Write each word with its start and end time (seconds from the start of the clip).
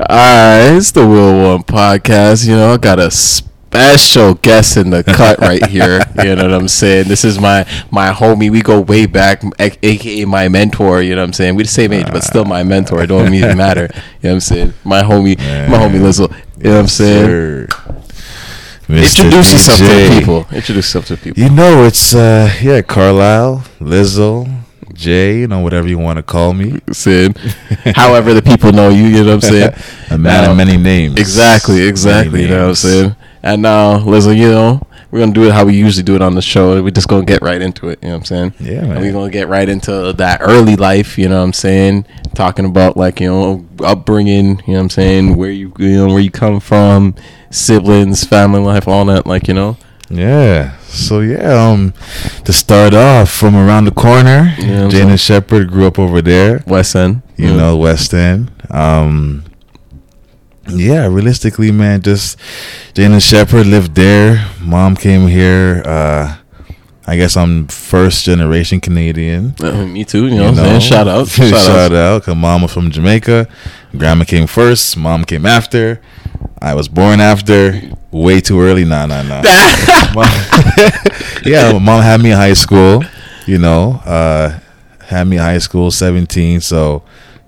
Alright, 0.00 0.76
it's 0.78 0.92
the 0.92 1.06
Wheel 1.06 1.42
One 1.42 1.62
podcast. 1.62 2.48
You 2.48 2.56
know, 2.56 2.72
I 2.72 2.78
got 2.78 2.98
a 2.98 3.10
special 3.10 4.32
guest 4.32 4.78
in 4.78 4.88
the 4.88 5.04
cut 5.04 5.38
right 5.40 5.64
here. 5.66 6.00
You 6.24 6.36
know 6.36 6.44
what 6.44 6.54
I'm 6.54 6.68
saying? 6.68 7.08
This 7.08 7.22
is 7.22 7.38
my 7.38 7.66
my 7.90 8.10
homie. 8.10 8.50
We 8.50 8.62
go 8.62 8.80
way 8.80 9.04
back, 9.04 9.42
aka 9.58 10.24
my 10.24 10.48
mentor. 10.48 11.02
You 11.02 11.16
know 11.16 11.20
what 11.20 11.26
I'm 11.26 11.32
saying? 11.34 11.54
We 11.54 11.64
the 11.64 11.68
same 11.68 11.92
age, 11.92 12.06
but 12.06 12.24
still 12.24 12.46
my 12.46 12.62
mentor. 12.62 13.02
It 13.02 13.08
don't 13.08 13.34
even 13.34 13.58
matter. 13.66 13.90
You 13.92 13.98
know 13.98 14.00
what 14.22 14.32
I'm 14.32 14.40
saying? 14.40 14.72
My 14.84 15.02
homie, 15.02 15.36
my 15.68 15.76
homie 15.76 16.00
Lizzle. 16.00 16.32
You 16.56 16.64
know 16.64 16.70
what 16.70 16.80
I'm 16.80 16.86
saying? 16.86 17.26
Sir. 17.26 17.68
Introduce 18.88 19.50
Mr. 19.50 19.52
yourself 19.52 19.78
to 19.78 19.84
the 19.84 20.18
people. 20.18 20.38
Introduce 20.50 20.76
yourself 20.76 21.06
to 21.08 21.16
the 21.16 21.22
people. 21.22 21.42
You 21.42 21.50
know, 21.50 21.84
it's 21.84 22.14
uh 22.14 22.50
yeah, 22.62 22.80
Carlisle, 22.80 23.64
Lizzo, 23.80 24.62
Jay, 25.00 25.38
you 25.40 25.48
know, 25.48 25.60
whatever 25.60 25.88
you 25.88 25.98
want 25.98 26.18
to 26.18 26.22
call 26.22 26.52
me. 26.52 26.78
Saying, 26.92 27.34
however 27.96 28.34
the 28.34 28.42
people 28.42 28.70
know 28.72 28.90
you. 28.90 29.04
You 29.04 29.24
know 29.24 29.36
what 29.36 29.44
I'm 29.44 29.50
saying? 29.50 29.74
A 30.10 30.18
man 30.18 30.50
of 30.50 30.56
many 30.56 30.76
names. 30.76 31.18
Exactly, 31.18 31.82
exactly. 31.82 32.32
Many 32.32 32.44
You 32.44 32.50
know 32.50 32.62
what 32.62 32.68
I'm 32.68 32.74
saying? 32.74 33.16
And 33.42 33.62
now, 33.62 33.98
Lizzo, 34.00 34.36
you 34.36 34.50
know, 34.50 34.86
we're 35.10 35.20
gonna 35.20 35.32
do 35.32 35.44
it 35.44 35.52
how 35.52 35.64
we 35.64 35.74
usually 35.74 36.02
do 36.02 36.14
it 36.14 36.22
on 36.22 36.34
the 36.34 36.42
show. 36.42 36.82
We're 36.82 36.90
just 36.90 37.08
gonna 37.08 37.24
get 37.24 37.40
right 37.40 37.60
into 37.60 37.88
it. 37.88 37.98
You 38.02 38.08
know 38.08 38.14
what 38.16 38.18
I'm 38.20 38.24
saying? 38.26 38.54
Yeah, 38.60 38.84
And 38.84 39.00
we're 39.00 39.12
gonna 39.12 39.30
get 39.30 39.48
right 39.48 39.68
into 39.68 40.12
that 40.12 40.40
early 40.42 40.76
life. 40.76 41.18
You 41.18 41.28
know 41.28 41.38
what 41.38 41.44
I'm 41.44 41.52
saying? 41.54 42.06
Talking 42.34 42.66
about 42.66 42.96
like 42.98 43.20
you 43.20 43.28
know 43.28 43.66
upbringing. 43.82 44.60
You 44.66 44.74
know 44.74 44.74
what 44.74 44.80
I'm 44.80 44.90
saying? 44.90 45.36
Where 45.36 45.50
you 45.50 45.72
you 45.78 45.96
know 45.96 46.08
where 46.08 46.20
you 46.20 46.30
come 46.30 46.60
from, 46.60 47.14
siblings, 47.50 48.24
family 48.24 48.60
life, 48.60 48.86
all 48.86 49.04
that. 49.06 49.26
Like 49.26 49.48
you 49.48 49.54
know. 49.54 49.78
Yeah. 50.10 50.76
So 50.88 51.20
yeah, 51.20 51.54
um 51.70 51.94
to 52.44 52.52
start 52.52 52.94
off 52.94 53.30
from 53.30 53.54
around 53.54 53.84
the 53.84 53.92
corner, 53.92 54.54
Yeah, 54.58 54.84
I'm 54.84 54.90
Jane 54.90 55.08
and 55.10 55.20
Sheppard 55.20 55.70
grew 55.70 55.86
up 55.86 55.98
over 55.98 56.20
there, 56.20 56.62
West 56.66 56.96
End. 56.96 57.22
you 57.36 57.48
Yeah. 57.50 57.56
know, 57.56 57.76
West 57.76 58.12
End. 58.12 58.50
Um 58.70 59.44
yeah, 60.68 61.06
realistically, 61.06 61.70
man, 61.72 62.02
just 62.02 62.38
Jane 62.94 63.12
and 63.12 63.22
Sheppard 63.22 63.66
lived 63.66 63.94
there. 63.94 64.46
Mom 64.60 64.96
came 64.96 65.28
here. 65.28 65.82
Uh 65.86 66.36
I 67.06 67.16
guess 67.16 67.36
I'm 67.36 67.66
first 67.66 68.24
generation 68.24 68.80
Canadian. 68.80 69.54
Uh, 69.60 69.84
me 69.84 70.04
too. 70.04 70.26
You 70.28 70.36
know, 70.36 70.50
what 70.50 70.58
I'm 70.60 70.64
saying? 70.64 70.80
Shout 70.92 71.08
out. 71.08 71.26
Shout, 71.28 71.48
Shout, 71.48 71.70
out. 71.70 71.92
out. 71.92 72.22
Cause 72.22 72.36
mom 72.36 72.62
was 72.62 72.72
from 72.72 72.88
Jamaica. 72.90 73.48
Grandma 73.96 74.22
came 74.24 74.46
first. 74.46 74.96
Mom 74.96 75.24
came 75.24 75.44
after. 75.44 76.00
I 76.62 76.74
was 76.74 76.86
born 76.88 77.20
after. 77.20 77.80
Way 78.12 78.40
too 78.40 78.60
early. 78.60 78.84
Nah, 78.84 79.06
nah, 79.06 79.22
nah. 79.22 79.42
Yeah, 81.44 81.78
mom 81.78 82.02
had 82.02 82.20
me 82.20 82.32
in 82.32 82.36
high 82.36 82.52
school. 82.54 83.02
You 83.46 83.58
know, 83.58 84.00
uh, 84.04 84.58
had 85.06 85.26
me 85.26 85.36
in 85.36 85.42
high 85.42 85.58
school, 85.58 85.90
seventeen. 85.90 86.60
So, 86.60 87.02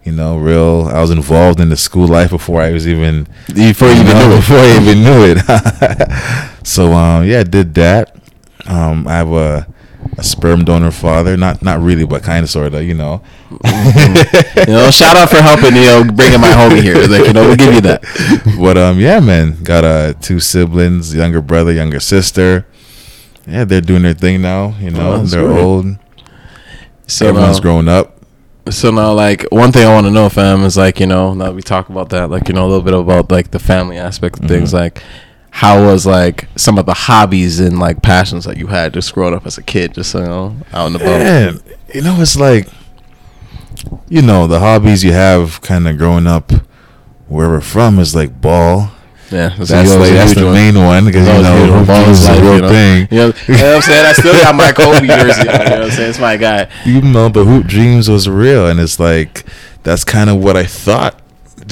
you 0.04 0.12
know, 0.12 0.38
real. 0.38 0.88
I 0.88 1.00
was 1.00 1.10
involved 1.10 1.60
in 1.60 1.68
the 1.68 1.76
school 1.76 2.06
life 2.08 2.30
before 2.30 2.62
I 2.62 2.70
was 2.72 2.86
even 2.88 3.26
Before 3.54 3.88
you 3.88 3.94
even 4.00 4.06
know, 4.06 4.28
knew 4.28 4.34
it. 4.34 4.36
before 4.36 4.56
I 4.58 4.78
even 4.80 5.04
knew 5.04 5.24
it. 5.34 6.58
so, 6.66 6.92
um, 6.92 7.24
yeah, 7.26 7.42
did 7.42 7.74
that. 7.74 8.16
Um, 8.66 9.06
I 9.08 9.12
have 9.12 9.32
a, 9.32 9.66
a 10.18 10.22
sperm 10.22 10.64
donor 10.64 10.90
father. 10.90 11.36
Not, 11.36 11.62
not 11.62 11.80
really, 11.80 12.04
but 12.06 12.22
kind 12.22 12.44
of, 12.44 12.50
sort 12.50 12.74
of. 12.74 12.82
You 12.82 12.94
know. 12.94 13.22
You 13.50 14.66
know, 14.74 14.90
shout 14.90 15.16
out 15.16 15.28
for 15.30 15.36
helping. 15.42 15.74
You 15.76 15.82
know, 15.82 16.04
bringing 16.04 16.40
my 16.40 16.48
homie 16.52 16.82
here. 16.82 16.96
Like 17.06 17.26
you 17.26 17.32
know, 17.32 17.46
we'll 17.48 17.56
give 17.56 17.74
you 17.74 17.80
that. 17.82 18.02
but 18.60 18.76
um, 18.78 18.98
yeah, 19.00 19.20
man, 19.20 19.62
got 19.62 19.84
uh 19.84 20.12
two 20.14 20.40
siblings, 20.40 21.14
younger 21.14 21.40
brother, 21.42 21.72
younger 21.72 22.00
sister. 22.00 22.66
Yeah, 23.46 23.64
they're 23.64 23.80
doing 23.80 24.02
their 24.02 24.14
thing 24.14 24.40
now. 24.42 24.74
You 24.78 24.90
know, 24.90 25.14
Oh, 25.14 25.18
they're 25.24 25.46
great. 25.46 25.58
old. 25.60 25.86
So 27.06 27.26
Everyone's 27.28 27.56
now- 27.58 27.62
grown 27.62 27.88
up. 27.88 28.18
So 28.70 28.92
now, 28.92 29.12
like 29.12 29.44
one 29.50 29.72
thing 29.72 29.84
I 29.84 29.92
want 29.92 30.06
to 30.06 30.12
know, 30.12 30.28
fam, 30.28 30.62
is 30.62 30.76
like 30.76 31.00
you 31.00 31.06
know 31.06 31.34
now 31.34 31.50
we 31.50 31.62
talk 31.62 31.88
about 31.88 32.10
that, 32.10 32.30
like 32.30 32.46
you 32.46 32.54
know 32.54 32.64
a 32.64 32.68
little 32.68 32.84
bit 32.84 32.94
about 32.94 33.30
like 33.32 33.50
the 33.50 33.58
family 33.58 33.98
aspect 33.98 34.38
of 34.38 34.46
things, 34.48 34.70
Mhm. 34.70 34.74
like 34.74 35.02
how 35.54 35.84
was 35.84 36.06
like 36.06 36.48
some 36.56 36.78
of 36.78 36.86
the 36.86 36.94
hobbies 36.94 37.60
and 37.60 37.78
like 37.78 38.02
passions 38.02 38.44
that 38.46 38.56
you 38.56 38.68
had 38.68 38.94
just 38.94 39.12
growing 39.14 39.34
up 39.34 39.46
as 39.46 39.58
a 39.58 39.62
kid, 39.62 39.94
just 39.94 40.14
you 40.14 40.20
know 40.20 40.56
out 40.72 40.86
in 40.86 40.92
the 40.94 40.98
about. 40.98 41.18
Man, 41.20 41.60
you 41.94 42.00
know, 42.02 42.16
it's 42.20 42.36
like, 42.36 42.66
you 44.08 44.22
know, 44.22 44.46
the 44.46 44.60
hobbies 44.60 45.04
you 45.04 45.12
have 45.12 45.60
kind 45.60 45.86
of 45.88 45.98
growing 45.98 46.26
up 46.26 46.50
where 47.28 47.48
we're 47.48 47.60
from 47.60 47.98
is 47.98 48.14
like 48.14 48.40
ball. 48.40 48.90
Yeah, 49.30 49.48
That's 49.56 49.70
always 49.72 49.94
like 49.96 50.10
that's 50.12 50.34
the 50.34 50.44
one. 50.44 50.52
main 50.54 50.74
one 50.74 51.06
because 51.06 51.26
you 51.26 51.42
know 51.42 51.84
Ball 51.86 52.02
is 52.10 52.20
is 52.22 52.28
a 52.28 52.42
real 52.42 52.56
you 52.56 52.60
know? 52.60 52.68
thing. 52.68 53.08
You 53.10 53.16
know, 53.16 53.26
you 53.48 53.54
know 53.56 53.64
what 53.68 53.76
I'm 53.76 53.82
saying? 53.82 54.04
I 54.06 54.12
still 54.12 54.32
got 54.34 54.54
my 54.54 54.72
Kobe 54.76 55.06
jersey. 55.06 55.48
on, 55.48 55.54
You 55.54 55.64
know 55.70 55.70
what 55.70 55.82
I'm 55.84 55.90
saying? 55.90 56.10
It's 56.10 56.18
my 56.18 56.36
guy. 56.36 56.68
You 56.84 57.00
know, 57.00 57.30
but 57.30 57.44
hoop 57.46 57.66
dreams 57.66 58.10
was 58.10 58.28
real, 58.28 58.66
and 58.68 58.78
it's 58.78 59.00
like 59.00 59.44
that's 59.84 60.04
kind 60.04 60.28
of 60.28 60.36
what 60.36 60.58
I 60.58 60.64
thought. 60.64 61.18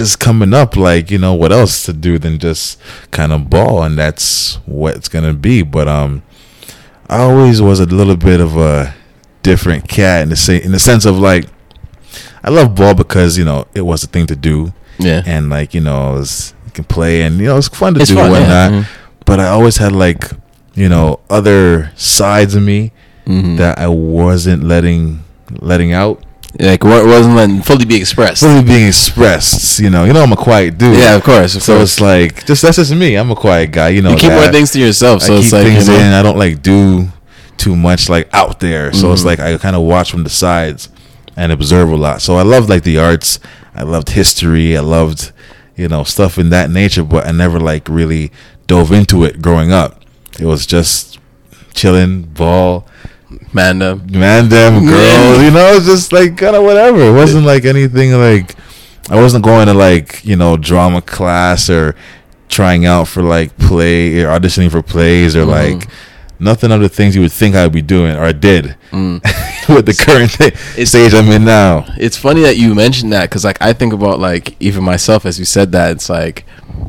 Just 0.00 0.19
coming 0.19 0.55
up, 0.55 0.77
like 0.77 1.11
you 1.11 1.19
know, 1.19 1.34
what 1.34 1.53
else 1.53 1.84
to 1.84 1.93
do 1.93 2.19
than 2.19 2.38
just 2.38 2.81
kind 3.11 3.33
of 3.33 3.50
ball, 3.50 3.83
and 3.83 3.99
that's 3.99 4.55
what 4.65 4.97
it's 4.97 5.09
gonna 5.09 5.34
be. 5.34 5.62
But 5.62 5.88
um, 5.88 6.22
I 7.06 7.19
always 7.19 7.61
was 7.61 7.81
a 7.81 7.84
little 7.84 8.16
bit 8.16 8.41
of 8.41 8.56
a 8.56 8.94
different 9.43 9.88
cat 9.88 10.22
in 10.22 10.31
the 10.31 10.37
say 10.37 10.56
in 10.62 10.72
the 10.72 10.78
sense 10.78 11.05
of 11.05 11.19
like, 11.19 11.44
I 12.43 12.49
love 12.49 12.75
ball 12.75 12.94
because 12.94 13.37
you 13.37 13.44
know 13.44 13.66
it 13.75 13.83
was 13.83 14.03
a 14.03 14.06
thing 14.06 14.27
to 14.28 14.37
do, 14.37 14.72
Yeah, 14.99 15.22
and 15.27 15.50
like 15.50 15.75
you 15.75 15.83
know, 15.83 16.15
it 16.15 16.21
was, 16.21 16.55
you 16.65 16.71
can 16.72 16.84
play, 16.84 17.21
and 17.21 17.37
you 17.38 17.44
know, 17.49 17.59
it's 17.59 17.69
fun 17.69 17.93
to 17.94 18.00
It's 18.00 18.09
do 18.09 18.17
fun, 18.17 18.32
and 18.32 18.44
yeah. 18.47 18.71
whatnot. 18.71 18.91
But 19.27 19.38
I 19.41 19.49
always 19.49 19.77
had 19.77 19.93
like, 19.93 20.31
you 20.75 20.88
know, 20.88 21.21
other 21.28 21.93
sides 21.97 22.55
of 22.55 22.62
me 22.62 22.93
Mhm. 23.27 23.59
that 23.59 23.78
I 23.78 23.88
wasn't 23.88 24.65
letting 24.65 25.25
letting 25.61 25.93
out 25.93 26.25
like 26.59 26.83
what 26.83 27.06
wasn't 27.06 27.37
letting 27.37 27.62
fully 27.62 27.84
be 27.84 27.97
expressed. 27.97 28.43
fully 28.43 28.62
being 28.62 28.88
expressed. 28.88 29.78
You 29.78 29.91
know, 29.91 30.05
you 30.05 30.12
know 30.12 30.22
I'm 30.22 30.33
a 30.33 30.37
quiet 30.37 30.78
dude. 30.78 30.99
Yeah, 30.99 31.15
of 31.16 31.22
course. 31.22 31.55
Of 31.55 31.62
So 31.62 31.77
course. 31.77 31.93
it's 31.93 32.00
like 32.00 32.44
just 32.47 32.62
that's 32.62 32.77
just 32.77 32.93
me. 32.94 33.15
I'm 33.16 33.31
a 33.31 33.37
quiet 33.37 33.71
guy. 33.72 33.91
You 33.91 34.03
know, 34.03 34.11
you 34.11 34.16
keep 34.16 34.33
more 34.33 34.49
things 34.49 34.72
to 34.72 34.81
yourself, 34.81 35.22
so 35.22 35.34
I 35.34 35.38
it's 35.38 35.47
keep 35.47 35.53
like 35.55 35.62
things 35.65 35.87
you 35.88 35.94
know, 35.94 36.00
in. 36.00 36.12
I 36.12 36.22
don't 36.22 36.37
like 36.38 36.62
do 36.62 37.09
too 37.56 37.77
much 37.77 38.09
like 38.09 38.28
out 38.33 38.61
there. 38.61 38.93
So 38.93 39.12
it's 39.12 39.22
Mhm. 39.22 39.27
like 39.27 39.41
I 39.41 39.56
kind 39.59 39.77
of 39.77 39.83
watch 39.83 40.11
from 40.11 40.25
the 40.25 40.31
sides 40.31 40.88
and 41.37 41.53
observe 41.53 41.91
a 41.91 41.97
lot. 41.97 42.21
So 42.22 42.37
I 42.37 42.43
loved 42.43 42.69
like 42.69 42.82
the 42.82 42.99
arts. 42.99 43.38
I 43.75 43.82
loved 43.82 44.11
history. 44.11 44.77
I 44.77 44.81
loved 44.81 45.31
you 45.77 45.88
know 45.88 46.03
stuff 46.05 46.37
in 46.38 46.50
that 46.50 46.71
nature. 46.71 47.05
But 47.05 47.27
I 47.27 47.31
never 47.32 47.61
like 47.61 47.88
really 47.88 48.32
dove 48.67 48.91
into 48.93 49.25
it 49.25 49.41
growing 49.41 49.72
up. 49.72 50.03
It 50.41 50.47
was 50.47 50.67
just 50.67 51.19
chilling, 51.75 52.22
ball, 52.22 52.87
man. 53.52 53.82
uh, 53.82 53.96
man, 54.10 54.48
them 54.48 54.84
Yeah. 54.84 54.91
girls. 54.91 55.42
You 55.42 55.50
know, 55.50 55.72
it's 55.76 55.86
just 55.86 56.12
like 56.12 56.36
kind 56.36 56.56
of 56.56 56.62
whatever. 56.62 57.00
It 57.00 57.12
wasn't 57.12 57.46
like 57.46 57.64
anything 57.64 58.12
like 58.12 58.54
I 59.10 59.20
wasn't 59.20 59.44
going 59.44 59.66
to 59.66 59.74
like 59.74 60.24
you 60.24 60.36
know 60.36 60.56
drama 60.56 61.02
class 61.02 61.69
or 61.70 61.94
trying 62.48 62.86
out 62.86 63.08
for 63.08 63.22
like 63.22 63.56
play 63.58 64.20
or 64.22 64.28
auditioning 64.28 64.70
for 64.70 64.82
plays 64.82 65.36
or 65.36 65.44
Mhm. 65.44 65.48
like 65.80 65.88
nothing 66.38 66.72
of 66.72 66.80
the 66.80 66.88
things 66.88 67.14
you 67.14 67.20
would 67.22 67.32
think 67.32 67.54
I'd 67.54 67.70
be 67.72 67.82
doing 67.82 68.16
or 68.16 68.24
I 68.24 68.32
did 68.32 68.74
mm. 68.90 69.20
with 69.69 69.84
the 69.86 69.94
current 69.94 70.30
stage 70.88 71.12
I'm 71.14 71.28
in 71.30 71.44
now. 71.44 71.84
It's 71.98 72.16
funny 72.16 72.40
that 72.42 72.56
you 72.56 72.74
mentioned 72.74 73.12
that 73.12 73.28
because 73.28 73.44
like 73.44 73.60
I 73.60 73.72
think 73.74 73.92
about 73.92 74.19
like 74.20 74.56
even 74.58 74.82
myself 74.82 75.26
as 75.26 75.38
you 75.38 75.44
said 75.44 75.70
that 75.72 75.92
it's 75.92 76.08
like 76.08 76.44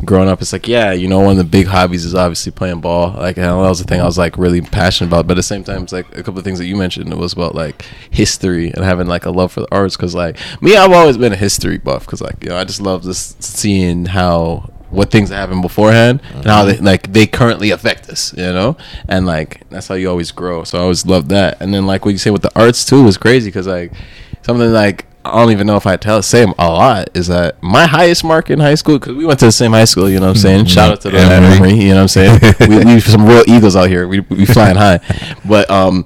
growing 0.05 0.27
up 0.29 0.41
it's 0.41 0.53
like 0.53 0.67
yeah 0.67 0.91
you 0.91 1.07
know 1.07 1.19
one 1.19 1.31
of 1.31 1.37
the 1.37 1.43
big 1.43 1.67
hobbies 1.67 2.05
is 2.05 2.15
obviously 2.15 2.51
playing 2.51 2.81
ball 2.81 3.11
like 3.13 3.35
that 3.35 3.53
was 3.53 3.79
the 3.79 3.85
thing 3.85 4.01
I 4.01 4.05
was 4.05 4.17
like 4.17 4.37
really 4.37 4.61
passionate 4.61 5.09
about 5.09 5.27
but 5.27 5.33
at 5.33 5.35
the 5.35 5.43
same 5.43 5.63
time 5.63 5.83
it's 5.83 5.93
like 5.93 6.07
a 6.17 6.23
couple 6.23 6.37
of 6.37 6.43
things 6.43 6.59
that 6.59 6.65
you 6.65 6.75
mentioned 6.75 7.11
it 7.11 7.17
was 7.17 7.33
about 7.33 7.55
like 7.55 7.85
history 8.09 8.71
and 8.71 8.83
having 8.83 9.07
like 9.07 9.25
a 9.25 9.31
love 9.31 9.51
for 9.51 9.61
the 9.61 9.73
arts 9.73 9.95
because 9.95 10.15
like 10.15 10.37
me 10.61 10.75
I've 10.75 10.91
always 10.91 11.17
been 11.17 11.33
a 11.33 11.37
history 11.37 11.77
buff 11.77 12.05
because 12.05 12.21
like 12.21 12.43
you 12.43 12.49
know 12.49 12.57
I 12.57 12.63
just 12.63 12.81
love 12.81 13.03
just 13.03 13.41
seeing 13.43 14.05
how 14.05 14.69
what 14.91 15.09
things 15.09 15.29
happened 15.29 15.61
beforehand 15.61 16.21
and 16.33 16.45
how 16.45 16.65
they 16.65 16.77
like 16.77 17.11
they 17.13 17.25
currently 17.25 17.71
affect 17.71 18.09
us, 18.09 18.33
you 18.37 18.43
know, 18.43 18.75
and 19.07 19.25
like 19.25 19.67
that's 19.69 19.87
how 19.87 19.95
you 19.95 20.09
always 20.09 20.31
grow. 20.31 20.63
So 20.63 20.77
I 20.77 20.81
always 20.81 21.05
love 21.05 21.29
that. 21.29 21.61
And 21.61 21.73
then 21.73 21.87
like 21.87 22.05
what 22.05 22.11
you 22.11 22.17
say 22.17 22.29
with 22.29 22.41
the 22.41 22.51
arts 22.59 22.85
too 22.85 23.07
is 23.07 23.17
crazy 23.17 23.47
because 23.47 23.67
like 23.67 23.93
something 24.41 24.71
like 24.71 25.05
I 25.23 25.39
don't 25.39 25.51
even 25.51 25.67
know 25.67 25.75
if 25.75 25.85
I 25.85 25.97
tell 25.97 26.21
say 26.21 26.43
a 26.43 26.47
lot 26.47 27.09
is 27.13 27.27
that 27.27 27.61
my 27.61 27.85
highest 27.85 28.23
mark 28.23 28.49
in 28.49 28.59
high 28.59 28.75
school 28.75 28.97
because 28.97 29.15
we 29.15 29.25
went 29.25 29.39
to 29.39 29.45
the 29.45 29.51
same 29.51 29.71
high 29.71 29.85
school. 29.85 30.09
You 30.09 30.19
know 30.19 30.27
what 30.27 30.37
I'm 30.37 30.41
saying? 30.41 30.65
Shout 30.65 30.91
out 30.91 31.01
to 31.01 31.11
the 31.11 31.19
Emery. 31.19 31.55
Emery. 31.55 31.73
You 31.73 31.89
know 31.89 31.95
what 31.95 32.01
I'm 32.01 32.07
saying? 32.07 32.39
we, 32.69 32.85
we 32.85 32.99
some 32.99 33.25
real 33.25 33.43
eagles 33.47 33.75
out 33.75 33.89
here. 33.89 34.07
We 34.07 34.21
we 34.21 34.45
flying 34.45 34.77
high, 34.77 34.99
but 35.45 35.69
um, 35.69 36.05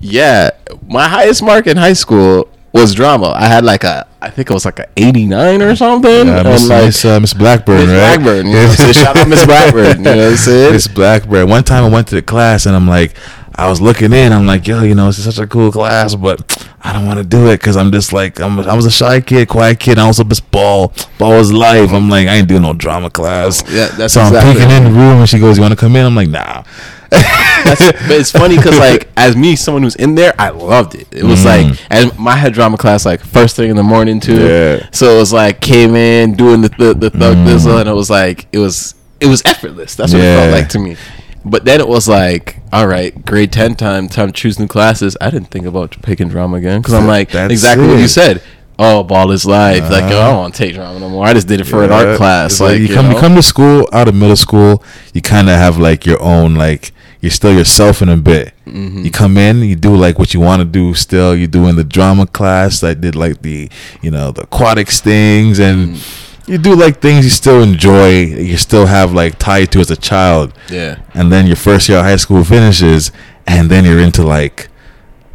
yeah, 0.00 0.50
my 0.86 1.06
highest 1.06 1.42
mark 1.42 1.66
in 1.66 1.76
high 1.76 1.92
school 1.92 2.48
was 2.72 2.94
drama. 2.94 3.28
I 3.36 3.46
had 3.46 3.64
like 3.64 3.84
a 3.84 4.06
I 4.20 4.30
think 4.30 4.50
it 4.50 4.54
was 4.54 4.64
like 4.64 4.78
a 4.78 4.88
89 4.96 5.62
or 5.62 5.76
something. 5.76 6.26
Yeah, 6.26 6.42
Miss, 6.42 6.68
like, 6.68 6.86
Miss, 6.86 7.04
uh, 7.04 7.20
Miss 7.20 7.34
Blackburn, 7.34 7.86
Miss 7.86 7.88
right? 7.88 8.16
Blackburn. 8.16 8.46
You 8.46 8.52
know? 8.54 8.92
Shout 8.92 9.16
out 9.16 9.28
Miss 9.28 9.44
Blackburn. 9.44 9.98
You 9.98 10.04
know 10.04 10.16
what 10.16 10.30
I'm 10.30 10.36
saying? 10.36 10.72
Miss 10.72 10.88
Blackburn. 10.88 11.48
One 11.48 11.62
time 11.62 11.84
I 11.84 11.88
went 11.88 12.08
to 12.08 12.16
the 12.16 12.22
class 12.22 12.66
and 12.66 12.74
I'm 12.74 12.88
like, 12.88 13.14
I 13.54 13.68
was 13.68 13.80
looking 13.80 14.12
in. 14.12 14.32
I'm 14.32 14.46
like, 14.46 14.66
yo, 14.66 14.82
you 14.82 14.94
know, 14.94 15.08
it's 15.08 15.18
such 15.18 15.38
a 15.38 15.46
cool 15.46 15.70
class, 15.70 16.14
but 16.14 16.65
I 16.86 16.92
don't 16.92 17.04
want 17.04 17.18
to 17.18 17.24
do 17.24 17.48
it 17.48 17.58
because 17.58 17.76
I'm 17.76 17.90
just 17.90 18.12
like, 18.12 18.38
I'm, 18.38 18.60
I 18.60 18.74
was 18.74 18.86
a 18.86 18.92
shy 18.92 19.20
kid, 19.20 19.48
quiet 19.48 19.80
kid. 19.80 19.98
I 19.98 20.06
was 20.06 20.20
up 20.20 20.28
this 20.28 20.38
ball. 20.38 20.92
Ball 21.18 21.30
was 21.30 21.52
life. 21.52 21.92
I'm 21.92 22.08
like, 22.08 22.28
I 22.28 22.36
ain't 22.36 22.48
doing 22.48 22.62
no 22.62 22.74
drama 22.74 23.10
class. 23.10 23.62
Yeah, 23.68 23.88
that's 23.88 24.14
so 24.14 24.20
exactly- 24.20 24.38
I'm 24.38 24.56
peeking 24.56 24.70
in 24.70 24.84
the 24.84 24.90
room 24.90 25.18
and 25.18 25.28
she 25.28 25.40
goes, 25.40 25.56
you 25.56 25.62
want 25.62 25.72
to 25.72 25.76
come 25.76 25.96
in? 25.96 26.06
I'm 26.06 26.14
like, 26.14 26.28
nah. 26.28 26.62
But 27.10 28.12
it's 28.12 28.30
funny 28.30 28.56
because 28.56 28.78
like 28.78 29.08
as 29.16 29.36
me, 29.36 29.56
someone 29.56 29.82
who's 29.82 29.96
in 29.96 30.14
there, 30.14 30.32
I 30.38 30.50
loved 30.50 30.94
it. 30.94 31.08
It 31.10 31.24
was 31.24 31.44
like 31.44 31.66
mm. 31.66 31.86
and 31.90 32.16
my 32.18 32.36
had 32.36 32.52
drama 32.52 32.76
class 32.76 33.04
like 33.04 33.20
first 33.20 33.56
thing 33.56 33.70
in 33.70 33.76
the 33.76 33.82
morning 33.82 34.20
too. 34.20 34.46
Yeah. 34.46 34.88
So 34.92 35.16
it 35.16 35.18
was 35.18 35.32
like 35.32 35.60
came 35.60 35.96
in 35.96 36.34
doing 36.34 36.60
the 36.60 36.68
the, 36.68 36.94
the 36.94 37.10
thug 37.10 37.36
mm. 37.36 37.46
thistle, 37.46 37.78
and 37.78 37.88
it 37.88 37.92
was 37.92 38.10
like 38.10 38.46
it 38.52 38.58
was 38.58 38.94
it 39.20 39.26
was 39.26 39.42
effortless. 39.44 39.96
That's 39.96 40.12
what 40.12 40.22
it 40.22 40.36
felt 40.36 40.52
like 40.52 40.68
to 40.70 40.78
me. 40.78 40.96
But 41.44 41.64
then 41.64 41.80
it 41.80 41.88
was 41.88 42.08
like, 42.08 42.55
all 42.76 42.86
right, 42.86 43.24
grade 43.24 43.52
ten 43.52 43.74
time, 43.74 44.08
time 44.08 44.28
to 44.28 44.32
choose 44.32 44.58
new 44.58 44.66
classes. 44.66 45.16
I 45.20 45.30
didn't 45.30 45.50
think 45.50 45.66
about 45.66 46.00
picking 46.02 46.28
drama 46.28 46.56
again 46.58 46.80
because 46.80 46.94
I'm 46.94 47.06
like 47.06 47.30
That's 47.30 47.50
exactly 47.52 47.86
what 47.88 47.98
you 47.98 48.08
said. 48.08 48.42
Oh, 48.78 49.02
ball 49.02 49.30
is 49.30 49.46
life. 49.46 49.90
like, 49.90 50.10
yo, 50.10 50.18
I 50.18 50.20
Uh-huh. 50.20 50.28
don't 50.32 50.36
want 50.38 50.54
to 50.54 50.58
take 50.64 50.74
drama 50.74 51.00
no 51.00 51.08
more. 51.08 51.24
I 51.24 51.32
just 51.32 51.48
did 51.48 51.60
it 51.62 51.64
for 51.64 51.82
an 51.82 51.90
art 51.90 52.18
class. 52.18 52.52
It's 52.52 52.60
Like, 52.60 52.78
you 52.78 52.86
you 52.88 52.94
come, 52.94 53.10
you 53.10 53.18
come 53.18 53.34
to 53.34 53.42
school 53.42 53.88
out 53.92 54.06
of 54.08 54.14
middle 54.14 54.36
school, 54.36 54.82
you 55.14 55.22
kind 55.22 55.48
of 55.48 55.56
have 55.56 55.78
like 55.78 56.04
your 56.04 56.20
own 56.22 56.54
like 56.56 56.92
you're 57.22 57.30
still 57.30 57.54
yourself 57.54 58.02
in 58.02 58.10
a 58.10 58.16
bit. 58.18 58.52
Mm-hmm. 58.66 59.04
You 59.04 59.10
come 59.10 59.38
in, 59.38 59.60
you 59.60 59.76
do 59.76 59.96
like 59.96 60.18
what 60.18 60.34
you 60.34 60.40
want 60.40 60.60
to 60.60 60.66
do. 60.66 60.92
Still, 60.92 61.34
you 61.34 61.46
doing 61.46 61.76
the 61.76 61.84
drama 61.84 62.26
class. 62.26 62.84
I 62.84 62.92
did 62.92 63.16
like 63.16 63.40
the 63.40 63.70
you 64.02 64.10
know 64.10 64.30
the 64.32 64.42
aquatics 64.42 65.00
things, 65.00 65.58
and 65.58 65.96
Mm. 65.96 66.25
You 66.46 66.58
do 66.58 66.74
like 66.76 67.00
things 67.00 67.24
you 67.24 67.30
still 67.30 67.62
enjoy. 67.62 68.10
You 68.20 68.56
still 68.56 68.86
have 68.86 69.12
like 69.12 69.38
tied 69.38 69.72
to 69.72 69.80
as 69.80 69.90
a 69.90 69.96
child. 69.96 70.52
yeah. 70.70 70.98
And 71.14 71.32
then 71.32 71.46
your 71.46 71.56
first 71.56 71.88
year 71.88 71.98
of 71.98 72.04
high 72.04 72.16
school 72.16 72.44
finishes, 72.44 73.10
and 73.46 73.70
then 73.70 73.84
you're 73.84 74.00
into 74.00 74.22
like, 74.22 74.68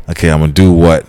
okay, 0.09 0.29
I'm 0.31 0.39
gonna 0.39 0.53
do 0.53 0.71
what 0.73 1.05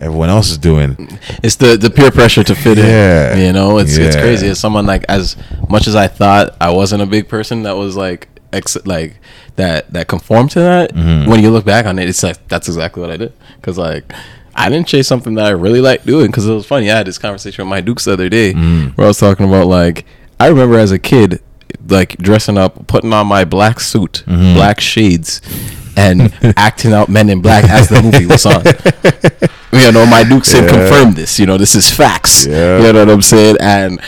everyone 0.00 0.28
else 0.28 0.50
is 0.50 0.58
doing. 0.58 0.96
It's 1.42 1.56
the 1.56 1.76
the 1.76 1.90
peer 1.90 2.10
pressure 2.10 2.44
to 2.44 2.54
fit 2.54 2.78
in. 2.78 2.86
Yeah. 2.86 3.34
in. 3.34 3.46
You 3.46 3.52
know, 3.52 3.78
it's 3.78 3.96
it's 3.96 4.16
crazy. 4.16 4.48
As 4.48 4.58
someone 4.60 4.86
like 4.86 5.04
as 5.08 5.36
much 5.68 5.86
as 5.86 5.94
I 5.96 6.06
thought 6.08 6.54
I 6.60 6.70
wasn't 6.70 7.02
a 7.02 7.06
big 7.06 7.28
person 7.28 7.62
that 7.62 7.76
was 7.76 7.96
like 7.96 8.28
ex 8.52 8.76
like 8.86 9.16
that 9.56 9.92
that 9.92 10.06
conformed 10.06 10.50
to 10.52 10.60
that. 10.60 10.94
Mhm. 10.94 11.26
When 11.28 11.42
you 11.42 11.50
look 11.50 11.64
back 11.64 11.86
on 11.86 11.98
it, 11.98 12.08
it's 12.08 12.22
like 12.22 12.46
that's 12.48 12.68
exactly 12.68 13.00
what 13.00 13.10
I 13.10 13.16
did. 13.16 13.32
Because 13.56 13.78
like 13.78 14.12
I 14.56 14.68
didn't 14.68 14.88
chase 14.88 15.06
something 15.06 15.34
that 15.34 15.44
I 15.46 15.50
really 15.50 15.80
liked 15.80 16.06
doing 16.06 16.26
because 16.28 16.46
it 16.48 16.52
was 16.52 16.66
funny. 16.66 16.90
I 16.90 16.96
had 16.96 17.06
this 17.06 17.18
conversation 17.18 17.64
with 17.64 17.70
my 17.70 17.80
Dukes 17.80 18.04
the 18.04 18.14
other 18.14 18.28
day 18.28 18.54
Mm. 18.54 18.96
where 18.96 19.04
I 19.06 19.08
was 19.08 19.18
talking 19.18 19.46
about 19.46 19.66
like 19.66 20.04
I 20.40 20.48
remember 20.48 20.78
as 20.78 20.92
a 20.92 20.98
kid 20.98 21.40
like 21.88 22.16
dressing 22.18 22.56
up, 22.58 22.86
putting 22.86 23.12
on 23.12 23.26
my 23.26 23.44
black 23.44 23.80
suit, 23.80 24.24
Mhm. 24.26 24.54
black 24.54 24.80
shades. 24.80 25.40
And 25.98 26.30
acting 26.58 26.92
out 26.92 27.08
Men 27.08 27.30
in 27.30 27.40
Black 27.40 27.64
as 27.64 27.88
the 27.88 28.02
movie 28.02 28.26
was 28.26 28.44
on. 28.44 28.62
You 29.72 29.92
know, 29.92 30.06
my 30.06 30.24
Duke 30.24 30.44
said 30.44 30.64
Yeah. 30.64 30.70
confirm 30.70 31.14
this. 31.14 31.38
You 31.38 31.46
know, 31.46 31.58
this 31.58 31.74
is 31.74 31.90
facts. 31.90 32.46
Yeah. 32.46 32.78
You 32.82 32.92
know 32.92 33.00
what 33.00 33.10
I'm 33.10 33.22
saying? 33.22 33.56
And 33.60 34.00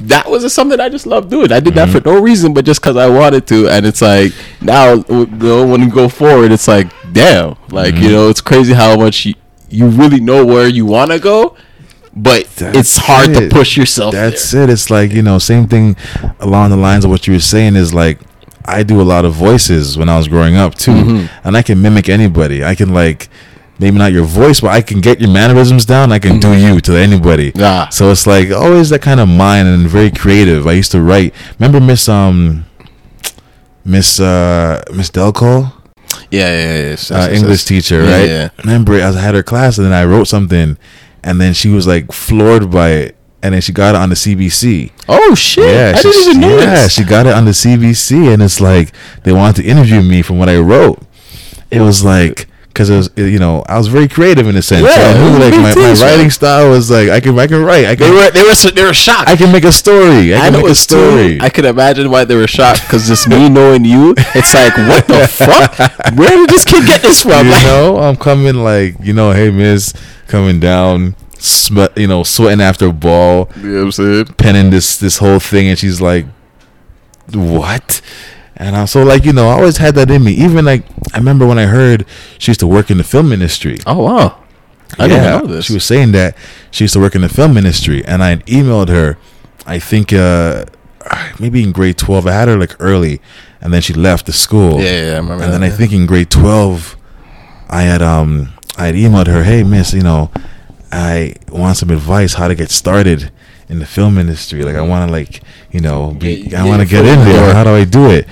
that 0.00 0.30
was 0.30 0.50
something 0.52 0.80
I 0.80 0.88
just 0.88 1.06
loved 1.06 1.30
doing. 1.30 1.52
I 1.52 1.60
did 1.60 1.74
that 1.74 1.88
Mm-hmm. 1.88 1.98
for 1.98 2.08
no 2.08 2.20
reason, 2.20 2.54
but 2.54 2.64
just 2.64 2.80
because 2.80 2.96
I 2.96 3.08
wanted 3.08 3.46
to. 3.48 3.68
And 3.68 3.84
it's 3.86 4.00
like 4.02 4.32
now, 4.60 4.96
w- 4.96 5.26
you 5.30 5.36
know, 5.48 5.66
when 5.66 5.80
you 5.82 5.90
go 5.90 6.08
forward, 6.08 6.50
it's 6.52 6.66
like, 6.68 6.88
damn, 7.12 7.56
like 7.70 7.94
Mm-hmm. 7.94 8.04
you 8.04 8.10
know, 8.12 8.28
it's 8.28 8.40
crazy 8.40 8.72
how 8.74 8.96
much 8.96 9.26
you, 9.26 9.34
you 9.72 9.88
really 9.88 10.20
know 10.20 10.44
where 10.44 10.68
you 10.68 10.84
want 10.86 11.10
to 11.12 11.18
go, 11.18 11.56
but 12.14 12.40
it's 12.42 12.56
That's 12.56 12.96
hard 12.98 13.34
to 13.34 13.48
push 13.48 13.76
yourself. 13.76 14.12
That's 14.12 14.50
there. 14.50 14.64
it. 14.64 14.70
It's 14.70 14.90
like 14.90 15.12
you 15.12 15.22
know, 15.22 15.38
same 15.38 15.66
thing 15.66 15.96
along 16.40 16.70
the 16.70 16.76
lines 16.76 17.04
of 17.04 17.10
what 17.10 17.26
you 17.26 17.32
were 17.34 17.40
saying 17.40 17.74
is 17.76 17.92
like 17.94 18.18
I 18.64 18.82
do 18.84 19.00
a 19.00 19.08
lot 19.14 19.24
of 19.24 19.32
voices 19.34 19.96
when 19.98 20.08
I 20.08 20.16
was 20.16 20.28
growing 20.28 20.56
up 20.56 20.74
too, 20.76 20.92
Mhm. 20.92 21.28
and 21.44 21.56
I 21.56 21.62
can 21.62 21.80
mimic 21.82 22.08
anybody. 22.08 22.64
I 22.64 22.74
can 22.74 22.92
like 22.94 23.28
maybe 23.78 23.98
not 23.98 24.12
your 24.12 24.24
voice, 24.24 24.60
but 24.60 24.70
I 24.70 24.80
can 24.82 25.00
get 25.00 25.20
your 25.20 25.30
mannerisms 25.30 25.84
down. 25.84 26.12
I 26.12 26.18
can 26.20 26.38
do 26.38 26.52
you 26.56 26.80
to 26.82 26.92
anybody. 26.96 27.52
Ah. 27.58 27.88
So 27.90 28.10
it's 28.12 28.26
like 28.26 28.50
always 28.52 28.90
that 28.90 29.02
kind 29.02 29.18
of 29.18 29.28
mind 29.28 29.66
and 29.66 29.88
very 29.88 30.10
creative. 30.10 30.66
I 30.68 30.72
used 30.72 30.92
to 30.92 31.00
write. 31.00 31.34
Remember 31.58 31.80
Miss 31.80 32.08
um 32.08 32.64
Miss 33.84 34.20
uh 34.20 34.82
Miss 34.92 35.10
Delco? 35.10 35.72
Yeah, 36.30 36.48
yeah, 36.48 36.48
yeah. 36.48 36.82
yes, 36.90 37.10
uh, 37.10 37.28
yes, 37.30 37.40
English 37.40 37.50
yes. 37.60 37.64
teacher, 37.64 38.04
Yeah, 38.04 38.18
right? 38.18 38.28
yeah. 38.28 38.48
Remember, 38.64 38.94
I 38.94 39.12
had 39.12 39.34
her 39.34 39.42
class, 39.42 39.78
and 39.78 39.86
then 39.86 39.92
I 39.92 40.04
wrote 40.04 40.28
something, 40.28 40.76
and 41.22 41.40
then 41.40 41.52
she 41.54 41.68
was 41.68 41.86
like 41.86 42.10
floored 42.12 42.70
by 42.70 42.90
it, 42.90 43.16
and 43.42 43.54
then 43.54 43.60
she 43.60 43.72
got 43.72 43.94
it 43.94 43.98
on 44.00 44.08
the 44.08 44.14
CBC. 44.16 44.90
Oh 45.08 45.34
shit! 45.34 45.64
Yeah, 45.68 45.92
I 45.96 46.00
she- 46.00 46.10
didn't 46.10 46.28
even 46.28 46.40
know 46.40 46.58
Yeah, 46.58 46.82
this. 46.84 46.92
she 46.94 47.04
got 47.04 47.26
it 47.26 47.34
on 47.34 47.44
the 47.44 47.50
CBC, 47.52 48.32
and 48.32 48.42
it's 48.42 48.60
like 48.60 48.92
they 49.24 49.32
wanted 49.32 49.62
to 49.62 49.68
interview 49.68 50.00
me 50.02 50.22
from 50.22 50.38
what 50.38 50.48
I 50.48 50.58
wrote. 50.58 51.00
It 51.70 51.80
was 51.80 52.04
like 52.04 52.46
because 52.72 52.88
it 52.90 52.96
was 52.96 53.10
you 53.16 53.38
know 53.38 53.62
I 53.68 53.76
was 53.78 53.88
very 53.88 54.08
creative 54.08 54.46
in 54.48 54.56
a 54.56 54.62
sense. 54.62 54.86
so 54.86 55.00
Yeah, 55.00 55.08
I 55.08 55.12
it 55.12 55.18
knew 55.18 55.38
like 55.38 55.52
big 55.52 55.60
my, 55.60 55.74
my 55.74 55.92
teacher. 55.94 56.04
writing 56.06 56.30
style 56.30 56.70
was 56.70 56.90
like 56.90 57.08
I 57.10 57.20
can 57.20 57.38
I 57.38 57.46
can 57.46 57.62
write. 57.62 57.84
I 57.84 57.94
They 57.94 58.06
can 58.06 58.14
were 58.14 58.30
they 58.30 58.42
were 58.42 58.54
they 58.72 58.82
were 58.84 58.94
shocked. 58.94 59.28
I 59.28 59.36
can 59.36 59.52
make 59.52 59.64
a 59.64 59.72
story. 59.72 60.34
I 60.34 60.38
I 60.38 60.40
can 60.44 60.52
know 60.54 60.62
make 60.62 60.70
a 60.70 60.74
story. 60.74 61.38
too. 61.38 61.44
I 61.44 61.48
could 61.50 61.64
imagine 61.66 62.10
why 62.10 62.24
they 62.24 62.34
were 62.36 62.46
shocked 62.48 62.82
because 62.82 63.06
just 63.06 63.28
me 63.28 63.48
knowing 63.56 63.84
you, 63.84 64.14
it's 64.16 64.54
like, 64.54 64.76
what 64.76 65.06
the 65.06 65.26
fuck? 65.30 65.78
Where 66.16 66.30
did 66.30 66.48
this 66.50 66.64
kid 66.64 66.86
get 66.86 67.02
this 67.02 67.22
from? 67.22 67.46
you 67.46 67.52
Like, 67.52 67.64
know, 67.72 67.98
I'm 67.98 68.16
coming 68.16 68.56
like, 68.56 68.96
you 69.00 69.12
know, 69.12 69.32
hey 69.32 69.50
Miss, 69.50 69.92
coming 70.26 70.58
down, 70.60 71.14
sweat, 71.38 71.96
you 71.96 72.06
know, 72.06 72.22
sweating 72.22 72.60
after 72.62 72.86
a 72.86 72.92
ball, 72.92 73.50
you 73.56 73.62
know 73.68 73.74
what 73.78 73.84
I'm 73.84 73.92
saying? 73.92 74.24
penning 74.38 74.70
this 74.70 74.96
this 74.96 75.18
whole 75.18 75.38
thing, 75.40 75.68
and 75.68 75.78
she's 75.78 76.00
like, 76.00 76.26
"What?" 77.32 78.00
And 78.56 78.76
I'm 78.76 78.86
so 78.86 79.02
like, 79.02 79.24
you 79.24 79.32
know, 79.32 79.48
I 79.48 79.52
always 79.52 79.78
had 79.78 79.94
that 79.94 80.10
in 80.10 80.24
me. 80.24 80.32
Even 80.32 80.64
like, 80.64 80.84
I 81.14 81.18
remember 81.18 81.46
when 81.46 81.58
I 81.58 81.66
heard 81.66 82.04
she 82.38 82.50
used 82.50 82.60
to 82.60 82.66
work 82.66 82.90
in 82.90 82.98
the 82.98 83.04
film 83.04 83.32
industry. 83.32 83.78
Oh 83.86 84.04
wow, 84.04 84.42
I 84.98 85.08
didn't 85.08 85.24
know 85.24 85.46
this. 85.54 85.66
She 85.66 85.74
was 85.74 85.84
saying 85.84 86.12
that 86.12 86.36
she 86.70 86.84
used 86.84 86.94
to 86.94 87.00
work 87.00 87.14
in 87.14 87.22
the 87.22 87.28
film 87.28 87.56
industry, 87.56 88.04
and 88.04 88.22
I 88.22 88.30
had 88.30 88.46
emailed 88.46 88.88
her. 88.88 89.18
I 89.66 89.78
think 89.78 90.12
uh, 90.12 90.66
maybe 91.40 91.62
in 91.62 91.72
grade 91.72 91.98
twelve. 91.98 92.26
I 92.26 92.32
had 92.32 92.48
her 92.48 92.58
like 92.58 92.76
early, 92.78 93.20
and 93.60 93.72
then 93.72 93.80
she 93.80 93.94
left 93.94 94.26
the 94.26 94.32
school. 94.32 94.80
yeah, 94.80 95.06
yeah, 95.06 95.12
I 95.12 95.16
remember. 95.16 95.32
And 95.32 95.52
that, 95.52 95.58
then 95.58 95.62
I 95.62 95.70
think 95.70 95.92
in 95.92 96.06
grade 96.06 96.30
twelve, 96.30 96.96
I 97.70 97.82
had 97.82 98.02
um 98.02 98.52
I 98.76 98.86
had 98.86 98.94
emailed 98.94 99.26
her, 99.28 99.44
hey 99.44 99.62
miss, 99.62 99.92
you 99.94 100.02
know, 100.02 100.30
I 100.90 101.34
want 101.48 101.76
some 101.78 101.90
advice 101.90 102.34
how 102.34 102.48
to 102.48 102.54
get 102.54 102.70
started 102.70 103.30
in 103.72 103.78
the 103.80 103.86
film 103.86 104.18
industry. 104.18 104.62
Like 104.62 104.76
I 104.76 104.82
want 104.82 105.08
to 105.08 105.12
like 105.12 105.40
you 105.72 105.80
know 105.80 106.12
be 106.12 106.54
I 106.54 106.64
want 106.64 106.82
to 106.82 106.86
get 106.86 107.04
in 107.04 107.18
there. 107.24 107.46
door. 107.46 107.54
How 107.54 107.64
do 107.64 107.70
I 107.70 107.84
do 107.84 108.10
it? 108.10 108.28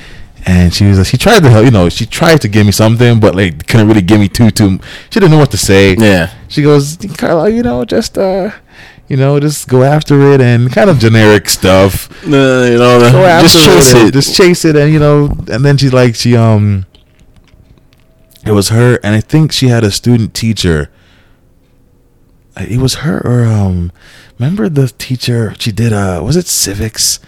And 0.47 0.73
she 0.73 0.87
was 0.87 0.97
like, 0.97 1.07
she 1.07 1.19
tried 1.19 1.43
to 1.43 1.51
help, 1.51 1.67
you 1.67 1.71
know, 1.71 1.91
she 1.91 2.07
tried 2.07 2.41
to 2.41 2.49
give 2.49 2.65
me 2.65 2.73
something, 2.73 3.21
but 3.21 3.35
like 3.35 3.67
couldn't 3.67 3.89
really 3.89 4.01
give 4.03 4.21
me 4.21 4.29
too 4.29 4.51
too. 4.51 4.79
She 5.11 5.21
didn't 5.21 5.33
know 5.33 5.39
what 5.39 5.51
to 5.51 5.59
say. 5.59 5.95
yeah, 5.99 6.33
She 6.49 6.63
goes, 6.63 6.97
Carla, 7.19 7.51
you 7.51 7.63
know, 7.63 7.85
just 7.85 8.17
uh, 8.17 8.51
you 9.09 9.17
know, 9.17 9.39
just 9.41 9.69
go 9.69 9.83
after 9.83 10.33
it 10.33 10.41
and 10.41 10.73
kind 10.73 10.89
of 10.89 10.99
generic 10.99 11.49
stuff 11.51 12.09
no, 12.25 12.65
you 12.65 12.79
know, 12.79 13.01
just 13.43 13.57
chase 13.67 13.93
and 13.95 14.09
it. 14.09 14.13
Just 14.13 14.35
chase 14.37 14.65
it, 14.65 14.77
and 14.77 14.93
you 14.93 14.99
know, 14.99 15.37
and 15.53 15.65
then 15.65 15.77
she 15.77 15.91
like 15.91 16.15
she 16.15 16.37
um, 16.37 16.87
it 18.47 18.53
was 18.53 18.69
her, 18.71 18.99
and 19.03 19.15
I 19.15 19.21
think 19.21 19.53
she 19.53 19.69
had 19.69 19.85
a 19.85 19.91
student 19.91 20.33
teacher. 20.33 20.91
It 22.69 22.79
was 22.79 22.97
her 22.97 23.21
or 23.25 23.45
um, 23.45 23.93
remember 24.39 24.69
the 24.69 24.89
teacher? 24.89 25.55
She 25.59 25.73
did 25.73 25.93
uh, 25.93 26.21
was 26.25 26.37
it 26.37 26.47
civics? 26.47 27.21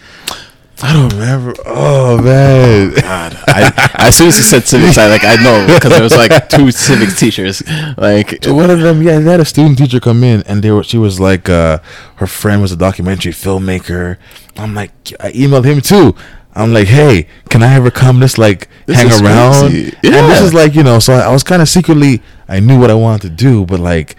I 0.81 0.91
don't 0.91 1.13
remember. 1.13 1.53
Oh 1.65 2.21
man, 2.21 2.93
God, 2.95 3.37
I, 3.47 3.91
as 3.99 4.17
soon 4.17 4.27
as 4.27 4.37
you 4.37 4.43
said 4.43 4.63
civics, 4.63 4.97
I 4.97 5.07
like 5.07 5.23
I 5.23 5.35
know 5.35 5.65
because 5.73 5.91
there 5.91 6.03
was 6.03 6.15
like 6.15 6.49
two 6.49 6.71
civics 6.71 7.17
teachers. 7.17 7.63
Like, 7.97 8.43
one 8.45 8.69
of 8.69 8.81
them, 8.81 9.01
yeah, 9.01 9.19
they 9.19 9.31
had 9.31 9.39
a 9.39 9.45
student 9.45 9.77
teacher 9.77 9.99
come 10.01 10.23
in, 10.23 10.43
and 10.43 10.61
they 10.61 10.71
were. 10.71 10.83
She 10.83 10.97
was 10.97 11.19
like, 11.21 11.47
uh, 11.47 11.79
her 12.15 12.27
friend 12.27 12.61
was 12.61 12.71
a 12.71 12.75
documentary 12.75 13.31
filmmaker. 13.31 14.17
I'm 14.57 14.73
like, 14.73 14.91
I 15.21 15.31
emailed 15.31 15.65
him 15.65 15.79
too. 15.79 16.15
I'm 16.55 16.73
like, 16.73 16.87
hey, 16.87 17.27
can 17.49 17.63
I 17.63 17.73
ever 17.75 17.89
come 17.89 18.19
just 18.19 18.37
like 18.37 18.67
This 18.85 18.97
hang 18.97 19.25
around? 19.25 19.69
crazy. 19.69 19.95
And 20.03 20.31
this 20.31 20.41
is 20.41 20.53
like, 20.53 20.75
you 20.75 20.83
know, 20.83 20.99
so 20.99 21.13
I, 21.13 21.21
I 21.21 21.31
was 21.31 21.43
kind 21.43 21.61
of 21.61 21.69
secretly, 21.69 22.21
I 22.47 22.59
knew 22.59 22.79
what 22.79 22.91
I 22.91 22.93
wanted 22.93 23.21
to 23.23 23.29
do, 23.29 23.65
but 23.65 23.79
like, 23.79 24.15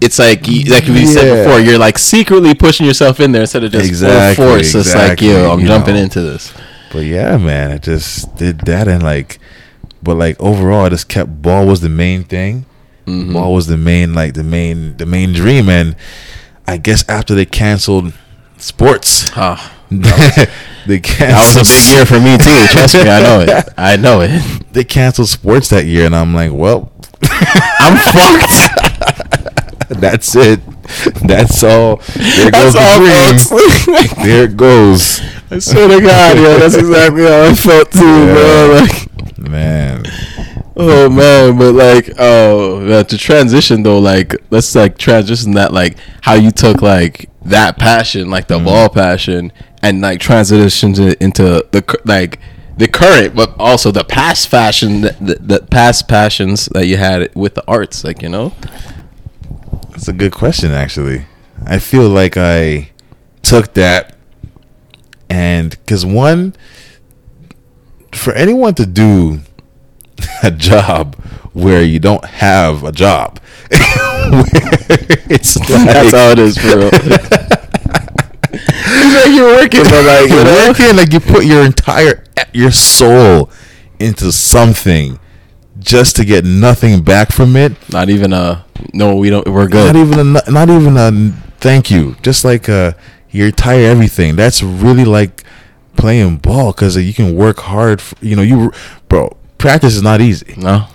it's 0.00 0.18
like 0.18 0.46
like 0.46 0.84
we 0.86 1.06
said 1.06 1.44
before, 1.44 1.60
you're 1.60 1.78
like 1.78 1.98
secretly 1.98 2.54
pushing 2.54 2.86
yourself 2.86 3.20
in 3.20 3.32
there 3.32 3.42
instead 3.42 3.64
of 3.64 3.72
just 3.72 3.86
Exactly, 3.86 4.42
full 4.44 4.54
force. 4.54 4.74
It's 4.74 4.94
like, 4.94 5.20
yo, 5.20 5.28
exactly, 5.30 5.44
I'm 5.46 5.60
you 5.60 5.66
jumping 5.66 5.94
know. 5.94 6.00
into 6.02 6.20
this. 6.22 6.52
but 6.92 7.00
yeah, 7.00 7.36
man, 7.36 7.70
I 7.72 7.78
just 7.78 8.34
did 8.36 8.60
that, 8.62 8.88
and 8.88 9.02
like, 9.02 9.38
but 10.02 10.16
like 10.16 10.40
overall, 10.40 10.86
I 10.86 10.88
just 10.88 11.08
kept 11.08 11.42
ball 11.42 11.66
was 11.66 11.80
the 11.82 11.88
main 11.90 12.24
thing. 12.24 12.64
Mhm. 13.06 13.32
Ball 13.32 13.54
was 13.54 13.66
the 13.66 13.76
main, 13.76 14.14
like 14.14 14.34
the 14.34 14.44
main, 14.44 14.96
the 14.96 15.06
main 15.06 15.32
dream, 15.32 15.68
and 15.68 15.96
I 16.66 16.76
guess 16.76 17.04
after 17.08 17.34
they 17.34 17.44
canceled 17.46 18.12
sports. 18.58 19.30
Ah, 19.36 19.72
they 20.86 21.00
canceled. 21.00 21.28
that 21.30 21.56
was 21.58 21.70
a 21.70 21.72
big 21.74 21.90
year 21.96 22.06
for 22.06 22.20
me 22.20 22.38
too. 22.38 22.66
Trust 22.72 22.94
me, 22.94 23.00
I 23.08 23.20
know 23.22 23.40
it. 23.40 23.64
I 23.76 23.96
know 23.96 24.20
it. 24.22 24.72
They 24.72 24.84
canceled 24.84 25.28
sports 25.28 25.68
that 25.70 25.84
year, 25.86 26.06
and 26.06 26.14
I'm 26.14 26.32
like, 26.34 26.52
well, 26.52 26.92
I'm 27.22 27.96
fucked. 28.12 29.59
that's 29.88 30.34
it. 30.36 30.60
That's 31.26 31.62
all. 31.62 31.96
There 31.96 32.50
goes 32.50 32.74
That's 32.74 32.76
all, 32.76 33.00
the 33.00 34.06
dream. 34.16 34.24
There 34.24 34.44
it 34.44 34.56
goes, 34.56 35.20
I 35.50 35.58
swear 35.58 35.88
to 35.88 36.00
God, 36.04 36.36
yo, 36.36 36.58
that's 36.58 36.76
exactly 36.76 37.22
how 37.22 37.42
I 37.42 37.54
felt 37.54 37.90
too, 37.90 37.98
bro. 38.00 38.80
Like, 38.80 39.38
man. 39.38 40.04
oh 40.76 41.08
man, 41.08 41.58
but 41.58 41.72
like, 41.74 42.12
oh, 42.18 42.86
yeah, 42.86 43.02
to 43.02 43.18
transition 43.18 43.82
though, 43.82 43.98
like, 43.98 44.36
let's 44.50 44.74
like 44.74 44.98
transition 44.98 45.52
that, 45.52 45.72
like, 45.72 45.96
how 46.22 46.34
you 46.34 46.50
took 46.50 46.82
like 46.82 47.30
that 47.44 47.78
passion, 47.78 48.30
like 48.30 48.48
the 48.48 48.56
mm-hmm. 48.56 48.66
ball 48.66 48.88
passion, 48.88 49.52
and 49.82 50.00
like 50.00 50.20
transitioned 50.20 50.98
it 50.98 51.20
into 51.20 51.66
the 51.70 52.00
like 52.04 52.38
the 52.76 52.88
current, 52.88 53.34
but 53.34 53.54
also 53.58 53.90
the 53.90 54.04
past 54.04 54.48
fashion, 54.48 55.02
the, 55.02 55.38
the 55.40 55.66
past 55.70 56.08
passions 56.08 56.66
that 56.66 56.86
you 56.86 56.96
had 56.96 57.34
with 57.34 57.54
the 57.54 57.64
arts, 57.66 58.04
like 58.04 58.22
you 58.22 58.28
know. 58.28 58.52
That's 60.00 60.08
a 60.08 60.14
good 60.14 60.32
question, 60.32 60.70
actually. 60.70 61.26
I 61.66 61.78
feel 61.78 62.08
like 62.08 62.38
I 62.38 62.88
took 63.42 63.74
that 63.74 64.16
and 65.28 65.72
because 65.72 66.06
one, 66.06 66.54
for 68.14 68.32
anyone 68.32 68.74
to 68.76 68.86
do 68.86 69.40
a 70.42 70.50
job 70.50 71.16
where 71.52 71.82
you 71.82 71.98
don't 71.98 72.24
have 72.24 72.82
a 72.82 72.92
job, 72.92 73.40
it's 73.70 75.58
like, 75.58 75.68
That's 75.84 76.12
how 76.12 76.30
it 76.30 76.38
is, 76.38 76.56
bro. 76.56 76.88
it's 76.94 77.30
like 79.26 79.34
you're 79.34 79.54
working, 79.54 79.82
but 79.82 80.04
like 80.06 80.30
you 80.30 80.36
you're 80.36 80.66
working 80.66 80.96
like 80.96 81.12
you 81.12 81.20
put 81.20 81.44
your 81.44 81.62
entire 81.62 82.24
your 82.54 82.70
soul 82.70 83.50
into 83.98 84.32
something 84.32 85.18
just 85.80 86.16
to 86.16 86.24
get 86.24 86.44
nothing 86.44 87.02
back 87.02 87.32
from 87.32 87.56
it. 87.56 87.72
not 87.90 88.08
even 88.08 88.32
a 88.32 88.64
no. 88.92 89.16
We 89.16 89.30
don't. 89.30 89.46
We're 89.48 89.68
good. 89.68 89.94
Not 89.94 89.96
even 89.96 90.18
a 90.36 90.50
not 90.50 90.68
even 90.70 90.96
a 90.96 91.32
thank 91.58 91.90
you. 91.90 92.16
Just 92.22 92.44
like 92.44 92.68
uh, 92.68 92.92
you 93.30 93.46
retire 93.46 93.90
everything. 93.90 94.36
That's 94.36 94.62
really 94.62 95.04
like 95.04 95.44
playing 95.96 96.36
ball 96.38 96.72
because 96.72 96.96
you 96.96 97.14
can 97.14 97.34
work 97.34 97.58
hard. 97.58 98.00
For, 98.00 98.16
you 98.24 98.36
know, 98.36 98.42
you 98.42 98.72
bro. 99.08 99.36
Practice 99.58 99.94
is 99.94 100.02
not 100.02 100.22
easy. 100.22 100.54
no, 100.56 100.86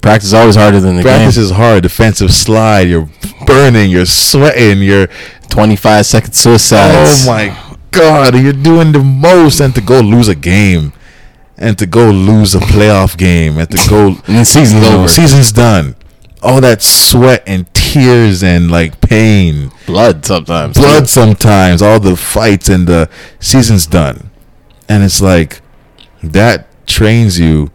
practice 0.00 0.28
is 0.28 0.34
always 0.34 0.56
harder 0.56 0.80
than 0.80 0.96
the 0.96 1.02
game. 1.02 1.10
Practice 1.10 1.34
game. 1.34 1.44
is 1.44 1.50
hard. 1.50 1.82
Defensive 1.82 2.32
slide. 2.32 2.88
You're 2.88 3.08
burning. 3.46 3.90
You're 3.90 4.06
sweating. 4.06 4.82
You're 4.82 5.08
Twenty-five 5.54 6.04
second 6.04 6.32
suicides. 6.32 7.28
oh 7.28 7.30
my 7.30 7.56
god. 7.92 8.34
You're 8.34 8.52
doing 8.52 8.90
the 8.90 8.98
most, 8.98 9.60
and 9.60 9.72
to 9.76 9.80
go 9.80 10.00
lose 10.00 10.26
a 10.26 10.34
game, 10.34 10.92
and 11.56 11.78
to 11.78 11.86
go 11.86 12.10
lose 12.10 12.54
a 12.54 12.58
playoff 12.60 13.16
game, 13.16 13.58
and 13.58 13.70
to 13.70 13.78
go 13.88 14.16
And 14.26 14.46
season's 14.46 14.82
you 14.84 14.90
know, 14.90 14.98
over. 15.00 15.08
Season's 15.08 15.52
done. 15.52 15.96
All 16.42 16.60
that 16.60 16.82
sweat 16.82 17.42
and 17.46 17.72
tears 17.74 18.42
and 18.42 18.70
like 18.70 19.00
pain. 19.00 19.70
blood 19.86 20.26
sometimes. 20.26 20.76
blood 20.76 21.08
sometimes 21.08 21.80
all 21.80 21.98
the 22.00 22.16
fights 22.16 22.68
and 22.68 22.86
the 22.86 23.08
season's 23.40 23.86
done 23.86 24.30
and 24.88 25.02
it's 25.04 25.22
like 25.22 25.60
that 26.22 26.66
trains 26.86 27.38
you 27.38 27.70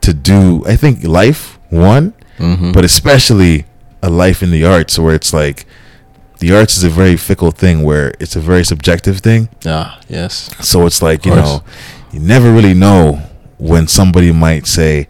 to 0.00 0.12
do 0.14 0.62
i 0.66 0.76
think 0.76 1.02
life 1.04 1.58
one 1.70 2.14
Mhm. 2.38 2.72
but 2.72 2.84
especially 2.84 3.66
a 4.02 4.08
life 4.08 4.42
in 4.42 4.50
the 4.50 4.64
arts 4.64 4.98
where 4.98 5.14
it's 5.14 5.32
like 5.34 5.66
the 6.38 6.54
arts 6.56 6.76
is 6.78 6.84
a 6.84 6.88
very 6.90 7.16
fickle 7.16 7.50
thing 7.50 7.82
where 7.82 8.14
it's 8.20 8.34
a 8.36 8.40
very 8.40 8.64
subjective 8.64 9.18
thing 9.20 9.48
Ah, 9.66 9.98
yes. 10.08 10.48
so 10.60 10.86
it's 10.86 11.02
like 11.02 11.26
you 11.26 11.34
know 11.34 11.62
you 12.12 12.20
never 12.20 12.52
really 12.52 12.74
know 12.74 13.22
when 13.58 13.86
somebody 13.86 14.32
might 14.32 14.66
say 14.66 15.06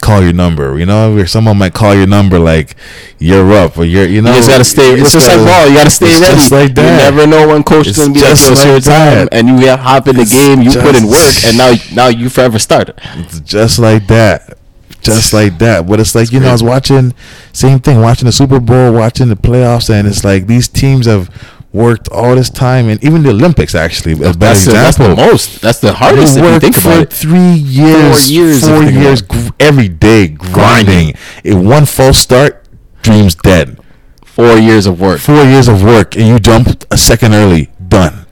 call 0.00 0.22
your 0.22 0.32
number 0.32 0.78
you 0.78 0.84
know 0.84 1.16
or 1.16 1.26
someone 1.26 1.56
might 1.56 1.72
call 1.72 1.94
your 1.94 2.06
number 2.06 2.38
like 2.38 2.76
you're 3.18 3.50
up 3.52 3.78
or 3.78 3.84
you're 3.84 4.04
you 4.04 4.20
know 4.20 4.30
you 4.30 4.36
just 4.36 4.48
gotta 4.50 4.64
stay. 4.64 4.92
It's, 4.92 5.12
just 5.12 5.26
like 5.26 5.38
ball. 5.38 5.68
You 5.68 5.74
gotta 5.74 5.90
stay 5.90 6.06
it's 6.08 6.20
ready. 6.20 6.34
just 6.34 6.52
like 6.52 6.74
that. 6.74 6.82
You 6.82 7.16
never 7.16 7.26
know 7.26 7.48
when 7.48 7.62
coach 7.62 7.86
is 7.86 7.96
gonna 7.96 8.12
be 8.12 8.20
like, 8.20 8.28
"Yo, 8.28 8.32
it's 8.32 8.50
like 8.50 8.66
your 8.66 8.80
time," 8.80 9.28
and 9.32 9.48
you 9.48 9.66
have 9.68 9.80
hop 9.80 10.08
in 10.08 10.16
the 10.16 10.22
It's 10.22 10.32
game. 10.32 10.60
You 10.60 10.70
put 10.72 10.94
in 10.94 11.08
work, 11.08 11.34
and 11.44 11.56
now 11.56 11.72
now 11.94 12.08
you 12.08 12.28
forever 12.28 12.58
starter. 12.58 12.94
It's 13.14 13.40
just 13.40 13.78
like 13.78 14.06
that. 14.08 14.58
Just 15.00 15.34
like 15.34 15.58
that. 15.58 15.86
But 15.86 16.00
it's 16.00 16.14
like, 16.14 16.32
you 16.32 16.40
know, 16.40 16.48
I 16.48 16.52
was 16.52 16.62
watching 16.62 17.14
same 17.52 17.78
thing, 17.78 18.00
watching 18.00 18.24
the 18.26 18.32
Super 18.32 18.58
Bowl, 18.58 18.92
watching 18.92 19.28
the 19.28 19.36
playoffs, 19.36 19.90
and 19.90 20.08
it's 20.08 20.24
like 20.24 20.46
these 20.46 20.66
teams 20.66 21.06
have 21.06 21.28
worked 21.74 22.08
all 22.08 22.34
this 22.36 22.48
time 22.48 22.88
and 22.88 23.02
even 23.04 23.22
the 23.24 23.30
Olympics 23.30 23.74
actually 23.74 24.12
a 24.14 24.16
better 24.32 24.38
That's 24.38 24.64
the, 24.64 24.72
that's 24.72 24.96
the 24.96 25.14
most. 25.16 25.60
That's 25.60 25.80
the 25.80 25.92
hardest 25.92 26.36
if 26.38 26.44
you 26.44 26.60
think 26.60 26.76
for 26.76 26.88
about 26.88 27.02
it. 27.02 27.12
three 27.12 27.52
years, 27.54 28.30
years, 28.30 28.60
four 28.66 28.84
years, 28.84 29.20
gr- 29.22 29.50
every 29.58 29.88
day 29.88 30.28
grinding. 30.28 31.14
In 31.42 31.66
one 31.68 31.84
false 31.86 32.18
start, 32.18 32.64
dreams 33.02 33.34
dead. 33.34 33.78
Four 34.24 34.56
years 34.56 34.86
of 34.86 35.00
work. 35.00 35.18
Four 35.20 35.42
years 35.44 35.68
of 35.68 35.82
work, 35.82 36.16
and 36.16 36.26
you 36.26 36.38
jump 36.38 36.68
a 36.90 36.96
second 36.96 37.34
early, 37.34 37.70
done. 37.86 38.24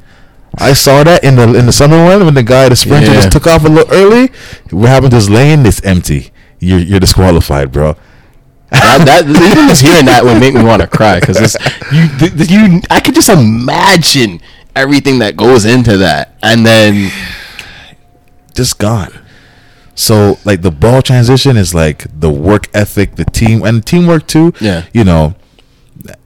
I 0.59 0.73
saw 0.75 1.03
that 1.05 1.25
in 1.25 1.37
the 1.37 1.45
in 1.59 1.67
the 1.67 1.73
summer 1.73 2.05
one 2.05 2.25
when 2.25 2.35
the 2.35 2.43
guy 2.43 2.69
the 2.69 2.77
sprinter 2.77 3.09
Yeah. 3.11 3.15
just 3.23 3.33
took 3.33 3.47
off 3.47 3.65
a 3.65 3.69
little 3.69 3.93
early. 3.93 4.31
What 4.71 4.89
happened 4.89 5.11
to 5.13 5.17
his 5.17 5.31
lane? 5.31 5.65
It's 5.67 5.83
empty. 5.85 6.31
You're 6.61 6.79
you're 6.79 7.01
disqualified, 7.01 7.73
bro. 7.73 7.97
That, 8.73 9.05
that 9.27 9.53
even 9.53 9.69
just 9.69 9.83
hearing 9.83 10.07
that 10.07 10.25
would 10.25 10.41
make 10.41 10.55
me 10.55 10.63
want 10.65 10.83
to 10.83 10.89
cry 10.89 11.21
because 11.21 11.39
you 11.93 12.09
th- 12.19 12.51
you 12.51 12.81
I 12.91 13.01
could 13.01 13.15
just 13.15 13.29
imagine 13.29 14.41
everything 14.75 15.19
that 15.21 15.37
goes 15.37 15.65
into 15.65 15.99
that, 15.99 16.35
and 16.43 16.65
then 16.65 17.11
just 18.55 18.79
gone. 18.79 19.13
So 19.95 20.39
like 20.45 20.63
the 20.63 20.71
ball 20.71 21.03
transition 21.03 21.57
is 21.57 21.75
like 21.75 22.07
the 22.19 22.31
work 22.31 22.69
ethic, 22.75 23.17
the 23.17 23.25
team 23.25 23.63
and 23.63 23.85
teamwork 23.85 24.27
too. 24.27 24.53
Yeah. 24.61 24.87
You 24.93 25.05
know, 25.05 25.35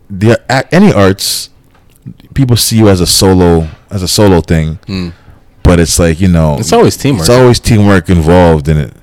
the 0.09 0.41
any 0.73 0.93
arts, 0.93 1.51
people 2.35 2.57
see 2.57 2.79
you 2.79 2.89
as 2.89 3.01
a 3.01 3.07
solo 3.07 3.69
as 3.91 4.03
a 4.03 4.09
solo 4.09 4.41
thing, 4.41 4.79
hmm. 4.87 5.11
but 5.63 5.81
it's 5.81 5.99
like 5.99 6.21
you 6.21 6.29
know, 6.29 6.57
It's 6.59 6.73
always 6.73 6.97
teamwork. 6.97 7.21
It's 7.23 7.31
always 7.31 7.61
teamwork 7.61 8.09
involved 8.09 8.69
in 8.69 8.77
it. 8.77 8.95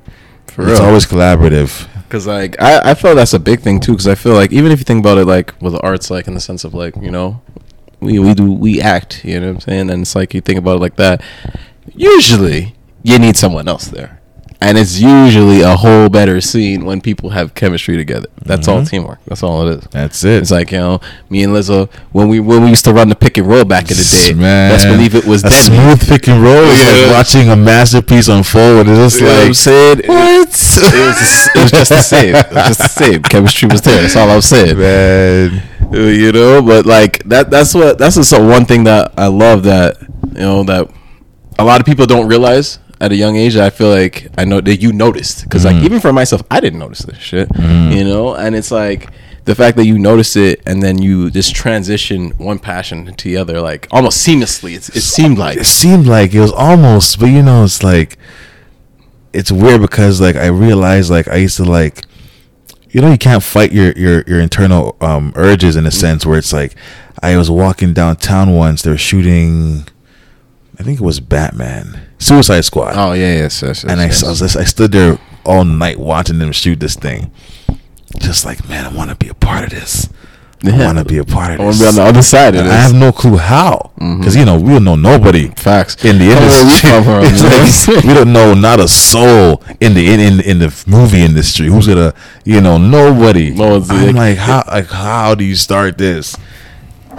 For 0.47 0.69
it's 0.69 0.79
real. 0.79 0.87
always 0.87 1.05
collaborative. 1.05 1.87
Because 2.13 2.27
like 2.27 2.61
I, 2.61 2.91
I 2.91 2.93
feel 2.93 3.15
that's 3.15 3.33
a 3.33 3.39
big 3.39 3.61
thing 3.61 3.79
too. 3.79 3.93
Because 3.93 4.07
I 4.07 4.13
feel 4.13 4.35
like 4.35 4.51
even 4.51 4.71
if 4.71 4.77
you 4.77 4.85
think 4.85 4.99
about 4.99 5.17
it, 5.17 5.25
like 5.25 5.59
with 5.59 5.75
arts, 5.83 6.11
like 6.11 6.27
in 6.27 6.35
the 6.35 6.39
sense 6.39 6.63
of 6.63 6.75
like 6.75 6.95
you 6.97 7.09
know, 7.09 7.41
we 8.01 8.19
we 8.19 8.35
do 8.35 8.51
we 8.53 8.79
act. 8.79 9.25
You 9.25 9.39
know 9.39 9.47
what 9.47 9.55
I'm 9.55 9.61
saying? 9.61 9.89
And 9.89 10.03
it's 10.03 10.15
like 10.15 10.35
you 10.35 10.39
think 10.39 10.59
about 10.59 10.75
it 10.75 10.79
like 10.79 10.95
that. 10.97 11.23
Usually, 11.95 12.75
you 13.01 13.17
need 13.17 13.35
someone 13.35 13.67
else 13.67 13.85
there, 13.85 14.21
and 14.63 14.77
it's 14.77 14.99
usually 14.99 15.61
a 15.61 15.75
whole 15.75 16.07
better 16.09 16.39
scene 16.39 16.85
when 16.85 17.01
people 17.01 17.31
have 17.31 17.53
chemistry 17.53 17.97
together. 17.97 18.27
That's 18.45 18.67
all 18.67 18.77
mm-hmm. 18.77 18.85
teamwork. 18.85 19.19
That's 19.25 19.43
all 19.43 19.67
it 19.67 19.79
is. 19.79 19.83
That's 19.91 20.23
it. 20.23 20.41
It's 20.41 20.51
like 20.51 20.71
you 20.71 20.77
know, 20.77 21.01
me 21.29 21.43
and 21.43 21.53
Lizzo 21.53 21.91
when 22.11 22.29
we 22.29 22.39
when 22.39 22.63
we 22.63 22.69
used 22.69 22.85
to 22.85 22.93
run 22.93 23.09
the 23.09 23.15
pick 23.15 23.37
and 23.37 23.45
roll 23.45 23.65
back 23.65 23.91
in 23.91 23.97
the 23.97 24.09
day. 24.09 24.33
Man, 24.33 24.71
Best 24.71 24.85
believe 24.87 25.15
it 25.15 25.25
was 25.25 25.43
a 25.43 25.49
deadly. 25.49 25.75
smooth 25.75 26.09
pick 26.09 26.27
and 26.29 26.41
roll. 26.41 26.63
It's 26.63 26.79
Yeah. 26.79 27.07
like 27.07 27.15
watching 27.17 27.49
a 27.49 27.55
masterpiece 27.55 28.29
unfold. 28.29 28.87
It's 28.87 28.97
just 28.97 29.21
You 29.21 29.27
like 29.27 29.47
I'm 29.47 29.53
saying? 29.53 29.99
It- 29.99 30.07
what? 30.07 30.41
It 30.43 30.47
was, 30.47 31.47
it 31.55 31.61
was 31.61 31.71
just 31.71 31.89
the 31.89 32.01
same. 32.01 32.35
It 32.35 32.51
was 32.53 32.67
just 32.67 32.79
the 32.79 32.87
same. 32.87 33.23
Chemistry 33.23 33.67
was 33.69 33.81
there. 33.81 34.01
That's 34.01 34.15
all 34.15 34.29
I 34.29 34.35
was 34.35 34.45
saying. 34.45 34.77
man. 34.77 35.63
You 35.91 36.31
know 36.31 36.61
but 36.61 36.85
like 36.85 37.23
that 37.25 37.51
that's 37.51 37.75
what 37.75 37.97
that's 37.99 38.15
just 38.15 38.31
one 38.31 38.65
thing 38.65 38.85
that 38.85 39.13
i 39.15 39.27
love 39.27 39.63
that 39.63 40.01
you 40.01 40.39
know 40.39 40.63
that 40.63 40.89
a 41.59 41.63
lot 41.63 41.79
of 41.79 41.85
people 41.85 42.07
don't 42.07 42.27
realize 42.27 42.79
at 43.01 43.11
a 43.11 43.15
young 43.15 43.35
age 43.35 43.55
i 43.55 43.69
feel 43.69 43.89
like 43.89 44.27
i 44.37 44.45
know 44.45 44.61
that 44.61 44.77
you 44.77 44.93
noticed. 44.93 45.43
Because 45.43 45.65
like 45.65 45.75
mm. 45.75 45.83
even 45.83 45.99
for 45.99 46.13
myself 46.13 46.41
i 46.51 46.59
didn't 46.59 46.79
notice 46.79 46.99
this 46.99 47.17
shit 47.17 47.49
mm. 47.49 47.95
you 47.95 48.03
know? 48.03 48.35
And 48.35 48.55
it's 48.55 48.71
like 48.71 49.09
the 49.45 49.55
fact 49.55 49.77
that 49.77 49.85
you 49.85 49.99
notice 49.99 50.35
it 50.35 50.61
and 50.65 50.81
then 50.81 51.01
you 51.01 51.29
just 51.29 51.55
transition 51.55 52.31
one 52.31 52.59
passion 52.59 53.13
to 53.13 53.29
the 53.29 53.37
other 53.37 53.59
like 53.59 53.87
almost 53.91 54.25
seamlessly. 54.25 54.75
It's, 54.75 54.89
it 54.89 55.01
seemed 55.01 55.37
like. 55.37 55.57
It 55.57 55.65
seemed 55.65 56.07
like 56.07 56.33
it 56.33 56.39
was 56.39 56.51
almost, 56.51 57.19
but 57.19 57.27
you 57.27 57.41
know, 57.41 57.63
it's 57.63 57.83
like 57.83 58.17
it's 59.33 59.51
weird 59.51 59.81
because 59.81 60.21
like 60.21 60.35
I 60.35 60.47
realized 60.47 61.09
like 61.09 61.27
I 61.27 61.37
used 61.37 61.57
to 61.57 61.65
like 61.65 62.05
you 62.91 63.01
know 63.01 63.11
you 63.11 63.17
can't 63.17 63.43
fight 63.43 63.71
your 63.71 63.91
your 63.93 64.23
your 64.27 64.39
internal 64.39 64.95
um 65.01 65.33
urges 65.35 65.75
in 65.75 65.85
a 65.85 65.89
mm. 65.89 65.93
sense 65.93 66.25
where 66.25 66.37
it's 66.37 66.53
like 66.53 66.75
I 67.21 67.35
was 67.37 67.49
walking 67.51 67.93
downtown 67.93 68.53
once 68.55 68.81
they 68.81 68.91
were 68.91 68.97
shooting 68.97 69.85
I 70.79 70.83
think 70.83 70.99
it 70.99 71.03
was 71.03 71.19
Batman 71.19 71.99
Suicide 72.17 72.61
Squad 72.61 72.93
oh 72.95 73.13
yeah 73.13 73.33
yes, 73.35 73.61
yes, 73.61 73.83
yes 73.83 73.83
and 73.83 74.01
I, 74.01 74.05
yes. 74.05 74.23
I 74.23 74.29
was 74.29 74.55
I 74.55 74.63
stood 74.63 74.91
there 74.91 75.19
all 75.45 75.65
night 75.65 75.99
watching 75.99 76.39
them 76.39 76.51
shoot 76.51 76.79
this 76.79 76.95
thing 76.95 77.31
just 78.19 78.45
like 78.45 78.67
man 78.67 78.85
I 78.85 78.95
want 78.95 79.09
to 79.09 79.15
be 79.15 79.29
a 79.29 79.33
part 79.33 79.65
of 79.65 79.69
this 79.71 80.09
I 80.65 80.85
want 80.85 80.97
to 80.97 81.03
be 81.03 81.17
a 81.17 81.25
part 81.25 81.53
of 81.53 81.59
I 81.59 81.63
wanna 81.65 81.77
be 81.77 81.85
on 81.87 81.95
the 81.95 82.03
other 82.03 82.21
side 82.21 82.55
of 82.55 82.63
this. 82.63 82.73
I 82.73 82.77
have 82.77 82.93
no 82.93 83.11
clue 83.11 83.35
how 83.35 83.91
mm-hmm. 83.99 84.19
because 84.19 84.35
you 84.35 84.45
know 84.45 84.57
we 84.57 84.71
don't 84.71 84.85
know 84.85 84.95
nobody 84.95 85.49
Facts. 85.49 86.05
in 86.05 86.19
the 86.19 86.31
I 86.31 86.35
don't 86.35 87.05
know 87.05 87.11
where 87.11 87.21
we 87.21 87.27
industry. 87.27 87.53
It's 87.63 87.87
you 87.87 87.93
know 87.93 87.93
what 87.93 87.93
I'm 87.93 87.95
like, 87.95 88.03
we 88.05 88.13
don't 88.13 88.33
know 88.33 88.53
not 88.53 88.79
a 88.79 88.87
soul 88.87 89.61
in 89.81 89.93
the 89.93 90.07
in, 90.13 90.19
in 90.21 90.39
in 90.39 90.59
the 90.59 90.83
movie 90.87 91.21
industry. 91.21 91.67
Who's 91.67 91.87
gonna 91.87 92.13
you 92.45 92.61
know 92.61 92.77
nobody? 92.77 93.51
No 93.51 93.75
I'm 93.75 93.87
like- 93.87 94.15
like 94.15 94.37
how 94.37 94.63
like 94.67 94.87
how 94.87 95.35
do 95.35 95.43
you 95.43 95.55
start 95.55 95.97
this? 95.97 96.37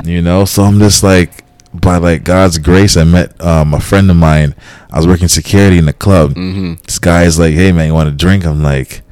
You 0.05 0.23
know, 0.23 0.45
so 0.47 0.63
I'm 0.63 0.79
just 0.79 1.03
like 1.03 1.44
by 1.75 1.97
like 1.99 2.25
God's 2.25 2.59
grace, 2.59 2.97
I 2.97 3.05
met 3.05 3.41
um, 3.45 3.75
a 3.75 3.81
friend 3.81 4.11
of 4.11 4.17
mine. 4.17 4.55
I 4.91 4.97
was 4.97 5.07
working 5.07 5.29
security 5.29 5.77
in 5.79 5.87
the 5.87 5.93
club. 5.93 6.31
Mm-hmm. 6.35 6.75
This 6.87 6.99
guy 6.99 7.25
is 7.25 7.39
like, 7.39 7.55
"Hey 7.55 7.73
man, 7.73 7.87
you 7.89 7.95
want 7.95 8.09
to 8.09 8.15
drink?" 8.15 8.47
I'm 8.47 8.63
like, 8.63 9.03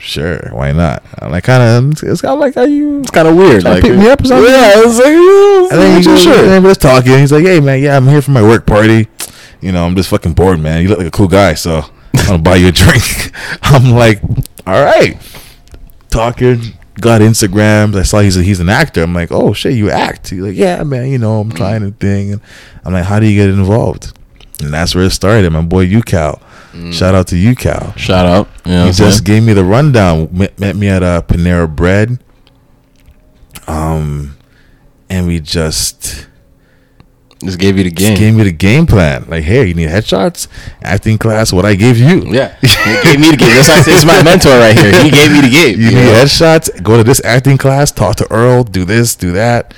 "Sure, 0.00 0.38
why 0.52 0.72
not?" 0.72 1.02
I'm 1.20 1.30
like, 1.30 1.44
kind 1.44 1.62
of. 1.62 2.02
It's 2.02 2.20
kind 2.20 2.34
of 2.34 2.40
like, 2.40 2.56
"Are 2.56 2.66
you?" 2.66 3.00
it's 3.00 3.10
kind 3.10 3.28
of 3.28 3.36
weird 3.36 3.62
like 3.62 3.82
pick 3.82 3.96
me 3.96 4.08
up 4.08 4.20
or 4.20 4.24
something? 4.26 4.50
yeah 4.52 4.72
it's 4.76 4.98
like 4.98 5.72
And 5.72 5.80
then 5.80 5.96
he 5.98 6.02
sure 6.02 6.12
goes, 6.14 6.22
sure 6.22 6.44
and 6.52 6.64
we're 6.64 6.70
just 6.70 6.80
talking. 6.80 7.18
He's 7.18 7.32
like, 7.32 7.44
"Hey 7.44 7.60
man, 7.60 7.80
yeah, 7.80 7.96
I'm 7.96 8.08
here 8.08 8.22
for 8.22 8.32
my 8.32 8.42
work 8.42 8.66
party. 8.66 9.08
You 9.60 9.70
know, 9.72 9.86
I'm 9.86 9.94
just 9.94 10.08
fucking 10.08 10.32
bored, 10.34 10.58
man. 10.58 10.82
You 10.82 10.88
look 10.88 10.98
like 10.98 11.06
a 11.06 11.10
cool 11.12 11.28
guy, 11.28 11.54
so 11.54 11.82
I'm 12.16 12.26
gonna 12.26 12.38
buy 12.38 12.56
you 12.56 12.68
a 12.68 12.72
drink." 12.82 13.30
I'm 13.62 13.92
like, 13.92 14.20
"All 14.66 14.82
right." 14.84 15.16
Talking, 16.10 16.74
got 17.00 17.20
Instagrams. 17.20 17.96
I 17.96 18.02
saw 18.02 18.20
he's 18.20 18.36
a, 18.36 18.42
he's 18.42 18.60
an 18.60 18.68
actor. 18.68 19.02
I'm 19.02 19.14
like, 19.14 19.32
"Oh 19.32 19.52
shit, 19.52 19.74
you 19.74 19.90
act?" 19.90 20.30
He's 20.30 20.40
like, 20.40 20.56
"Yeah, 20.56 20.82
man. 20.82 21.08
You 21.08 21.18
know, 21.18 21.40
I'm 21.40 21.50
trying 21.50 21.82
a 21.82 21.90
thing." 21.90 22.32
And 22.32 22.40
I'm 22.84 22.92
like, 22.92 23.04
"How 23.04 23.20
do 23.20 23.26
you 23.26 23.36
get 23.36 23.50
involved?" 23.50 24.16
and 24.60 24.72
that's 24.72 24.94
where 24.94 25.04
it 25.04 25.10
started. 25.10 25.50
My 25.52 25.62
boy 25.62 25.86
UCal. 25.86 26.40
Shout 26.92 27.14
out 27.14 27.26
to 27.28 27.34
UCal. 27.34 27.94
Shout 27.98 28.24
out. 28.24 28.48
You 28.64 28.72
know 28.72 28.82
he 28.82 28.86
I'm 28.88 28.92
saying? 28.94 29.10
just 29.10 29.24
gave 29.24 29.42
me 29.42 29.52
the 29.52 29.64
rundown. 29.64 30.28
Met, 30.32 30.58
met 30.58 30.74
me 30.74 30.88
at 30.88 31.02
uh, 31.02 31.20
Panera 31.20 31.74
Bread. 31.74 32.18
Um, 33.66 34.36
and 35.10 35.26
we 35.26 35.38
just 35.40 36.28
Just 37.44 37.58
gave 37.58 37.76
you 37.76 37.84
the 37.84 37.90
just 37.90 37.98
game. 38.00 38.18
gave 38.18 38.34
me 38.34 38.44
the 38.44 38.52
game 38.52 38.86
plan. 38.86 39.24
Like, 39.28 39.42
hey, 39.42 39.66
you 39.66 39.74
need 39.74 39.88
headshots, 39.88 40.46
acting 40.82 41.18
class. 41.18 41.52
What 41.52 41.64
I 41.64 41.74
gave 41.74 41.98
you. 41.98 42.22
Yeah, 42.32 42.54
he 42.60 42.68
gave 43.02 43.18
me 43.20 43.30
the 43.32 43.36
game. 43.36 43.50
That's 43.56 43.68
why 43.68 43.82
it's 43.86 44.04
my 44.04 44.22
mentor 44.22 44.50
right 44.50 44.78
here. 44.78 44.92
He 45.02 45.10
gave 45.10 45.32
me 45.32 45.40
the 45.40 45.50
game. 45.50 45.80
You 45.80 45.86
you 45.86 45.96
need 45.96 46.04
know? 46.04 46.12
headshots. 46.22 46.82
Go 46.82 46.96
to 46.96 47.02
this 47.04 47.20
acting 47.24 47.58
class. 47.58 47.90
Talk 47.90 48.14
to 48.16 48.30
Earl. 48.32 48.62
Do 48.64 48.84
this. 48.84 49.16
Do 49.16 49.32
that. 49.32 49.74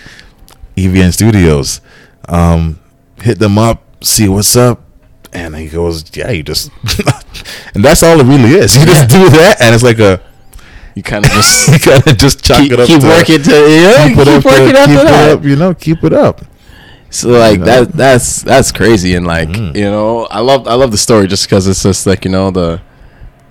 EVN 0.76 1.12
Studios. 1.12 1.80
Um, 2.28 2.80
hit 3.22 3.38
them 3.38 3.56
up. 3.58 3.82
See 4.04 4.28
what's 4.28 4.54
up. 4.56 4.82
And 5.32 5.56
he 5.56 5.68
goes, 5.68 6.16
yeah, 6.16 6.30
you 6.30 6.44
just, 6.44 6.70
and 7.74 7.84
that's 7.84 8.02
all 8.04 8.20
it 8.20 8.24
really 8.24 8.54
is. 8.56 8.76
You 8.76 8.84
just 8.86 9.08
do 9.08 9.28
that, 9.30 9.60
and 9.60 9.74
it's 9.74 9.82
like 9.82 9.98
a, 9.98 10.20
You 10.94 11.02
kind 11.02 11.24
of 11.24 11.32
just 11.32 11.68
you 11.72 11.78
gotta 11.80 12.14
just 12.14 12.44
chalk 12.44 12.58
keep, 12.62 12.70
it 12.72 12.78
up. 12.78 12.86
keep 12.86 13.00
to, 13.00 13.06
working 13.08 13.42
to 13.42 13.50
yeah, 13.50 14.06
keep 14.06 14.16
keep, 14.16 14.26
it 14.26 14.28
up. 14.28 14.42
to- 14.42 14.48
working 14.48 14.76
after 14.76 14.94
keep 14.94 15.00
it 15.00 15.30
up. 15.30 15.44
You 15.44 15.56
know, 15.56 15.74
keep 15.74 16.04
it 16.04 16.12
up. 16.12 16.42
So 17.14 17.28
like 17.30 17.58
You 17.60 17.64
know? 17.64 17.84
that 17.84 17.92
that's 17.92 18.42
that's 18.42 18.72
crazy. 18.72 19.14
And 19.14 19.26
like 19.26 19.48
Mhm. 19.48 19.76
you 19.76 19.84
know 19.84 20.26
I 20.30 20.40
love 20.40 20.66
I 20.66 20.74
love 20.74 20.90
the 20.90 20.98
story 20.98 21.26
just 21.26 21.46
because 21.48 21.66
it's 21.66 21.82
just 21.82 22.06
like 22.06 22.24
you 22.24 22.30
know 22.30 22.50
the 22.50 22.80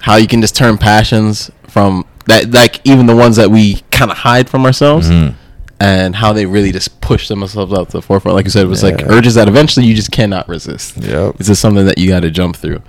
how 0.01 0.15
you 0.17 0.27
can 0.27 0.41
just 0.41 0.55
turn 0.55 0.77
passions 0.77 1.50
from 1.67 2.05
that 2.25 2.51
like 2.51 2.79
even 2.84 3.05
the 3.05 3.15
ones 3.15 3.36
that 3.38 3.50
we 3.50 3.82
kind 3.91 4.12
of 4.12 4.17
hide 4.17 4.50
from 4.50 4.65
ourselves 4.65 5.10
Mhm. 5.10 5.36
and 5.79 6.15
how 6.15 6.34
they 6.34 6.46
really 6.46 6.72
just 6.72 7.00
push 7.01 7.27
themselves 7.27 7.74
out 7.74 7.89
to 7.89 7.98
the 7.98 8.01
forefront. 8.01 8.36
Like 8.36 8.46
you 8.46 8.51
said 8.51 8.65
it 8.65 8.70
was 8.70 8.84
like 8.84 9.01
urges 9.08 9.36
that 9.36 9.48
eventually 9.48 9.86
you 9.86 9.96
just 9.96 10.12
cannot 10.12 10.48
resist. 10.50 10.98
Yep. 10.98 11.36
it's 11.39 11.48
just 11.48 11.62
something 11.62 11.86
that 11.86 11.98
you 11.98 12.10
got 12.10 12.22
to 12.22 12.32
jump 12.32 12.55
through. 12.58 12.82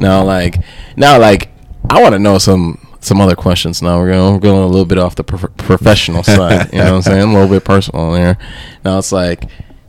Now 0.00 0.22
like 0.24 0.58
now 0.96 1.18
like 1.18 1.50
I 1.90 2.00
want 2.02 2.14
to 2.14 2.18
know 2.18 2.38
some 2.38 2.78
some 3.00 3.20
other 3.20 3.34
questions 3.36 3.82
now. 3.82 3.98
We're 3.98 4.12
going 4.12 4.34
we're 4.34 4.40
going 4.40 4.62
a 4.62 4.66
little 4.66 4.86
bit 4.86 4.98
off 4.98 5.14
the 5.16 5.24
prof- 5.24 5.54
professional 5.58 6.22
side. 6.22 6.68
You 6.72 6.78
know 6.78 6.84
what 6.84 6.94
I'm 6.94 7.02
saying? 7.02 7.20
A 7.28 7.32
little 7.32 7.48
bit 7.48 7.64
personal 7.64 8.12
there 8.12 8.38
now 8.84 8.98
it's 8.98 9.12
like 9.12 9.44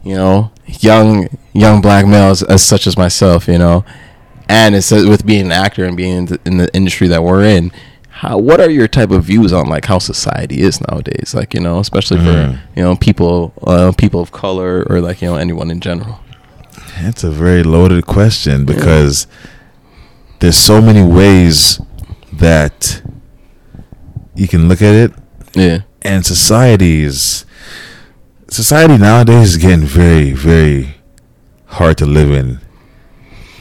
you 0.05 0.15
know 0.15 0.51
young 0.65 1.27
young 1.53 1.81
black 1.81 2.05
males 2.05 2.41
as 2.43 2.63
such 2.63 2.87
as 2.87 2.97
myself 2.97 3.47
you 3.47 3.57
know? 3.57 3.83
And 4.47 4.75
it's 4.75 4.91
uh, 4.91 5.05
with 5.09 5.25
being 5.25 5.45
an 5.45 5.51
actor 5.51 5.85
and 5.85 5.97
being 5.97 6.17
in 6.17 6.25
the, 6.27 6.39
in 6.45 6.57
the 6.57 6.69
industry 6.75 7.07
that 7.07 7.23
we're 7.23 7.43
in 7.43 7.71
how 8.09 8.37
what 8.37 8.61
are 8.61 8.69
your 8.69 8.87
type 8.87 9.11
of 9.11 9.23
views 9.25 9.51
on 9.51 9.67
like 9.67 9.85
how 9.85 9.99
society 9.99 10.61
is 10.61 10.79
nowadays? 10.87 11.33
Like 11.35 11.53
you 11.53 11.59
know 11.59 11.79
especially 11.79 12.19
Mm. 12.19 12.25
for 12.25 12.61
you 12.77 12.83
know 12.83 12.95
people 12.95 13.53
uh, 13.67 13.91
people 13.97 14.21
of 14.21 14.31
color 14.31 14.85
or 14.89 15.01
like 15.01 15.21
you 15.21 15.27
know 15.27 15.35
anyone 15.35 15.69
in 15.71 15.79
general. 15.81 16.19
That's 17.01 17.23
a 17.25 17.31
very 17.31 17.63
loaded 17.63 18.05
question 18.05 18.65
because 18.65 19.27
there's 20.39 20.57
so 20.57 20.81
many 20.81 21.03
ways 21.03 21.81
that 22.31 23.01
you 24.33 24.47
can 24.47 24.69
look 24.69 24.81
at 24.81 24.93
it, 24.93 25.11
yeah. 25.53 25.79
and 26.01 26.25
society 26.25 27.03
is 27.03 27.45
society 28.47 28.97
nowadays 28.97 29.49
is 29.49 29.57
getting 29.57 29.85
very, 29.85 30.31
very 30.31 30.95
hard 31.65 31.97
to 31.99 32.05
live 32.05 32.31
in. 32.31 32.59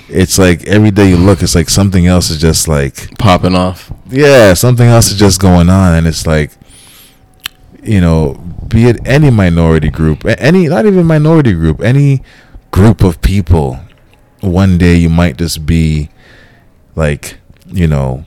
It's 0.08 0.38
like 0.38 0.66
every 0.66 0.90
day 0.90 1.08
you 1.08 1.16
look, 1.16 1.42
it's 1.42 1.54
like 1.54 1.70
something 1.70 2.06
else 2.06 2.30
is 2.30 2.40
just 2.40 2.68
like 2.68 3.16
popping 3.18 3.54
off 3.54 3.90
yeah, 4.14 4.54
something 4.54 4.86
else 4.86 5.10
is 5.10 5.18
just 5.18 5.40
going 5.40 5.68
on, 5.68 5.94
and 5.94 6.06
it's 6.06 6.26
like, 6.26 6.52
you 7.82 8.00
know, 8.00 8.34
be 8.68 8.84
it 8.86 8.98
any 9.06 9.30
minority 9.30 9.90
group, 9.90 10.24
any 10.24 10.68
not 10.68 10.86
even 10.86 11.06
minority 11.06 11.52
group, 11.52 11.80
any 11.80 12.22
group 12.70 13.02
of 13.02 13.20
people, 13.20 13.78
one 14.40 14.78
day 14.78 14.94
you 14.94 15.08
might 15.08 15.36
just 15.36 15.66
be 15.66 16.10
like, 16.94 17.38
you 17.66 17.86
know, 17.86 18.24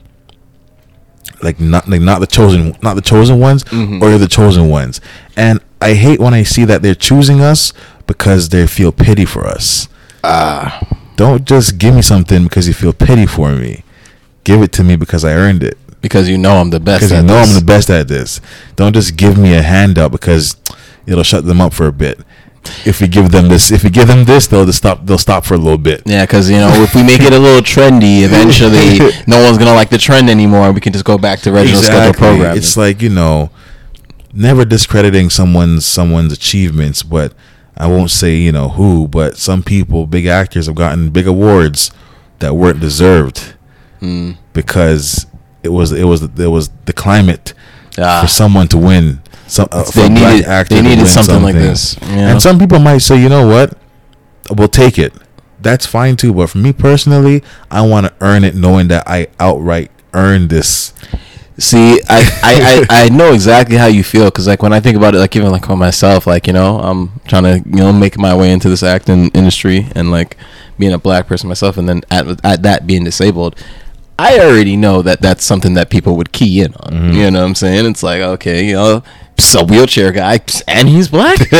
like 1.42 1.60
not 1.60 1.88
like 1.88 2.00
not 2.00 2.20
the 2.20 2.26
chosen, 2.26 2.76
not 2.82 2.94
the 2.94 3.02
chosen 3.02 3.38
ones, 3.38 3.64
Mhm. 3.64 4.02
or 4.02 4.08
you're 4.10 4.18
the 4.18 4.28
chosen 4.28 4.68
ones, 4.68 5.00
and 5.36 5.60
I 5.80 5.94
hate 5.94 6.18
when 6.20 6.34
I 6.34 6.42
see 6.42 6.64
that 6.64 6.82
they're 6.82 6.94
choosing 6.94 7.40
us 7.40 7.72
because 8.06 8.48
they 8.48 8.66
feel 8.66 8.90
pity 8.92 9.24
for 9.24 9.46
us. 9.46 9.88
ah 10.24 10.80
Don't 11.16 11.44
just 11.44 11.78
give 11.78 11.94
me 11.94 12.02
something 12.02 12.44
because 12.44 12.66
you 12.68 12.74
feel 12.74 12.92
pity 12.92 13.26
for 13.26 13.50
me. 13.52 13.82
Give 14.44 14.62
it 14.62 14.72
to 14.72 14.84
me 14.84 14.96
because 14.96 15.24
I 15.24 15.32
earned 15.34 15.62
it 15.62 15.76
because 16.00 16.28
you 16.28 16.38
know 16.38 16.56
I'm 16.60 16.70
the 16.70 16.80
best 16.80 17.00
because 17.02 17.16
you 17.16 17.22
know 17.26 17.34
this. 17.40 17.48
I'm 17.48 17.54
the 17.60 17.64
best 17.64 17.90
at 17.90 18.08
this. 18.08 18.40
Don't 18.76 18.92
just 18.94 19.16
give 19.16 19.36
me 19.36 19.54
a 19.54 19.62
handout 19.62 20.10
because 20.12 20.56
it'll 21.06 21.24
shut 21.24 21.44
them 21.44 21.60
up 21.60 21.72
for 21.72 21.86
a 21.86 21.92
bit. 21.92 22.20
If 22.84 23.00
we 23.00 23.08
give 23.08 23.30
them 23.30 23.48
this, 23.48 23.70
if 23.70 23.82
we 23.84 23.90
give 23.90 24.08
them 24.08 24.24
this, 24.24 24.46
they'll 24.46 24.66
just 24.66 24.78
stop. 24.78 25.04
They'll 25.06 25.18
stop 25.18 25.44
for 25.44 25.54
a 25.54 25.58
little 25.58 25.78
bit. 25.78 26.02
Yeah, 26.06 26.24
because 26.24 26.50
you 26.50 26.56
know 26.58 26.70
if 26.82 26.94
we 26.94 27.02
make 27.02 27.20
it 27.20 27.32
a 27.32 27.38
little 27.38 27.60
trendy, 27.62 28.22
eventually 28.24 28.98
no 29.26 29.42
one's 29.42 29.58
gonna 29.58 29.74
like 29.74 29.90
the 29.90 29.98
trend 29.98 30.28
anymore. 30.28 30.72
We 30.72 30.80
can 30.80 30.92
just 30.92 31.04
go 31.04 31.18
back 31.18 31.40
to 31.40 31.54
original 31.54 31.80
schedule 31.82 32.12
programming. 32.14 32.56
It's 32.58 32.76
like 32.76 33.00
you 33.02 33.08
know, 33.10 33.50
never 34.32 34.64
discrediting 34.64 35.30
someone's 35.30 35.86
someone's 35.86 36.32
achievements, 36.32 37.02
but 37.02 37.32
I 37.76 37.86
won't 37.86 38.10
say 38.10 38.34
you 38.36 38.52
know 38.52 38.68
who, 38.70 39.08
but 39.08 39.36
some 39.38 39.62
people, 39.62 40.06
big 40.06 40.26
actors, 40.26 40.66
have 40.66 40.74
gotten 40.74 41.10
big 41.10 41.26
awards 41.26 41.90
that 42.40 42.54
weren't 42.54 42.80
deserved 42.80 43.54
Mm. 44.00 44.36
because 44.52 45.26
it 45.64 45.70
was 45.70 45.90
it 45.90 46.04
was 46.04 46.22
it 46.22 46.46
was 46.50 46.70
the 46.84 46.92
climate 46.92 47.52
Ah. 48.00 48.20
for 48.22 48.28
someone 48.28 48.68
to 48.68 48.78
win. 48.78 49.20
Some 49.46 49.68
uh, 49.72 49.82
for 49.84 49.92
They 50.00 50.08
needed- 50.08 50.44
they 50.68 50.82
needed 50.82 50.98
win 50.98 51.06
something 51.06 51.42
like 51.42 51.54
this, 51.54 51.96
you 52.02 52.16
know? 52.16 52.28
And 52.28 52.42
some 52.42 52.58
people 52.58 52.78
might 52.78 52.98
say, 52.98 53.20
you 53.20 53.28
know 53.28 53.46
what, 53.46 53.76
we'll 54.54 54.68
take 54.68 54.98
it. 54.98 55.12
That's 55.60 55.86
fine 55.86 56.16
too. 56.16 56.32
But 56.34 56.50
for 56.50 56.58
me 56.58 56.72
personally, 56.72 57.42
I 57.70 57.82
want 57.82 58.06
to 58.06 58.12
earn 58.20 58.44
it, 58.44 58.54
knowing 58.54 58.88
that 58.88 59.08
I 59.08 59.28
outright 59.40 59.90
earned 60.14 60.50
this. 60.50 60.92
See, 61.60 62.00
I, 62.08 62.20
I, 62.44 62.86
I, 62.90 63.04
I 63.06 63.08
know 63.08 63.32
exactly 63.32 63.76
how 63.76 63.86
you 63.86 64.04
feel 64.04 64.26
because 64.26 64.46
like 64.46 64.62
when 64.62 64.72
I 64.72 64.78
think 64.78 64.96
about 64.96 65.16
it, 65.16 65.18
like 65.18 65.34
even 65.34 65.50
like 65.50 65.68
on 65.68 65.78
myself, 65.78 66.26
like 66.28 66.46
you 66.46 66.52
know, 66.52 66.78
I'm 66.78 67.10
trying 67.26 67.42
to 67.42 67.68
you 67.68 67.76
know 67.82 67.92
make 67.92 68.16
my 68.16 68.32
way 68.36 68.52
into 68.52 68.68
this 68.68 68.84
acting 68.84 69.28
industry 69.30 69.88
and 69.96 70.12
like 70.12 70.36
being 70.78 70.92
a 70.92 70.98
black 70.98 71.26
person 71.26 71.48
myself, 71.48 71.76
and 71.76 71.88
then 71.88 72.02
at 72.12 72.26
at 72.44 72.62
that 72.62 72.86
being 72.86 73.02
disabled. 73.02 73.56
I 74.18 74.38
already 74.40 74.76
know 74.76 75.02
that 75.02 75.20
that's 75.20 75.44
something 75.44 75.74
that 75.74 75.90
people 75.90 76.16
would 76.16 76.32
key 76.32 76.60
in 76.60 76.74
on. 76.74 76.92
Mhm. 76.92 77.14
You 77.14 77.30
know 77.30 77.40
what 77.40 77.46
I'm 77.46 77.54
saying? 77.54 77.86
It's 77.86 78.02
like, 78.02 78.20
okay, 78.20 78.66
you 78.66 78.74
know, 78.74 79.02
a 79.56 79.64
wheelchair 79.64 80.10
guy, 80.10 80.40
and 80.66 80.88
he's 80.88 81.06
black. 81.08 81.38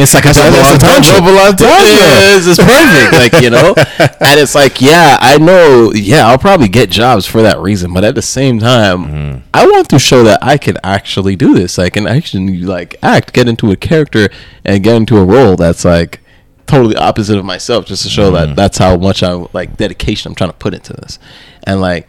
It's 0.00 0.12
like 0.14 0.24
a 0.26 0.32
double 0.32 0.58
entendre. 0.58 1.12
double 1.12 1.38
entendre. 1.38 1.86
Yes, 1.86 2.46
it's 2.48 2.58
perfect. 2.58 3.12
Like 3.34 3.42
you 3.42 3.50
know, 3.50 3.74
and 3.98 4.40
it's 4.40 4.56
like, 4.56 4.80
yeah, 4.80 5.16
I 5.20 5.38
know. 5.38 5.92
Yeah, 5.94 6.26
I'll 6.26 6.38
probably 6.38 6.66
get 6.68 6.90
jobs 6.90 7.26
for 7.26 7.40
that 7.42 7.60
reason, 7.60 7.94
but 7.94 8.02
at 8.04 8.14
the 8.16 8.22
same 8.22 8.58
time, 8.58 9.04
Mm-hmm. 9.04 9.38
I 9.54 9.66
want 9.66 9.88
to 9.90 9.98
show 10.00 10.24
that 10.24 10.40
I 10.42 10.58
can 10.58 10.76
actually 10.82 11.36
do 11.36 11.54
this. 11.54 11.78
I 11.78 11.88
can 11.90 12.08
actually 12.08 12.58
like 12.62 12.96
act, 13.02 13.32
get 13.32 13.48
into 13.48 13.70
a 13.70 13.76
character, 13.76 14.28
and 14.64 14.82
get 14.82 14.96
into 14.96 15.16
a 15.18 15.24
role 15.24 15.54
that's 15.54 15.84
like 15.84 16.20
totally 16.66 16.96
opposite 16.96 17.38
of 17.38 17.44
myself, 17.44 17.86
just 17.86 18.02
to 18.02 18.08
show 18.08 18.32
Mm-hmm. 18.32 18.48
that 18.48 18.56
that's 18.56 18.78
how 18.78 18.96
much 18.96 19.22
I 19.22 19.32
like 19.52 19.76
dedication 19.76 20.30
I'm 20.30 20.34
trying 20.34 20.50
to 20.50 20.56
put 20.56 20.74
into 20.74 20.92
this. 20.94 21.20
And 21.68 21.80
like, 21.80 22.08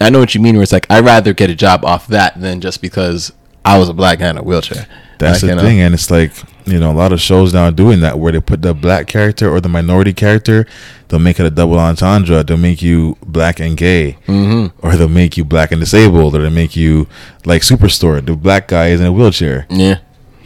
I 0.00 0.10
know 0.10 0.18
what 0.20 0.34
you 0.34 0.40
mean. 0.40 0.54
Where 0.54 0.62
it's 0.62 0.72
like 0.72 0.86
I'd 0.90 1.04
rather 1.04 1.32
get 1.32 1.50
a 1.50 1.54
job 1.54 1.84
off 1.84 2.06
that 2.08 2.40
than 2.40 2.60
just 2.60 2.80
because 2.80 3.32
I 3.64 3.78
was 3.78 3.88
a 3.88 3.92
black 3.94 4.18
guy 4.20 4.30
in 4.30 4.38
a 4.38 4.42
wheelchair. 4.42 4.86
That's 5.18 5.34
Like, 5.34 5.40
the 5.40 5.46
you 5.48 5.54
know? 5.56 5.62
thing, 5.62 5.80
and 5.80 5.94
it's 5.94 6.10
like 6.10 6.32
you 6.66 6.78
know 6.78 6.90
a 6.90 6.94
lot 6.94 7.12
of 7.12 7.20
shows 7.20 7.52
now 7.52 7.64
are 7.64 7.70
doing 7.72 8.00
that 8.00 8.18
where 8.18 8.32
they 8.32 8.40
put 8.40 8.62
the 8.62 8.72
black 8.74 9.06
character 9.06 9.50
or 9.50 9.60
the 9.60 9.68
minority 9.68 10.12
character, 10.14 10.66
they'll 11.08 11.18
make 11.20 11.38
it 11.40 11.44
a 11.46 11.50
double 11.50 11.78
entendre. 11.78 12.42
They'll 12.42 12.56
make 12.56 12.80
you 12.80 13.16
black 13.26 13.58
and 13.60 13.76
gay, 13.76 14.16
Mhm. 14.26 14.72
or 14.80 14.96
they'll 14.96 15.08
make 15.08 15.36
you 15.36 15.44
black 15.44 15.72
and 15.72 15.80
disabled, 15.80 16.34
or 16.36 16.42
they 16.42 16.48
make 16.48 16.76
you 16.76 17.06
like 17.44 17.62
Superstore. 17.62 18.24
The 18.24 18.34
black 18.36 18.68
guy 18.68 18.88
is 18.88 19.00
in 19.00 19.06
a 19.06 19.12
wheelchair. 19.12 19.66
Yeah. 19.68 19.96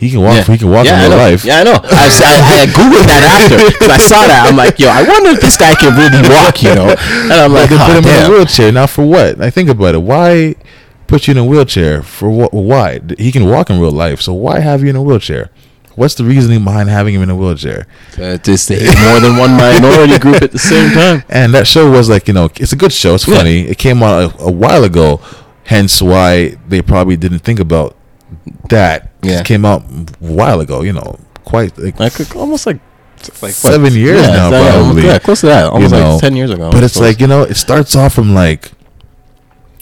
He 0.04 0.10
can 0.10 0.20
walk. 0.20 0.34
Yeah. 0.36 0.44
He 0.44 0.58
can 0.58 0.68
walk 0.70 0.84
yeah, 0.84 1.02
in 1.02 1.08
real 1.08 1.16
life. 1.18 1.44
Yeah, 1.46 1.60
I 1.60 1.62
know. 1.64 1.80
I 1.80 2.36
had 2.60 2.68
googled 2.76 3.06
that 3.08 3.24
after 3.40 3.56
because 3.72 3.88
I 3.88 3.96
saw 3.96 4.20
that. 4.26 4.44
I'm 4.46 4.54
like, 4.54 4.78
yo, 4.78 4.88
I 4.88 5.02
wonder 5.02 5.30
if 5.30 5.40
this 5.40 5.56
guy 5.56 5.74
can 5.74 5.96
really 5.96 6.20
walk, 6.28 6.62
you 6.62 6.74
know? 6.74 6.92
And 6.92 7.32
I'm 7.32 7.52
like, 7.54 7.70
Like 7.70 7.80
put 7.88 8.04
him 8.04 8.04
in 8.04 8.26
a 8.26 8.28
wheelchair. 8.28 8.70
Now 8.70 8.86
for 8.86 9.02
what? 9.06 9.40
I 9.40 9.48
think 9.48 9.70
about 9.70 9.94
it. 9.94 10.02
Why 10.02 10.56
put 11.06 11.26
you 11.26 11.32
in 11.32 11.38
a 11.38 11.44
wheelchair? 11.44 12.02
For 12.02 12.28
what? 12.28 12.52
Why? 12.52 13.00
He 13.16 13.32
can 13.32 13.48
walk 13.48 13.70
in 13.70 13.80
real 13.80 13.92
life. 13.92 14.20
So 14.20 14.34
why 14.34 14.60
have 14.60 14.82
you 14.82 14.90
in 14.90 14.96
a 14.96 15.02
wheelchair? 15.02 15.48
What's 15.96 16.16
the 16.16 16.24
reasoning 16.24 16.64
behind 16.64 16.90
having 16.90 17.14
him 17.14 17.22
in 17.22 17.30
a 17.30 17.36
wheelchair? 17.36 17.86
Uh, 18.20 18.36
just 18.36 18.68
to 18.68 18.74
hit 18.74 18.98
more 19.08 19.20
than 19.20 19.38
one 19.38 19.52
minority 19.52 20.18
group 20.18 20.42
at 20.42 20.52
the 20.52 20.58
same 20.58 20.92
time. 20.92 21.22
And 21.30 21.54
that 21.54 21.66
show 21.66 21.90
was 21.90 22.10
like, 22.10 22.28
you 22.28 22.34
know, 22.34 22.50
it's 22.60 22.72
a 22.72 22.76
good 22.76 22.92
show. 22.92 23.14
It's 23.14 23.26
Yeah. 23.26 23.36
funny. 23.38 23.60
It 23.60 23.78
came 23.78 24.02
out 24.02 24.34
a, 24.38 24.42
a 24.42 24.50
while 24.52 24.84
ago, 24.84 25.20
hence 25.64 26.02
why 26.02 26.56
they 26.68 26.82
probably 26.82 27.16
didn't 27.16 27.38
think 27.38 27.58
about 27.60 27.96
that. 28.68 29.12
Yeah. 29.24 29.42
Came 29.42 29.64
out 29.64 29.82
a 29.82 30.06
while 30.20 30.60
ago, 30.60 30.82
you 30.82 30.92
know, 30.92 31.18
quite 31.44 31.76
like, 31.78 31.98
Like 32.00 32.36
almost 32.36 32.66
like 32.66 32.78
like 33.40 33.40
what? 33.40 33.52
Seven 33.54 33.92
years 33.94 34.22
now, 34.22 34.48
it's, 34.48 34.54
uh, 34.56 34.72
probably. 34.82 35.04
Yeah, 35.04 35.18
close 35.18 35.40
to 35.40 35.46
that. 35.46 35.70
Almost 35.72 35.92
know. 35.92 36.12
like 36.12 36.20
ten 36.20 36.36
years 36.36 36.50
ago. 36.50 36.70
but 36.70 36.82
it's 36.84 36.94
suppose. 36.94 37.08
like, 37.08 37.20
you 37.20 37.26
know, 37.26 37.42
it 37.42 37.54
starts 37.56 37.96
off 37.96 38.14
from 38.14 38.34
like 38.34 38.70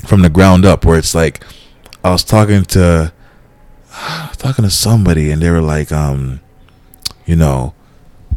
from 0.06 0.22
the 0.22 0.30
ground 0.30 0.64
up 0.64 0.84
where 0.84 0.98
it's 0.98 1.14
like 1.14 1.44
I 2.04 2.10
was 2.10 2.24
talking 2.24 2.64
to 2.66 3.12
talking 4.38 4.64
to 4.64 4.70
somebody 4.70 5.30
and 5.30 5.42
they 5.42 5.50
were 5.50 5.60
like, 5.60 5.92
um, 5.92 6.40
you 7.26 7.36
know, 7.36 7.74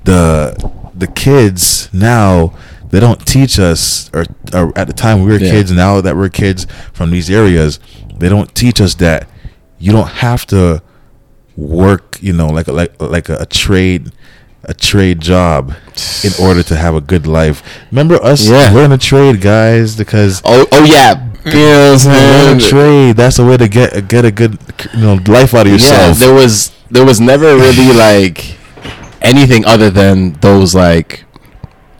the 0.03 0.55
the 0.93 1.07
kids 1.07 1.89
now 1.93 2.53
they 2.89 2.99
don't 2.99 3.25
teach 3.25 3.59
us 3.59 4.09
or, 4.13 4.25
or 4.53 4.71
at 4.77 4.87
the 4.87 4.93
time 4.93 5.23
we 5.23 5.31
were 5.31 5.39
Yeah. 5.39 5.51
kids 5.51 5.71
now 5.71 5.99
that 6.01 6.15
we're 6.15 6.29
kids 6.29 6.65
from 6.93 7.11
these 7.11 7.29
areas 7.29 7.79
they 8.17 8.29
don't 8.29 8.53
teach 8.55 8.79
us 8.79 8.95
that 8.95 9.27
you 9.79 9.91
don't 9.91 10.07
have 10.07 10.45
to 10.47 10.81
work 11.57 12.17
you 12.21 12.33
know 12.33 12.47
like 12.47 12.67
a, 12.67 12.71
like 12.71 12.93
like 13.01 13.29
a, 13.29 13.37
a 13.37 13.45
trade 13.45 14.11
a 14.63 14.73
trade 14.73 15.19
job 15.21 15.73
in 16.23 16.31
order 16.41 16.63
to 16.63 16.75
have 16.75 16.95
a 16.95 17.01
good 17.01 17.25
life 17.27 17.63
remember 17.91 18.15
us 18.23 18.47
Yeah. 18.49 18.73
We're 18.73 18.85
in 18.85 18.91
a 18.91 18.97
trade 18.97 19.39
guys 19.41 19.95
because 19.95 20.41
Oh, 20.43 20.65
oh 20.71 20.83
yeah. 20.85 21.31
You 21.45 21.51
know 21.51 21.93
what 21.93 22.07
I'm 22.07 22.47
learn 22.47 22.57
a 22.57 22.59
trade 22.61 23.15
that's 23.17 23.37
the 23.37 23.45
way 23.45 23.57
to 23.57 23.67
get 23.67 24.07
get 24.07 24.25
a 24.25 24.31
good 24.31 24.57
you 24.93 25.01
know 25.01 25.19
life 25.27 25.53
out 25.53 25.67
of 25.67 25.71
yourself. 25.71 26.19
Yeah, 26.19 26.25
there 26.25 26.33
was 26.33 26.71
there 26.89 27.05
was 27.05 27.21
never 27.21 27.55
really 27.55 27.93
like 28.07 28.57
anything 29.21 29.63
other 29.65 29.91
than 29.91 30.33
those 30.41 30.73
like 30.73 31.23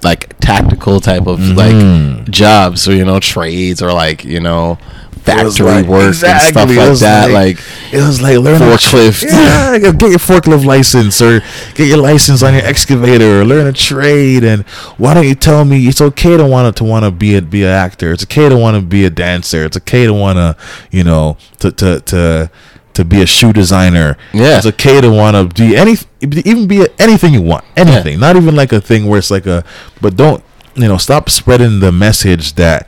like 0.04 0.38
tactical 0.40 1.00
type 1.00 1.28
of 1.28 1.40
Mhm. 1.40 1.56
like 1.56 2.32
jobs 2.32 2.88
or 2.88 2.94
you 2.96 3.06
know 3.06 3.20
trades 3.20 3.82
or 3.84 3.94
like 3.94 4.26
you 4.26 4.40
know 4.40 4.80
factory 5.26 5.66
like- 5.66 5.88
work 5.88 6.04
and 6.06 6.16
stuff 6.16 6.56
like 6.56 7.00
that 7.00 7.32
like, 7.32 7.60
It 7.92 7.98
was 7.98 8.22
like 8.22 8.38
learn 8.38 8.62
a 8.62 8.66
Forklift. 8.66 9.24
Yeah, 9.32 9.78
get 9.80 10.00
your 10.02 10.20
forklift 10.20 10.66
license 10.66 11.22
or 11.22 11.42
get 11.74 11.88
your 11.88 11.98
license 11.98 12.44
on 12.44 12.54
your 12.54 12.64
excavator 12.64 13.42
or 13.42 13.46
learn 13.46 13.68
a 13.68 13.74
trade. 13.74 14.44
And 14.44 14.64
why 14.98 15.14
don't 15.14 15.28
you 15.28 15.36
tell 15.36 15.66
me 15.66 15.88
it's 15.88 16.02
okay 16.02 16.38
to 16.38 16.46
want 16.46 16.78
to 16.78 16.84
want 16.84 17.06
to 17.06 17.12
be 17.12 17.36
a 17.36 17.42
be 17.42 17.64
an 17.64 17.70
actor? 17.70 18.12
It's 18.12 18.24
okay 18.24 18.50
to 18.50 18.56
want 18.58 18.76
to 18.76 18.82
be 18.82 19.06
a 19.06 19.10
dancer. 19.10 19.66
It's 19.66 19.78
okay 19.78 20.06
to 20.06 20.14
want 20.14 20.38
to 20.38 20.56
you 20.92 21.04
know 21.04 21.38
to 21.60 21.72
to 21.72 22.00
to 22.02 22.50
to 22.94 23.06
be 23.06 23.22
a 23.22 23.26
shoe 23.26 23.52
designer. 23.52 24.18
Yeah. 24.34 24.58
it's 24.58 24.66
okay 24.66 25.02
to 25.02 25.10
want 25.12 25.36
to 25.36 25.62
be 25.62 25.76
any 25.76 25.96
even 26.22 26.68
be 26.68 26.88
anything 27.00 27.34
you 27.34 27.42
want. 27.42 27.66
Anything, 27.76 28.20
not 28.20 28.36
even 28.36 28.56
like 28.56 28.72
a 28.72 28.80
thing 28.82 29.08
where 29.08 29.20
it's 29.20 29.32
like 29.32 29.46
a. 29.46 29.64
But 30.02 30.16
don't 30.16 30.44
you 30.76 30.88
know? 30.88 30.98
Stop 30.98 31.30
spreading 31.30 31.80
the 31.80 31.92
message 31.92 32.54
that 32.56 32.88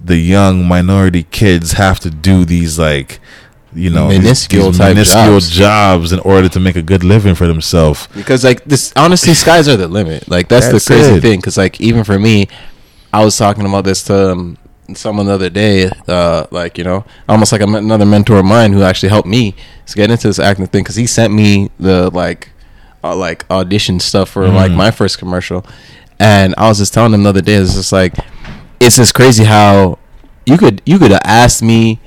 the 0.00 0.16
young 0.16 0.64
minority 0.64 1.24
kids 1.24 1.72
have 1.72 1.98
to 2.00 2.10
do 2.10 2.44
these 2.44 2.78
like 2.78 3.18
you 3.74 3.90
know 3.90 4.08
Minuscule 4.08 4.66
these 4.70 4.78
type 4.78 4.94
minuscule 4.94 5.40
jobs. 5.40 5.50
jobs 5.50 6.12
in 6.12 6.20
order 6.20 6.48
to 6.48 6.60
make 6.60 6.76
a 6.76 6.82
good 6.82 7.04
living 7.04 7.34
for 7.34 7.46
themselves. 7.46 8.08
because 8.14 8.44
like 8.44 8.64
this 8.64 8.92
honestly 8.96 9.34
skies 9.34 9.68
are 9.68 9.76
the 9.76 9.88
limit 9.88 10.28
like 10.28 10.48
that's, 10.48 10.68
That's 10.70 10.84
the 10.86 10.94
crazy 10.94 11.14
it. 11.16 11.20
thing 11.20 11.38
because 11.40 11.56
like 11.56 11.80
even 11.80 12.04
for 12.04 12.18
me 12.18 12.48
i 13.12 13.24
was 13.24 13.36
talking 13.36 13.66
about 13.66 13.84
this 13.84 14.02
to 14.04 14.32
um, 14.32 14.56
someone 14.94 15.26
the 15.26 15.32
other 15.32 15.50
day 15.50 15.90
uh 16.08 16.46
like 16.50 16.78
you 16.78 16.84
know 16.84 17.04
almost 17.28 17.52
like 17.52 17.60
another 17.60 18.06
mentor 18.06 18.38
of 18.38 18.44
mine 18.46 18.72
who 18.72 18.82
actually 18.82 19.10
helped 19.10 19.28
me 19.28 19.54
to 19.86 19.94
get 19.96 20.10
into 20.10 20.28
this 20.28 20.38
acting 20.38 20.66
thing 20.66 20.82
because 20.82 20.96
he 20.96 21.06
sent 21.06 21.32
me 21.34 21.70
the 21.78 22.08
like 22.10 22.48
uh, 23.04 23.14
like 23.14 23.44
audition 23.50 24.00
stuff 24.00 24.30
for 24.30 24.48
like 24.48 24.70
Mhm. 24.72 24.76
my 24.76 24.90
first 24.90 25.18
commercial 25.18 25.64
and 26.18 26.54
i 26.56 26.68
was 26.68 26.78
just 26.78 26.94
telling 26.94 27.12
him 27.12 27.22
the 27.22 27.28
other 27.28 27.42
day 27.42 27.54
it's 27.54 27.74
just 27.74 27.92
like 27.92 28.14
it's 28.80 28.96
just 28.96 29.14
crazy 29.14 29.44
how 29.44 29.98
you 30.46 30.56
could 30.58 30.80
you 30.86 30.98
could 30.98 31.10
have 31.10 31.20
asked 31.24 31.62
me 31.62 32.00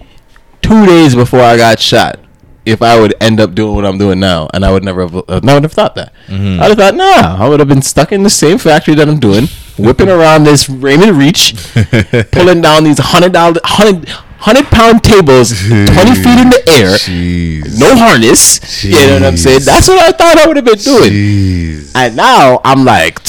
two 0.62 0.86
days 0.86 1.16
before 1.16 1.42
I 1.42 1.58
got 1.58 1.80
shot 1.80 2.20
if 2.64 2.82
I 2.84 3.00
would 3.00 3.16
end 3.20 3.40
up 3.40 3.56
doing 3.56 3.74
what 3.74 3.86
I'm 3.86 3.98
doing 3.98 4.20
now, 4.20 4.48
and 4.54 4.64
I 4.64 4.72
would 4.72 4.84
never 4.84 5.02
have, 5.02 5.16
uh, 5.16 5.22
I 5.48 5.54
would 5.56 5.64
have 5.64 5.72
thought 5.74 5.96
that. 5.96 6.14
Mhm. 6.28 6.60
I'd 6.62 6.70
have 6.70 6.78
thought, 6.78 6.94
nah, 6.96 7.44
I 7.44 7.50
would 7.50 7.60
have 7.60 7.68
been 7.68 7.82
stuck 7.82 8.12
in 8.12 8.22
the 8.22 8.30
same 8.30 8.60
factory 8.60 8.94
that 8.96 9.10
I'm 9.10 9.20
doing, 9.20 9.48
whipping 9.80 10.10
around 10.18 10.44
this 10.44 10.70
Raymond 10.70 11.18
Reach, 11.18 11.56
pulling 12.32 12.62
down 12.62 12.84
these 12.84 13.00
hundred 13.00 13.34
dollar, 13.34 13.60
hundred 13.64 14.08
hundred 14.42 14.66
pound 14.68 15.04
tables, 15.04 15.50
twenty 15.60 16.14
feet 16.14 16.38
in 16.40 16.50
the 16.52 16.64
air, 16.70 16.98
Jeez. 16.98 17.80
no 17.80 17.96
harness. 17.96 18.84
You 18.84 18.92
know 19.08 19.14
what 19.14 19.24
I'm 19.24 19.38
saying? 19.38 19.62
That's 19.66 19.88
what 19.88 19.98
I 20.00 20.12
thought 20.12 20.38
I 20.38 20.46
would 20.48 20.56
have 20.58 20.66
been 20.66 20.78
doing. 20.78 21.12
Jeez. 21.12 21.92
And 21.96 22.16
now 22.16 22.62
I'm 22.64 22.86
like, 22.86 23.20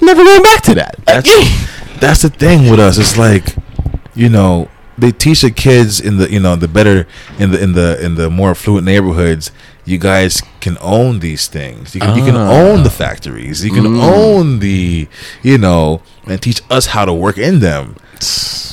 I'm 0.00 0.06
never 0.06 0.24
going 0.24 0.42
back 0.42 0.62
to 0.62 0.74
that. 0.76 0.96
That's 1.04 1.28
that's 2.00 2.22
the 2.22 2.30
thing 2.30 2.70
with 2.70 2.80
us. 2.80 2.98
It's 2.98 3.16
like, 3.16 3.54
you 4.14 4.28
know, 4.28 4.68
they 4.98 5.12
teach 5.12 5.42
the 5.42 5.50
kids 5.50 6.00
in 6.00 6.16
the 6.16 6.30
you 6.30 6.40
know 6.40 6.56
the 6.56 6.68
better 6.68 7.06
in 7.38 7.50
the 7.50 7.62
in 7.62 7.72
the 7.74 8.02
in 8.04 8.14
the 8.14 8.30
more 8.30 8.50
affluent 8.50 8.84
neighborhoods. 8.86 9.50
You 9.84 9.98
guys 9.98 10.42
can 10.60 10.78
own 10.80 11.20
these 11.20 11.46
things. 11.48 11.94
You 11.94 12.00
can 12.00 12.16
you 12.16 12.24
can 12.24 12.34
Ah. 12.36 12.50
own 12.50 12.82
the 12.82 12.90
factories. 12.90 13.64
You 13.64 13.72
can 13.72 13.84
Mm. 13.84 14.02
own 14.02 14.58
the 14.60 15.06
you 15.42 15.58
know 15.58 16.00
and 16.26 16.40
teach 16.40 16.62
us 16.70 16.86
how 16.86 17.04
to 17.04 17.12
work 17.12 17.36
in 17.38 17.60
them. 17.60 17.96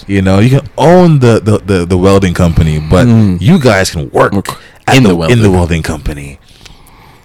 You 0.08 0.22
know, 0.22 0.40
you 0.40 0.50
can 0.50 0.68
own 0.78 1.20
the 1.20 1.40
the, 1.40 1.58
the, 1.60 1.86
the 1.86 1.98
welding 1.98 2.34
company, 2.34 2.80
but 2.80 3.06
Mm. 3.06 3.42
you 3.42 3.60
guys 3.60 3.92
can 3.92 4.10
work 4.12 4.32
Work 4.34 4.60
in 4.94 5.04
the, 5.04 5.16
the 5.16 5.28
in 5.28 5.42
the 5.42 5.52
welding 5.52 5.84
company. 5.84 6.40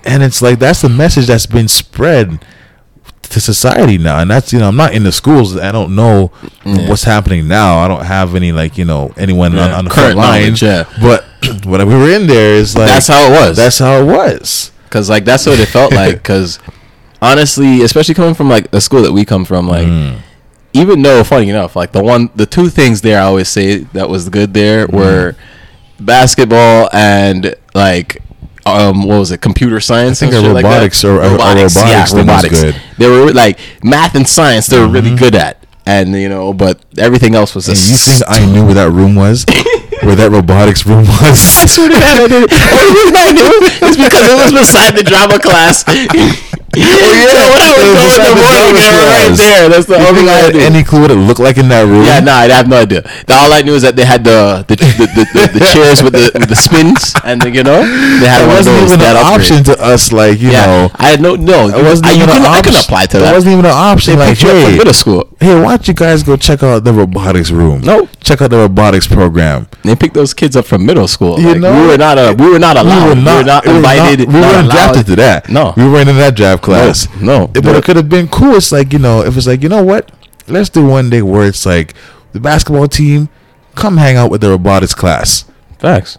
And 0.05 0.23
it's 0.23 0.43
like 0.43 0.59
that's 0.59 0.83
the 0.83 0.89
message 0.89 1.27
that's 1.29 1.47
been 1.47 1.69
spread 1.69 2.41
to 3.23 3.41
society 3.41 3.99
now, 3.99 4.19
and 4.21 4.31
that's 4.31 4.53
you 4.53 4.59
know 4.59 4.69
I'm 4.69 4.77
not 4.77 4.95
in 4.95 5.03
the 5.05 5.13
schools. 5.13 5.57
I 5.57 5.71
don't 5.73 5.95
know 5.95 6.31
Yeah. 6.65 6.89
what's 6.89 7.05
happening 7.05 7.47
now. 7.49 7.79
I 7.79 7.89
don't 7.89 8.05
have 8.05 8.35
any 8.35 8.53
like 8.53 8.79
you 8.79 8.85
know 8.85 9.13
anyone 9.17 9.53
on, 9.59 9.71
Yeah, 9.71 9.77
on 9.79 9.85
the 9.85 9.91
current 9.91 10.15
front 10.15 10.19
line. 10.19 10.55
yeah. 10.61 10.85
But 11.01 11.25
when 11.67 11.87
we 11.87 11.95
were 11.95 12.11
in 12.11 12.27
there, 12.27 12.57
it's 12.61 12.75
like 12.75 12.89
That's 12.89 13.09
how 13.09 13.27
it 13.27 13.31
was. 13.31 13.57
That's 13.57 13.79
how 13.79 14.01
it 14.01 14.05
was. 14.05 14.73
Cause 14.91 15.11
like 15.11 15.25
that's 15.27 15.45
what 15.47 15.61
it 15.61 15.67
felt 15.69 15.93
like. 15.93 16.23
Cause 16.31 16.59
honestly, 17.21 17.83
especially 17.83 18.15
coming 18.15 18.35
from 18.35 18.49
like 18.49 18.71
the 18.71 18.81
school 18.81 19.03
that 19.03 19.13
we 19.13 19.25
come 19.25 19.45
from, 19.45 19.69
like 19.69 19.87
Mm. 19.87 20.19
even 20.73 21.03
though 21.03 21.23
funny 21.25 21.51
enough, 21.51 21.77
like 21.77 21.93
the 21.93 22.03
one, 22.03 22.31
the 22.35 22.47
two 22.47 22.69
things 22.71 23.03
there 23.03 23.21
I 23.21 23.25
always 23.25 23.49
say 23.49 23.79
that 23.93 24.09
was 24.09 24.29
good 24.31 24.55
there 24.55 24.87
Mm-hmm. 24.87 24.97
were 24.97 25.37
basketball 26.01 26.89
and 26.93 27.55
like 27.75 28.23
um 28.77 29.03
what 29.05 29.19
was 29.19 29.31
it 29.31 29.41
computer 29.41 29.81
science 29.81 30.23
and 30.23 30.33
shit 30.33 30.43
like 30.43 30.63
that? 30.65 30.69
robotics 30.71 31.05
or- 31.05 31.17
or- 31.23 31.25
or 31.25 31.29
robotics 31.35 31.75
was 31.75 32.63
good. 32.63 32.77
they 32.99 33.09
were 33.09 33.33
like 33.33 33.59
math 33.83 34.15
and 34.15 34.27
science 34.29 34.67
they 34.67 34.79
were 34.79 34.89
really 34.89 35.11
Mhm. 35.11 35.19
good 35.19 35.35
at 35.35 35.63
and 35.87 36.13
you 36.15 36.29
know 36.29 36.53
but 36.53 36.81
everything 36.99 37.35
else 37.35 37.55
was 37.55 37.69
And 37.69 37.79
you 37.79 37.97
think 37.97 38.23
I 38.29 38.45
knew 38.45 38.65
where 38.65 38.75
that 38.75 38.91
room 38.91 39.15
was? 39.15 39.45
where 40.03 40.15
that 40.15 40.31
robotics 40.31 40.87
room 40.87 41.07
was? 41.07 41.63
I 41.63 41.67
swear 41.67 41.89
to 41.89 41.95
God, 41.95 42.21
I 42.21 42.29
did. 42.29 42.53
Only 42.53 42.93
reason 43.01 43.17
I 43.17 43.31
knew 43.33 43.89
is 43.89 43.97
because 43.97 44.25
it 44.31 44.37
was 44.45 44.53
beside 44.53 44.95
the 44.97 45.03
drama 45.03 45.39
class. 45.39 45.85
oh 46.77 46.81
yeah, 46.81 47.49
when 47.49 47.63
I 47.65 48.05
was 48.05 48.17
in 48.19 48.25
the 48.29 48.35
morning, 48.37 48.77
drama 48.77 49.05
right 49.09 49.33
there. 49.37 49.69
That's 49.69 49.87
the 49.87 49.97
You 49.99 50.07
only 50.07 50.29
I 50.29 50.35
I 50.35 50.39
had 50.51 50.57
any 50.57 50.85
clue 50.85 51.01
what 51.03 51.11
it 51.11 51.17
looked 51.17 51.41
like 51.41 51.57
in 51.57 51.69
that 51.69 51.83
room? 51.89 52.05
Yeah, 52.05 52.21
no, 52.21 52.33
I 52.33 52.49
have 52.49 52.69
no 52.69 52.77
idea. 52.83 53.03
The, 53.27 53.35
all 53.35 53.53
I 53.53 53.63
knew 53.63 53.75
is 53.75 53.83
that 53.83 53.97
they 53.97 54.05
had 54.05 54.25
the 54.25 54.65
the, 54.69 54.77
the, 54.77 55.07
the, 55.17 55.59
the, 55.59 55.61
chairs 55.73 56.03
with 56.03 56.13
the 56.13 56.31
with 56.39 56.49
the 56.49 56.57
spins, 56.57 57.15
and 57.25 57.41
the, 57.41 57.51
you 57.51 57.63
know 57.65 57.81
they 58.21 58.29
had 58.29 58.43
It 58.45 58.47
one 58.47 58.59
of 58.61 58.67
wasn't 58.67 58.77
those 58.79 58.93
even 58.93 58.99
that 59.01 59.17
an 59.17 59.25
option 59.35 59.65
to 59.65 59.75
us, 59.81 60.13
like 60.13 60.39
you 60.41 60.51
Yeah, 60.53 60.67
know. 60.67 60.91
I 60.97 61.09
had 61.11 61.21
no 61.21 61.35
no. 61.35 61.69
It 61.69 61.83
wasn't 61.83 62.09
I, 62.09 62.15
even 62.17 62.29
an 62.31 62.45
I 62.45 62.61
can 62.61 62.75
option. 62.77 62.85
apply 62.85 63.07
to 63.07 63.19
that. 63.19 63.33
It 63.33 63.35
wasn't 63.35 63.53
even 63.53 63.65
an 63.65 63.73
option. 63.73 64.15
They 64.15 64.19
like, 64.21 64.29
picked 64.39 64.43
you 64.43 64.51
up 64.51 64.61
from 64.63 64.71
hey, 64.73 64.79
middle 64.79 64.93
school. 64.95 65.29
hey, 65.41 65.55
why 65.61 65.77
don't 65.77 65.89
you 65.89 65.95
guys 65.95 66.23
go 66.23 66.37
check 66.37 66.63
out 66.63 66.85
the 66.85 66.93
robotics 66.93 67.51
room? 67.51 67.81
No. 67.83 68.09
Check 68.29 68.43
out 68.43 68.51
the 68.51 68.59
robotics 68.59 69.07
program. 69.07 69.67
They 69.85 69.97
picked 69.97 70.15
those 70.15 70.35
kids 70.35 70.55
up 70.57 70.67
from 70.67 70.85
middle 70.87 71.09
school. 71.09 71.39
You 71.41 71.49
Like, 71.53 71.61
know? 71.61 71.81
we 71.83 71.87
were 71.89 71.97
not 71.99 72.19
a 72.19 72.35
we 72.39 72.51
were 72.51 72.59
not 72.59 72.77
allowed. 72.77 73.05
We 73.05 73.25
were 73.25 73.45
not, 73.45 73.65
we 73.67 73.71
were 73.73 73.77
invited. 73.79 74.29
we 74.29 74.35
weren't 74.35 74.67
allowed. 74.67 74.71
drafted 74.73 75.07
to 75.07 75.17
that. 75.17 75.49
No. 75.49 75.73
we 75.77 75.89
weren't 75.89 76.09
in 76.09 76.17
that 76.17 76.37
draft 76.37 76.63
class. 76.63 77.09
no. 77.21 77.51
It- 77.55 77.65
but 77.65 77.75
it 77.77 77.85
could 77.85 77.97
have 77.97 78.09
been 78.09 78.29
cool. 78.29 78.55
It's 78.57 78.71
like 78.73 78.93
you 78.93 78.99
know, 78.99 79.23
if 79.23 79.37
it's 79.37 79.47
like 79.47 79.63
you 79.63 79.69
know 79.69 79.83
what, 79.83 80.11
let's 80.47 80.69
do 80.69 80.85
one 80.87 81.11
day 81.11 81.23
where 81.23 81.47
it's 81.47 81.65
like 81.67 81.95
the 82.33 82.41
basketball 82.41 82.87
team 82.89 83.29
come 83.75 83.97
hang 83.97 84.17
out 84.17 84.31
with 84.31 84.41
the 84.43 84.51
robotics 84.51 84.95
class. 84.95 85.45
Facts. 85.79 86.19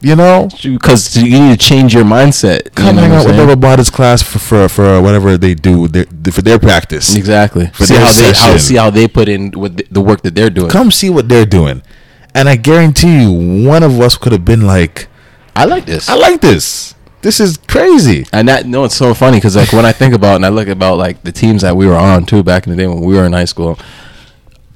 You 0.00 0.14
know, 0.14 0.48
because 0.62 1.16
you 1.16 1.40
need 1.40 1.58
to 1.58 1.66
change 1.66 1.92
your 1.92 2.04
mindset. 2.04 2.64
you 2.66 2.70
come 2.70 2.96
know 2.96 3.02
hang 3.02 3.12
out 3.12 3.26
with 3.26 3.36
the 3.36 3.44
robotics 3.46 3.90
class 3.90 4.22
for 4.22 4.38
for, 4.38 4.68
for 4.68 5.02
whatever 5.02 5.36
they 5.36 5.54
do 5.54 5.88
their, 5.88 6.04
for 6.30 6.40
their 6.40 6.58
practice. 6.60 7.16
exactly. 7.16 7.66
For 7.74 7.84
see 7.84 7.94
how 7.96 8.12
they 8.12 8.32
how, 8.32 8.56
see 8.58 8.76
how 8.76 8.90
they 8.90 9.08
put 9.08 9.28
in 9.28 9.50
with 9.50 9.76
the, 9.78 9.86
the 9.90 10.00
work 10.00 10.22
that 10.22 10.36
they're 10.36 10.50
doing. 10.50 10.70
Come 10.70 10.92
see 10.92 11.10
what 11.10 11.28
they're 11.28 11.46
doing, 11.46 11.82
and 12.32 12.48
I 12.48 12.54
guarantee 12.54 13.22
you, 13.22 13.66
one 13.68 13.82
of 13.82 14.00
us 14.00 14.16
could 14.16 14.30
have 14.30 14.44
been 14.44 14.66
like, 14.68 15.08
I 15.56 15.64
like 15.64 15.84
this. 15.86 16.08
"I 16.08 16.14
like 16.14 16.40
this. 16.40 16.94
This 17.22 17.40
is 17.40 17.56
crazy." 17.56 18.24
and 18.32 18.46
that 18.46 18.66
no, 18.66 18.84
it's 18.84 18.94
so 18.94 19.14
funny 19.14 19.38
because 19.38 19.56
like 19.56 19.72
when 19.72 19.84
I 19.84 19.90
think 19.90 20.14
about 20.14 20.36
and 20.36 20.46
I 20.46 20.50
look 20.50 20.68
about 20.68 20.98
like 20.98 21.24
the 21.24 21.32
teams 21.32 21.62
that 21.62 21.76
we 21.76 21.86
were 21.86 21.96
on 21.96 22.24
too 22.24 22.44
back 22.44 22.68
in 22.68 22.70
the 22.70 22.76
day 22.76 22.86
when 22.86 23.00
we 23.00 23.16
were 23.16 23.24
in 23.24 23.32
high 23.32 23.46
school, 23.46 23.76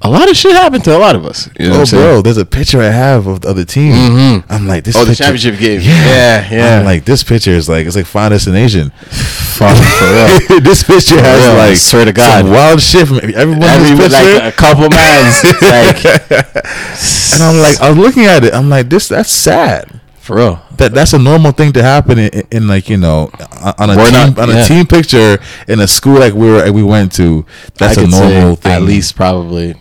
a 0.05 0.09
lot 0.09 0.29
of 0.29 0.35
shit 0.35 0.51
happened 0.51 0.83
to 0.83 0.95
a 0.95 0.99
lot 0.99 1.15
of 1.15 1.25
us. 1.25 1.49
You 1.57 1.67
know 1.67 1.75
oh, 1.75 1.77
what 1.77 1.79
I'm 1.79 1.85
saying? 1.85 2.03
bro, 2.03 2.21
there's 2.21 2.37
a 2.37 2.45
picture 2.45 2.81
I 2.81 2.89
have 2.91 3.25
of 3.25 3.41
the 3.41 3.49
other 3.49 3.63
team. 3.63 3.93
Mhm. 3.93 4.43
I'm 4.49 4.67
like, 4.67 4.83
this. 4.83 4.95
Oh, 4.97 5.01
the 5.05 5.11
picture- 5.11 5.23
championship 5.23 5.59
game. 5.59 5.79
Yeah, 5.81 6.05
Yeah, 6.05 6.47
yeah. 6.51 6.79
I'm 6.79 6.85
like, 6.85 7.05
this 7.05 7.23
picture 7.23 7.51
is 7.51 7.69
like, 7.69 7.87
it's 7.87 7.95
like 7.95 8.05
Final 8.05 8.31
Destination. 8.31 8.91
Fuck, 9.09 9.77
for 9.97 10.05
real. 10.05 10.59
this 10.61 10.83
picture 10.83 11.15
For 11.17 11.21
has 11.23 11.45
real, 11.47 11.55
like, 11.57 11.77
swear 11.77 12.05
to 12.05 12.11
God. 12.13 12.41
some 12.43 12.51
wild 12.51 12.81
shit 12.81 13.07
from 13.07 13.17
everyone 13.17 13.57
in 13.57 13.63
Every 13.63 13.95
this 13.95 14.11
like 14.13 14.53
a 14.53 14.55
couple 14.55 14.89
mans, 14.89 15.43
like 15.61 16.05
and 17.33 17.41
I'm 17.43 17.57
like, 17.61 17.79
I 17.81 17.89
was 17.89 17.97
looking 17.97 18.25
at 18.25 18.43
it. 18.43 18.53
I'm 18.53 18.69
like, 18.69 18.89
this, 18.89 19.07
that's 19.07 19.31
sad. 19.31 19.99
for 20.19 20.35
real. 20.37 20.59
That 20.77 20.93
that's 20.93 21.13
a 21.13 21.19
normal 21.19 21.51
thing 21.51 21.71
to 21.73 21.83
happen 21.83 22.17
in, 22.17 22.29
in, 22.33 22.47
in 22.51 22.67
like 22.67 22.89
you 22.89 22.97
know 22.97 23.29
on- 23.77 23.89
a 23.89 23.95
We're 23.95 24.05
team 24.05 24.13
not- 24.33 24.39
on 24.39 24.49
a 24.49 24.53
yeah. 24.53 24.63
team 24.63 24.85
picture 24.87 25.37
in 25.67 25.79
a 25.79 25.87
school 25.87 26.17
like 26.19 26.33
we 26.33 26.49
were 26.49 26.71
we 26.71 26.81
went 26.83 27.13
to. 27.17 27.45
That's 27.77 27.97
I 27.97 28.03
a 28.03 28.07
normal 28.07 28.55
thing. 28.55 28.71
At 28.71 28.81
least 28.81 29.15
probably 29.15 29.75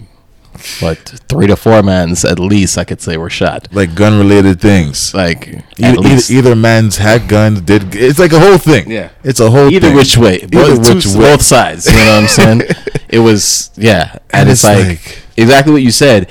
what 0.81 0.99
three 1.29 1.47
to 1.47 1.57
four 1.57 1.83
mans 1.83 2.25
at 2.25 2.39
least 2.39 2.79
I 2.79 2.85
could 2.85 3.01
say 3.01 3.17
were 3.17 3.31
shot. 3.31 3.69
like 3.73 3.95
gun 3.95 4.19
related 4.19 4.61
things. 4.61 5.13
Like 5.15 5.49
Either, 5.79 5.89
at 5.89 5.99
least 5.99 6.31
either, 6.31 6.51
either 6.51 6.57
man's 6.57 6.97
had 6.99 7.29
guns, 7.29 7.61
did 7.63 7.95
it's 7.95 8.19
like 8.19 8.33
a 8.33 8.41
whole 8.41 8.59
thing. 8.59 8.91
Yeah. 8.91 9.11
it's 9.25 9.41
a 9.41 9.51
whole 9.51 9.69
either 9.71 9.89
thing. 9.89 9.97
which 9.97 10.17
way, 10.17 10.37
Either 10.37 10.49
both, 10.49 10.87
two- 10.87 10.95
which 10.97 11.07
way. 11.07 11.13
both 11.19 11.43
sides. 11.43 11.87
You 11.87 11.93
know 11.93 12.15
what 12.15 12.23
I'm 12.23 12.29
saying? 12.29 12.63
it 13.09 13.19
was 13.19 13.71
yeah, 13.77 14.13
and, 14.13 14.23
And 14.33 14.51
it's, 14.51 14.65
it's 14.65 14.65
like, 14.65 15.07
like- 15.07 15.19
exactly 15.37 15.73
what 15.73 15.83
you 15.83 15.91
said. 15.91 16.29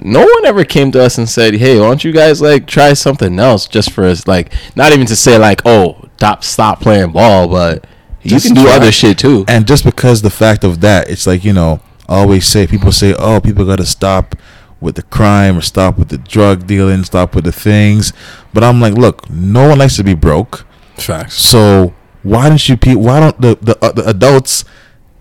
No 0.00 0.20
one 0.20 0.44
ever 0.46 0.64
came 0.64 0.90
to 0.92 1.02
us 1.02 1.16
and 1.16 1.28
said, 1.28 1.54
"Hey, 1.54 1.78
why 1.78 1.86
don't 1.86 2.02
you 2.02 2.10
guys 2.12 2.42
like 2.42 2.66
try 2.66 2.92
something 2.92 3.38
else?" 3.38 3.68
Just 3.68 3.92
for 3.92 4.04
us, 4.04 4.26
like 4.26 4.52
not 4.74 4.92
even 4.92 5.06
to 5.06 5.14
say 5.14 5.38
like, 5.38 5.62
"Oh, 5.64 6.08
stop, 6.16 6.42
stop 6.42 6.80
playing 6.80 7.12
ball," 7.12 7.46
but 7.46 7.86
you 8.20 8.30
Just 8.30 8.46
can 8.46 8.56
do 8.56 8.64
try. 8.64 8.74
other 8.74 8.90
shit 8.90 9.16
too. 9.16 9.44
And 9.46 9.64
just 9.64 9.84
because 9.84 10.22
the 10.22 10.28
fact 10.30 10.64
of 10.64 10.80
that, 10.80 11.08
it's 11.08 11.24
like 11.24 11.44
you 11.44 11.52
know, 11.52 11.80
I 12.08 12.18
always 12.20 12.46
say 12.46 12.66
people 12.66 12.92
say, 12.92 13.14
"Oh, 13.18 13.40
people 13.40 13.64
got 13.64 13.76
to 13.78 13.86
stop 13.86 14.34
with 14.80 14.94
the 14.96 15.02
crime 15.02 15.56
or 15.58 15.60
stop 15.62 15.98
with 15.98 16.08
the 16.08 16.18
drug 16.18 16.66
dealing, 16.66 17.04
stop 17.04 17.34
with 17.34 17.44
the 17.44 17.52
things." 17.52 18.12
But 18.54 18.62
I'm 18.64 18.80
like, 18.80 18.94
look, 18.94 19.28
no 19.30 19.68
one 19.68 19.78
likes 19.78 19.96
to 19.96 20.04
be 20.04 20.14
broke. 20.14 20.64
Facts. 20.96 21.34
So 21.34 21.94
why 22.22 22.48
don't 22.48 22.68
you 22.68 22.76
people? 22.76 23.02
Why 23.02 23.20
don't 23.20 23.40
the 23.40 23.58
the, 23.60 23.84
uh, 23.84 23.92
the 23.92 24.08
adults 24.08 24.64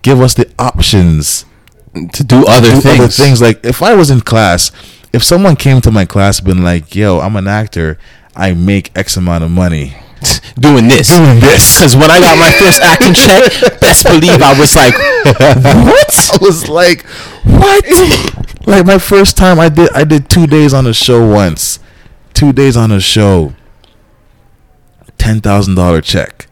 give 0.01 0.21
us 0.21 0.33
the 0.35 0.49
options 0.59 1.45
To 2.13 2.23
do 2.23 2.45
other 2.47 2.69
do 2.71 2.81
things. 2.81 2.99
other 2.99 3.07
things? 3.07 3.41
Like 3.41 3.65
if 3.65 3.81
I 3.81 3.93
was 3.95 4.09
in 4.09 4.21
class, 4.21 4.71
if 5.13 5.23
someone 5.23 5.55
came 5.55 5.81
to 5.81 5.91
my 5.91 6.05
class, 6.05 6.39
been 6.39 6.63
like, 6.63 6.95
"Yo, 6.95 7.19
I'm 7.19 7.35
an 7.35 7.47
actor. 7.47 7.97
I 8.35 8.53
make 8.53 8.91
X 8.95 9.17
amount 9.17 9.43
of 9.43 9.51
money." 9.51 9.95
Doing 10.55 10.87
this. 10.87 11.09
Doing 11.09 11.39
this. 11.39 11.77
Because 11.77 11.95
when 11.95 12.11
I 12.11 12.19
got 12.19 12.37
my 12.37 12.51
first 12.51 12.81
acting 12.81 13.13
check, 13.13 13.79
best 13.79 14.05
believe 14.05 14.41
I 14.41 14.57
was 14.57 14.75
like, 14.75 14.93
what? 14.95 16.31
I 16.33 16.37
was 16.41 16.69
like, 16.69 17.05
what? 17.43 17.85
like 18.67 18.85
my 18.85 18.97
first 18.97 19.37
time 19.37 19.59
I 19.59 19.69
did 19.69 19.89
I 19.93 20.03
did 20.03 20.29
two 20.29 20.47
days 20.47 20.73
on 20.73 20.87
a 20.87 20.93
show 20.93 21.27
once. 21.27 21.79
Two 22.33 22.51
days 22.51 22.75
on 22.75 22.91
a 22.91 22.99
show. 22.99 23.53
Ten 25.17 25.41
thousand 25.41 25.75
dollar 25.75 26.01
check. 26.01 26.47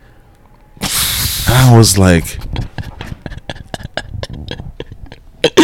I 1.47 1.75
was 1.75 1.97
like, 1.97 2.39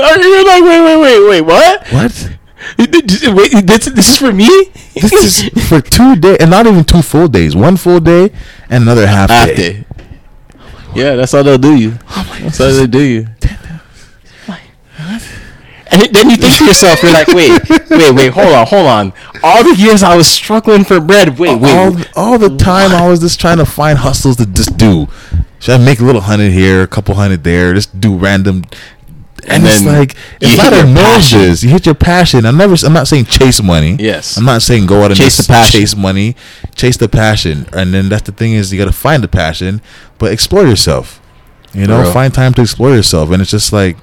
Are 0.00 0.18
you 0.18 0.46
like, 0.46 0.62
wait, 0.62 0.80
wait, 0.80 0.96
wait, 1.00 1.28
wait, 1.28 1.40
what? 1.42 1.86
what? 1.92 2.30
Wait, 2.78 3.66
this, 3.66 3.84
this 3.86 4.08
is 4.10 4.18
for 4.18 4.32
me? 4.32 4.48
This 4.94 5.12
is 5.12 5.68
for 5.68 5.80
two 5.80 6.16
days 6.16 6.38
and 6.40 6.50
not 6.50 6.66
even 6.66 6.84
two 6.84 7.02
full 7.02 7.28
days. 7.28 7.54
One 7.54 7.76
full 7.76 8.00
day 8.00 8.32
and 8.68 8.84
another 8.84 9.06
half, 9.06 9.30
half 9.30 9.48
day. 9.48 9.54
day. 9.54 9.84
Yeah, 10.94 11.14
that's 11.14 11.32
all 11.34 11.44
they'll 11.44 11.58
do 11.58 11.76
you. 11.76 11.98
Oh 12.08 12.38
that's 12.42 12.60
all 12.60 12.72
they 12.72 12.86
do 12.86 13.00
you. 13.00 13.26
And 15.92 16.02
then 16.14 16.30
you 16.30 16.36
think 16.36 16.56
to 16.58 16.66
yourself, 16.66 17.02
you're 17.02 17.12
like, 17.12 17.26
wait, 17.28 17.50
wait, 17.90 18.14
wait, 18.14 18.32
hold 18.32 18.54
on, 18.54 18.66
hold 18.66 18.86
on. 18.86 19.12
All 19.42 19.64
the 19.64 19.74
years 19.74 20.04
I 20.04 20.16
was 20.16 20.28
struggling 20.28 20.84
for 20.84 21.00
bread. 21.00 21.36
Wait, 21.36 21.58
wait. 21.58 21.76
all, 21.76 21.96
all 22.14 22.38
the 22.38 22.56
time 22.56 22.92
I 22.92 23.08
was 23.08 23.18
just 23.18 23.40
trying 23.40 23.58
to 23.58 23.66
find 23.66 23.98
hustles 23.98 24.36
to 24.36 24.46
just 24.46 24.76
do. 24.76 25.08
Should 25.58 25.80
I 25.80 25.84
make 25.84 25.98
a 25.98 26.04
little 26.04 26.20
hundred 26.20 26.52
here, 26.52 26.82
a 26.82 26.86
couple 26.86 27.16
hundred 27.16 27.42
there, 27.42 27.74
just 27.74 28.00
do 28.00 28.16
random 28.16 28.64
and, 29.44 29.62
And 29.62 29.66
it's 29.66 29.84
like 29.84 30.16
it's 30.40 30.58
I 30.58 30.76
your 30.76 30.94
passion. 30.94 31.40
you 31.68 31.68
hit 31.72 31.86
your 31.86 31.94
passion. 31.94 32.46
I'm 32.46 32.56
never. 32.56 32.74
I'm 32.84 32.92
not 32.92 33.08
saying 33.08 33.26
chase 33.26 33.62
money. 33.62 33.96
Yes. 33.98 34.36
I'm 34.36 34.44
not 34.44 34.62
saying 34.62 34.86
go 34.86 35.02
out 35.02 35.10
and 35.10 35.16
Chase 35.16 35.36
the 35.36 35.44
passion. 35.44 35.80
chase 35.80 35.96
money. 35.96 36.36
Chase 36.74 36.96
the 36.96 37.08
passion, 37.08 37.66
and 37.72 37.92
then 37.94 38.08
that's 38.08 38.22
the 38.22 38.32
thing 38.32 38.52
is 38.52 38.72
you 38.72 38.78
got 38.78 38.86
to 38.86 38.92
find 38.92 39.22
the 39.22 39.28
passion, 39.28 39.80
but 40.18 40.32
explore 40.32 40.66
yourself. 40.66 41.20
You 41.72 41.86
know, 41.86 42.10
find 42.12 42.34
time 42.34 42.52
to 42.54 42.62
explore 42.62 42.90
yourself, 42.94 43.30
and 43.30 43.40
it's 43.40 43.50
just 43.52 43.72
like, 43.72 43.96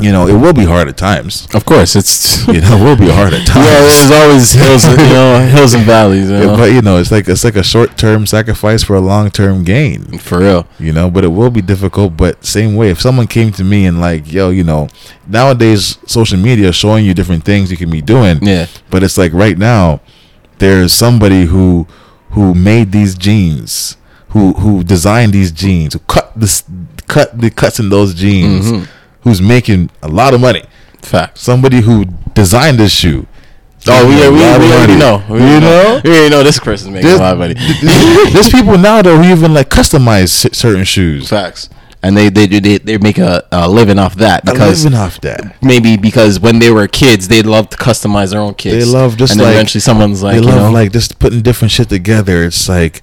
you 0.00 0.12
know, 0.12 0.26
it 0.28 0.34
will 0.34 0.52
be 0.52 0.64
hard 0.64 0.88
at 0.88 0.96
times. 0.96 1.46
Of 1.54 1.64
course, 1.64 1.96
it's 1.96 2.46
You 2.54 2.60
know, 2.60 2.76
it 2.76 2.84
will 2.84 2.96
be 2.96 3.08
hard 3.10 3.32
at 3.34 3.46
times. 3.52 3.66
yeah. 3.66 3.80
There's 3.80 4.10
always 4.10 4.52
hills, 4.52 4.84
and, 4.84 5.00
you 5.00 5.06
know, 5.08 5.38
hills 5.50 5.74
and 5.74 5.84
valleys. 5.84 6.28
You 6.30 6.36
Yeah, 6.36 6.56
but 6.56 6.72
you 6.72 6.82
know, 6.82 6.98
it's 6.98 7.10
like 7.10 7.28
it's 7.28 7.44
like 7.44 7.56
a 7.56 7.62
short 7.64 7.96
term 7.96 8.26
sacrifice 8.26 8.82
for 8.84 8.94
a 8.96 9.00
long 9.00 9.30
term 9.30 9.64
gain. 9.64 10.18
for 10.18 10.38
real. 10.40 10.66
you 10.78 10.92
know 10.92 11.10
but 11.10 11.24
it 11.24 11.28
will 11.28 11.50
be 11.50 11.62
difficult 11.62 12.16
but 12.16 12.44
same 12.44 12.74
way 12.76 12.90
if 12.90 13.00
someone 13.00 13.26
came 13.26 13.50
to 13.52 13.64
me 13.64 13.86
and 13.86 14.00
like 14.00 14.30
yo 14.32 14.50
you 14.50 14.64
know 14.64 14.88
nowadays 15.26 15.98
social 16.06 16.38
media 16.38 16.68
is 16.68 16.76
showing 16.76 17.04
you 17.04 17.12
different 17.14 17.44
things 17.44 17.70
you 17.70 17.76
can 17.76 17.90
be 17.90 18.00
doing 18.00 18.38
Yeah. 18.42 18.66
but 18.90 19.02
it's 19.02 19.18
like 19.18 19.32
right 19.32 19.58
now 19.58 20.00
there's 20.58 20.92
somebody 20.92 21.44
who 21.46 21.86
who 22.30 22.54
made 22.54 22.92
these 22.92 23.14
jeans 23.14 23.96
who 24.30 24.52
who 24.54 24.82
designed 24.84 25.32
these 25.32 25.50
jeans 25.52 25.94
who 25.94 26.00
cut 26.00 26.32
this 26.36 26.64
cut 27.06 27.38
the 27.40 27.50
cuts 27.50 27.78
in 27.78 27.88
those 27.88 28.14
jeans 28.14 28.70
Mhm. 28.72 28.88
Who's 29.26 29.42
making 29.42 29.90
a 30.02 30.08
lot 30.08 30.32
of 30.32 30.40
money 30.40 30.62
Fact. 31.02 31.36
somebody 31.36 31.80
who 31.80 32.04
designed 32.34 32.78
this 32.78 32.92
shoe 32.92 33.26
Oh, 33.88 34.08
we, 34.08 34.14
a 34.22 34.30
we, 34.30 34.38
we 34.38 34.72
already 34.72 34.96
know. 34.96 35.24
We 35.28 35.38
you 35.38 35.44
already 35.44 35.60
know 35.60 36.00
We 36.02 36.10
already 36.10 36.30
know 36.30 36.42
this 36.42 36.58
person's 36.58 36.90
making 36.90 37.06
there's, 37.06 37.20
a 37.20 37.22
lot 37.22 37.34
of 37.34 37.38
money. 37.38 37.54
there's 38.32 38.48
people 38.48 38.78
now 38.78 39.00
though 39.00 39.16
who 39.16 39.30
even 39.30 39.54
like 39.54 39.68
customize 39.68 40.54
certain 40.54 40.84
shoes 40.84 41.28
Facts. 41.28 41.68
And 42.02 42.16
they 42.16 42.28
they 42.28 42.46
they, 42.46 42.78
they 42.78 42.98
make 42.98 43.18
a, 43.18 43.46
a 43.52 43.68
living 43.68 43.98
off 43.98 44.16
that 44.16 44.44
because 44.44 44.84
living 44.84 44.98
off 44.98 45.20
that 45.20 45.62
maybe 45.62 45.96
because 45.96 46.40
when 46.40 46.58
they 46.58 46.70
were 46.70 46.88
kids 46.88 47.28
they 47.28 47.42
loved 47.42 47.72
to 47.72 47.76
customize 47.76 48.30
their 48.32 48.40
own 48.40 48.54
kids. 48.54 48.84
They 48.84 48.90
love 48.90 49.16
just 49.16 49.32
and 49.34 49.42
like 49.42 49.52
eventually 49.52 49.80
someone's 49.80 50.22
like 50.22 50.34
they 50.34 50.40
you 50.40 50.46
love 50.46 50.56
know 50.56 50.70
like 50.70 50.92
just 50.92 51.18
putting 51.18 51.42
different 51.42 51.70
shit 51.70 51.88
together. 51.88 52.44
It's 52.44 52.68
like, 52.68 53.02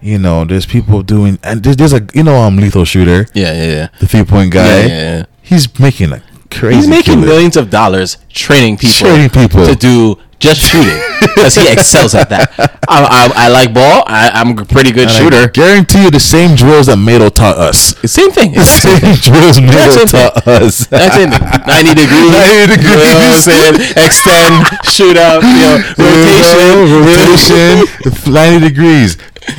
you 0.00 0.18
know, 0.18 0.44
there's 0.44 0.66
people 0.66 1.02
doing 1.02 1.38
and 1.42 1.62
there's, 1.62 1.76
there's 1.76 1.92
a 1.92 2.06
you 2.14 2.22
know 2.22 2.36
I'm 2.36 2.54
um 2.54 2.56
lethal 2.58 2.84
shooter, 2.84 3.26
yeah 3.34 3.52
yeah 3.52 3.64
yeah. 3.64 3.88
the 3.98 4.06
three 4.06 4.24
point 4.24 4.52
guy. 4.52 4.66
Yeah, 4.66 4.86
yeah, 4.86 5.16
yeah. 5.18 5.24
He's 5.48 5.78
making 5.78 6.12
a 6.12 6.22
crazy. 6.50 6.76
He's 6.76 6.88
making 6.88 7.14
killing. 7.14 7.28
millions 7.28 7.56
of 7.56 7.70
dollars 7.70 8.16
training 8.32 8.76
people, 8.78 8.94
Training 9.08 9.30
people. 9.30 9.66
to 9.66 9.74
do 9.74 10.16
just 10.38 10.60
shooting 10.60 10.94
because 11.20 11.56
he 11.56 11.66
excels 11.72 12.14
at 12.14 12.28
that. 12.30 12.54
I, 12.88 13.02
I, 13.02 13.46
I 13.46 13.48
like 13.48 13.74
ball. 13.74 14.04
I, 14.06 14.30
I'm 14.32 14.56
a 14.56 14.64
pretty 14.64 14.92
good 14.92 15.08
And 15.08 15.10
I 15.10 15.18
shooter. 15.18 15.48
guarantee 15.50 16.04
you 16.04 16.10
the 16.12 16.20
same 16.20 16.54
drills 16.54 16.86
that 16.86 16.96
Mato 16.96 17.28
taught 17.28 17.58
us. 17.58 17.98
Same 18.06 18.30
thing. 18.30 18.52
The 18.52 18.62
same 18.64 19.00
same 19.02 19.18
drills 19.18 19.58
Mato 19.60 20.06
same 20.06 20.06
thing. 20.06 20.30
taught 20.30 20.46
us. 20.46 20.86
That's 20.86 21.16
it. 21.18 21.30
90 21.34 21.94
degrees. 21.98 22.30
90 22.30 22.70
degrees. 22.70 23.02
You 23.08 23.14
know 23.18 23.34
I'm 23.34 23.42
saying? 23.42 23.74
Extend, 23.98 24.54
shoot 24.86 25.16
out, 25.18 25.42
you 25.42 25.58
know, 25.58 25.74
rotation. 25.98 26.68
Rotation, 27.02 28.32
ninety 28.32 28.68
degrees, 28.68 29.16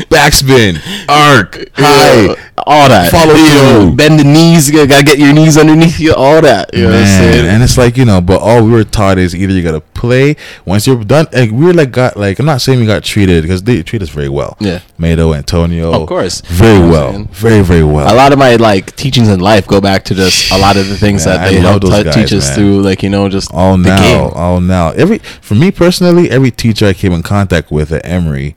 backspin, 0.10 0.78
arc, 1.10 1.58
high. 1.76 2.28
know, 2.28 2.36
all 2.68 2.90
that. 2.90 3.12
Follow 3.12 3.34
you 3.34 3.88
through. 3.88 3.96
bend 3.96 4.20
the 4.20 4.24
knees. 4.24 4.70
You 4.70 4.86
gotta 4.88 5.04
get 5.04 5.18
your 5.18 5.34
knees 5.34 5.58
underneath 5.58 6.00
you. 6.00 6.14
All 6.14 6.42
that. 6.42 6.74
You 6.74 6.84
know 6.84 6.90
what 6.90 6.96
I'm 6.98 7.02
Man, 7.04 7.34
saying? 7.34 7.46
and 7.48 7.64
it's 7.64 7.78
like 7.78 7.98
you 7.98 8.06
know, 8.06 8.22
but 8.22 8.40
all 8.42 8.64
we 8.64 8.72
were 8.72 8.84
taught 8.84 9.18
is 9.18 9.36
either 9.36 9.54
you 9.54 9.64
gotta 9.64 9.80
play 9.82 10.36
once 10.66 10.86
you're 10.86 11.04
done. 11.04 11.28
Like 11.32 11.52
we 11.52 11.66
were 11.66 11.74
like 11.74 11.92
got 11.92 12.18
like 12.18 12.40
I'm 12.40 12.46
not 12.46 12.62
saying 12.62 12.80
we 12.80 12.86
got 12.86 13.04
treated 13.04 13.44
because 13.44 13.64
they 13.64 13.82
treat 13.84 14.02
us 14.02 14.10
very 14.10 14.30
well. 14.30 14.58
Yeah. 14.60 14.82
Mato, 14.98 15.34
Antonio, 15.34 15.94
Of 15.94 16.08
course. 16.08 16.42
very 16.42 16.76
You 16.76 16.80
know 16.82 16.88
what 16.90 16.96
I'm 16.98 17.02
well, 17.02 17.12
saying? 17.14 17.28
very 17.32 17.62
very 17.64 17.84
well. 17.84 18.14
a 18.14 18.16
lot 18.16 18.34
of 18.34 18.40
my 18.40 18.56
like 18.58 18.96
teachings 18.96 19.30
in 19.30 19.40
life 19.40 19.66
go 19.68 19.80
back 19.82 20.04
to 20.06 20.16
just 20.16 20.52
a 20.52 20.58
lot 20.58 20.76
of 20.78 20.88
the 20.90 20.98
things 20.98 21.26
Man, 21.26 21.38
that 21.38 21.50
they 21.50 21.62
love 21.62 21.82
help 21.82 21.84
t- 21.84 22.04
guys, 22.04 22.16
teach 22.16 22.34
us 22.34 22.48
man. 22.50 22.56
through, 22.56 22.82
like 22.82 23.02
you 23.04 23.10
know, 23.10 23.30
just 23.30 23.52
all 23.54 23.78
now, 23.78 24.02
game. 24.02 24.32
all 24.36 24.60
now. 24.62 24.90
Every 24.92 25.20
for 25.20 25.56
me 25.56 25.72
personally, 25.72 26.30
every 26.30 26.52
teacher 26.52 26.86
I 26.88 26.94
came 26.94 27.14
in 27.14 27.24
contact 27.24 27.72
with 27.72 27.92
at 27.92 28.06
Emery, 28.06 28.56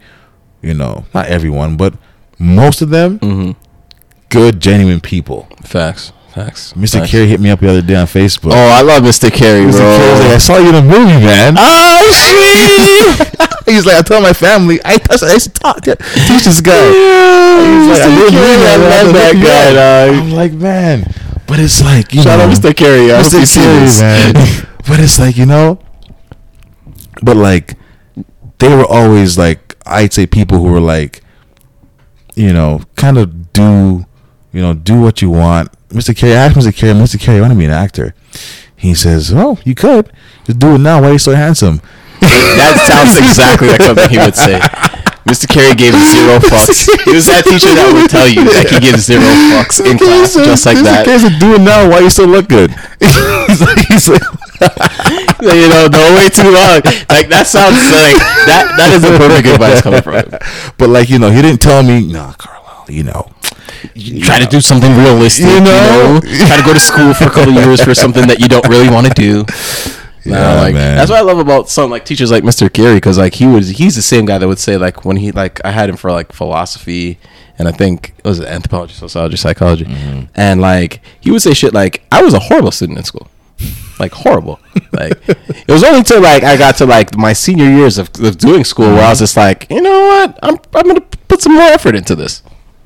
you 0.63 0.75
know, 0.75 1.05
not 1.15 1.27
everyone, 1.27 1.77
but 1.77 1.95
most 2.39 2.83
of 2.83 2.91
them, 2.91 3.19
Mm-hmm. 3.19 3.51
good, 4.31 4.61
genuine 4.61 5.01
people. 5.01 5.47
Facts, 5.63 6.13
facts. 6.35 6.73
Mr. 6.75 6.99
facts. 7.01 7.11
Carey 7.11 7.27
hit 7.29 7.41
me 7.41 7.51
up 7.51 7.61
the 7.61 7.69
other 7.69 7.83
day 7.83 7.95
on 7.97 8.07
Facebook. 8.07 8.53
Oh, 8.53 8.69
I 8.73 8.83
love 8.83 9.03
Mr. 9.03 9.31
Carey, 9.33 9.65
Mr. 9.67 9.73
bro. 9.73 9.97
Carey 9.97 10.11
was 10.11 10.21
like, 10.21 10.31
I 10.31 10.39
saw 10.39 10.57
you 10.59 10.69
in 10.71 10.75
a 10.77 10.83
movie, 10.83 11.21
man. 11.25 11.55
oh 11.59 12.11
shit! 12.13 13.39
He's 13.67 13.87
like, 13.87 13.97
I 13.97 14.03
told 14.03 14.23
my 14.23 14.33
family, 14.33 14.81
I, 14.85 14.99
touched, 14.99 15.23
I 15.23 15.33
used 15.35 15.55
to 15.55 15.61
talk, 15.61 15.81
to, 15.83 15.95
teach 15.97 16.45
this 16.45 16.61
guy. 16.61 16.75
He's 16.77 17.87
He's 17.87 17.89
like, 17.89 18.03
I 18.03 18.09
didn't 18.09 18.35
mean 18.35 18.59
that, 18.61 18.81
I 18.81 19.03
love 19.03 19.15
that 19.15 19.35
guy, 19.35 19.73
dog. 19.73 20.23
I'm 20.25 20.31
like, 20.33 20.53
man, 20.53 21.15
but 21.47 21.59
it's 21.61 21.81
like, 21.81 22.13
you 22.13 22.23
Shout 22.23 22.39
know, 22.39 22.47
out 22.47 22.51
Mr. 22.55 22.77
Carey. 22.77 23.13
I 23.13 23.23
Mr. 23.23 23.47
Carey, 23.55 23.87
man. 24.01 24.67
but 24.89 25.01
it's 25.01 25.19
like, 25.19 25.37
you 25.37 25.47
know, 25.47 25.79
but 27.23 27.37
like, 27.37 27.77
they 28.59 28.75
were 28.75 28.85
always 28.85 29.39
like, 29.39 29.61
I'd 29.87 30.13
say 30.13 30.27
people 30.27 30.59
who 30.59 30.71
were 30.71 30.81
like, 30.81 31.23
you 32.35 32.53
know, 32.53 32.83
kind 32.97 33.19
of 33.19 33.53
do, 33.53 34.07
you 34.53 34.63
know, 34.63 34.75
do 34.75 35.01
what 35.01 35.23
you 35.23 35.31
want. 35.31 35.71
Mr. 35.89 36.17
Carey, 36.17 36.33
I 36.35 36.47
asked 36.47 36.57
Mr. 36.57 36.75
Carey, 36.75 36.95
Mr. 36.95 37.21
Carey, 37.21 37.39
I 37.39 37.41
want 37.43 37.53
to 37.53 37.59
be 37.59 37.65
an 37.65 37.71
actor. 37.71 38.15
He 38.77 38.95
says, 38.95 39.33
oh, 39.35 39.59
you 39.65 39.75
could. 39.75 40.11
Just 40.45 40.59
do 40.59 40.75
it 40.75 40.79
now. 40.79 41.01
Why 41.03 41.11
are 41.11 41.13
you 41.13 41.19
so 41.19 41.35
handsome? 41.35 41.81
that 42.21 42.79
sounds 42.87 43.19
exactly 43.19 43.69
like 43.69 43.83
something 43.83 44.09
he 44.11 44.19
would 44.19 44.37
say. 44.37 44.59
Mr. 45.27 45.47
Carey 45.49 45.75
gave 45.75 45.95
zero 45.95 46.39
fucks. 46.39 46.89
It 47.07 47.15
was 47.15 47.27
that 47.27 47.47
teacher 47.47 47.71
that 47.79 47.91
would 47.95 48.11
tell 48.11 48.27
you 48.27 48.43
that 48.51 48.69
he 48.71 48.81
gives 48.81 49.07
zero 49.07 49.23
fucks 49.55 49.79
in 49.79 49.99
class, 49.99 50.35
just 50.35 50.67
like 50.67 50.77
Mr. 50.77 50.83
that. 50.83 51.05
Carey 51.07 51.19
said, 51.19 51.39
do 51.39 51.55
it 51.55 51.61
now. 51.63 51.89
Why 51.89 52.01
you 52.01 52.11
still 52.11 52.27
look 52.27 52.49
good? 52.49 52.71
he's 53.47 53.63
like, 53.63 53.79
he's 53.87 54.09
like, 54.09 54.23
you 54.61 55.69
know, 55.69 55.89
don't 55.89 56.15
wait 56.17 56.33
too 56.33 56.51
long. 56.51 56.81
Like 57.09 57.29
that 57.29 57.47
sounds 57.47 57.79
like 57.91 58.19
that. 58.47 58.75
That 58.77 58.93
is 58.93 59.03
the 59.03 59.17
perfect 59.19 59.49
advice 59.49 59.83
coming 59.83 60.03
from 60.03 60.15
him. 60.15 60.31
but 60.79 60.89
like 60.89 61.09
you 61.09 61.19
know, 61.19 61.31
he 61.31 61.43
didn't 61.43 61.61
tell 61.61 61.83
me, 61.83 62.07
nah, 62.07 62.33
Carlisle, 62.35 62.87
you 62.89 63.05
know, 63.05 63.31
try 64.23 64.39
to 64.39 64.47
do 64.47 64.61
something 64.61 64.95
realistic. 64.97 65.47
You 65.47 65.61
know, 65.61 66.21
you 66.25 66.39
know? 66.39 66.47
try 66.47 66.57
to 66.57 66.65
go 66.65 66.75
to 66.75 66.81
school 66.81 67.15
for 67.15 67.25
a 67.25 67.31
couple 67.31 67.53
years 67.53 67.83
for 67.83 67.95
something 67.95 68.27
that 68.29 68.41
you 68.41 68.49
don't 68.49 68.67
really 68.69 68.89
want 68.89 69.07
to 69.07 69.15
do. 69.15 69.45
Yeah, 70.25 70.61
like 70.61 70.75
man. 70.75 70.97
that's 70.97 71.11
what 71.11 71.19
I 71.19 71.23
love 71.23 71.39
about 71.39 71.69
some 71.69 71.91
like 71.91 72.05
teachers 72.05 72.31
like 72.31 72.45
Mr. 72.45 72.73
Gary 72.73 72.95
because 72.95 73.19
like 73.19 73.35
he 73.35 73.47
was 73.47 73.71
he's 73.71 73.97
the 73.97 74.03
same 74.03 74.25
guy 74.25 74.39
that 74.39 74.47
would 74.47 74.61
say 74.61 74.77
like 74.77 75.05
when 75.05 75.17
he 75.17 75.33
like 75.33 75.65
I 75.65 75.73
had 75.73 75.89
him 75.89 75.97
for 75.97 76.13
like 76.13 76.33
philosophy 76.33 77.19
and 77.59 77.67
I 77.67 77.73
think 77.73 78.15
it 78.19 78.25
was 78.25 78.41
anthropology, 78.41 78.95
sociology, 78.95 79.37
psychology, 79.37 79.85
mm-hmm. 79.85 80.27
and 80.35 80.61
like 80.61 81.01
he 81.21 81.31
would 81.31 81.43
say 81.43 81.55
shit 81.55 81.75
like 81.75 82.05
I 82.13 82.23
was 82.23 82.35
a 82.35 82.39
horrible 82.39 82.71
student 82.71 82.99
in 82.99 83.05
school, 83.05 83.29
like 83.99 84.13
horrible. 84.13 84.61
like 84.93 85.13
it 85.29 85.69
was 85.69 85.85
only 85.85 86.03
till 86.03 86.21
like 86.21 86.43
I 86.43 86.57
got 86.57 86.77
to 86.79 86.87
like 86.87 87.17
my 87.17 87.33
senior 87.33 87.71
years 87.71 87.99
of, 87.99 88.11
of 88.21 88.39
doing 88.39 88.65
school 88.65 88.87
mm-hmm. 88.87 88.97
where 88.97 89.05
I 89.05 89.11
was 89.11 89.21
just 89.21 89.37
like 89.37 89.67
you 89.71 89.81
know 89.81 89.91
what 89.91 90.39
I'm 90.43 90.57
I'm 90.75 90.87
gonna 90.87 91.01
put 91.29 91.41
some 91.41 91.55
more 91.55 91.63
effort 91.63 91.95
into 91.95 92.15
this. 92.15 92.43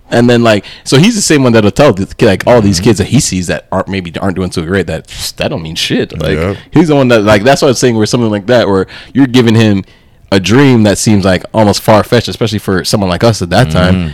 And 0.08 0.30
then 0.30 0.44
like 0.44 0.64
so 0.84 0.98
he's 0.98 1.16
the 1.16 1.22
same 1.22 1.42
one 1.42 1.52
that'll 1.52 1.72
tell 1.72 1.92
the, 1.92 2.12
like 2.24 2.46
all 2.46 2.60
these 2.60 2.76
mm-hmm. 2.76 2.84
kids 2.84 2.98
that 2.98 3.08
he 3.08 3.18
sees 3.18 3.48
that 3.48 3.66
aren't 3.72 3.88
maybe 3.88 4.16
aren't 4.18 4.36
doing 4.36 4.52
so 4.52 4.64
great 4.64 4.86
that 4.86 5.08
that 5.36 5.48
don't 5.48 5.62
mean 5.62 5.74
shit. 5.74 6.16
Like 6.18 6.36
yep. 6.36 6.56
he's 6.72 6.88
the 6.88 6.94
one 6.94 7.08
that 7.08 7.22
like 7.22 7.42
that's 7.42 7.62
what 7.62 7.68
I'm 7.68 7.74
saying 7.74 7.96
where 7.96 8.06
something 8.06 8.30
like 8.30 8.46
that 8.46 8.68
where 8.68 8.86
you're 9.12 9.26
giving 9.26 9.54
him 9.54 9.84
a 10.30 10.40
dream 10.40 10.82
that 10.84 10.98
seems 10.98 11.24
like 11.24 11.44
almost 11.54 11.82
far 11.82 12.04
fetched, 12.04 12.28
especially 12.28 12.58
for 12.58 12.84
someone 12.84 13.10
like 13.10 13.24
us 13.24 13.42
at 13.42 13.50
that 13.50 13.70
time. 13.70 14.12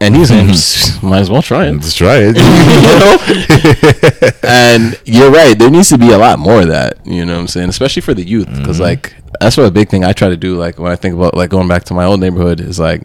Mm-hmm. 0.00 0.04
And 0.04 0.16
he's 0.16 0.28
saying, 0.28 1.02
might 1.08 1.20
as 1.20 1.30
well 1.30 1.42
try 1.42 1.66
it. 1.66 1.72
Let's 1.72 1.94
try 1.94 2.16
it. 2.18 2.36
you 2.36 2.42
know? 4.22 4.30
and 4.48 5.00
you're 5.04 5.30
right. 5.30 5.58
There 5.58 5.70
needs 5.70 5.88
to 5.90 5.98
be 5.98 6.10
a 6.10 6.18
lot 6.18 6.38
more 6.38 6.62
of 6.62 6.68
that. 6.68 7.06
You 7.06 7.24
know 7.24 7.34
what 7.34 7.40
I'm 7.40 7.48
saying? 7.48 7.68
Especially 7.68 8.02
for 8.02 8.14
the 8.14 8.24
youth. 8.24 8.48
Because, 8.48 8.76
mm-hmm. 8.76 8.82
like, 8.82 9.14
that's 9.40 9.56
what 9.56 9.66
a 9.66 9.70
big 9.70 9.88
thing 9.88 10.04
I 10.04 10.12
try 10.12 10.28
to 10.28 10.36
do. 10.36 10.56
Like, 10.56 10.78
when 10.78 10.92
I 10.92 10.96
think 10.96 11.14
about, 11.14 11.34
like, 11.34 11.50
going 11.50 11.68
back 11.68 11.84
to 11.84 11.94
my 11.94 12.04
old 12.04 12.20
neighborhood, 12.20 12.60
is 12.60 12.78
like, 12.78 13.02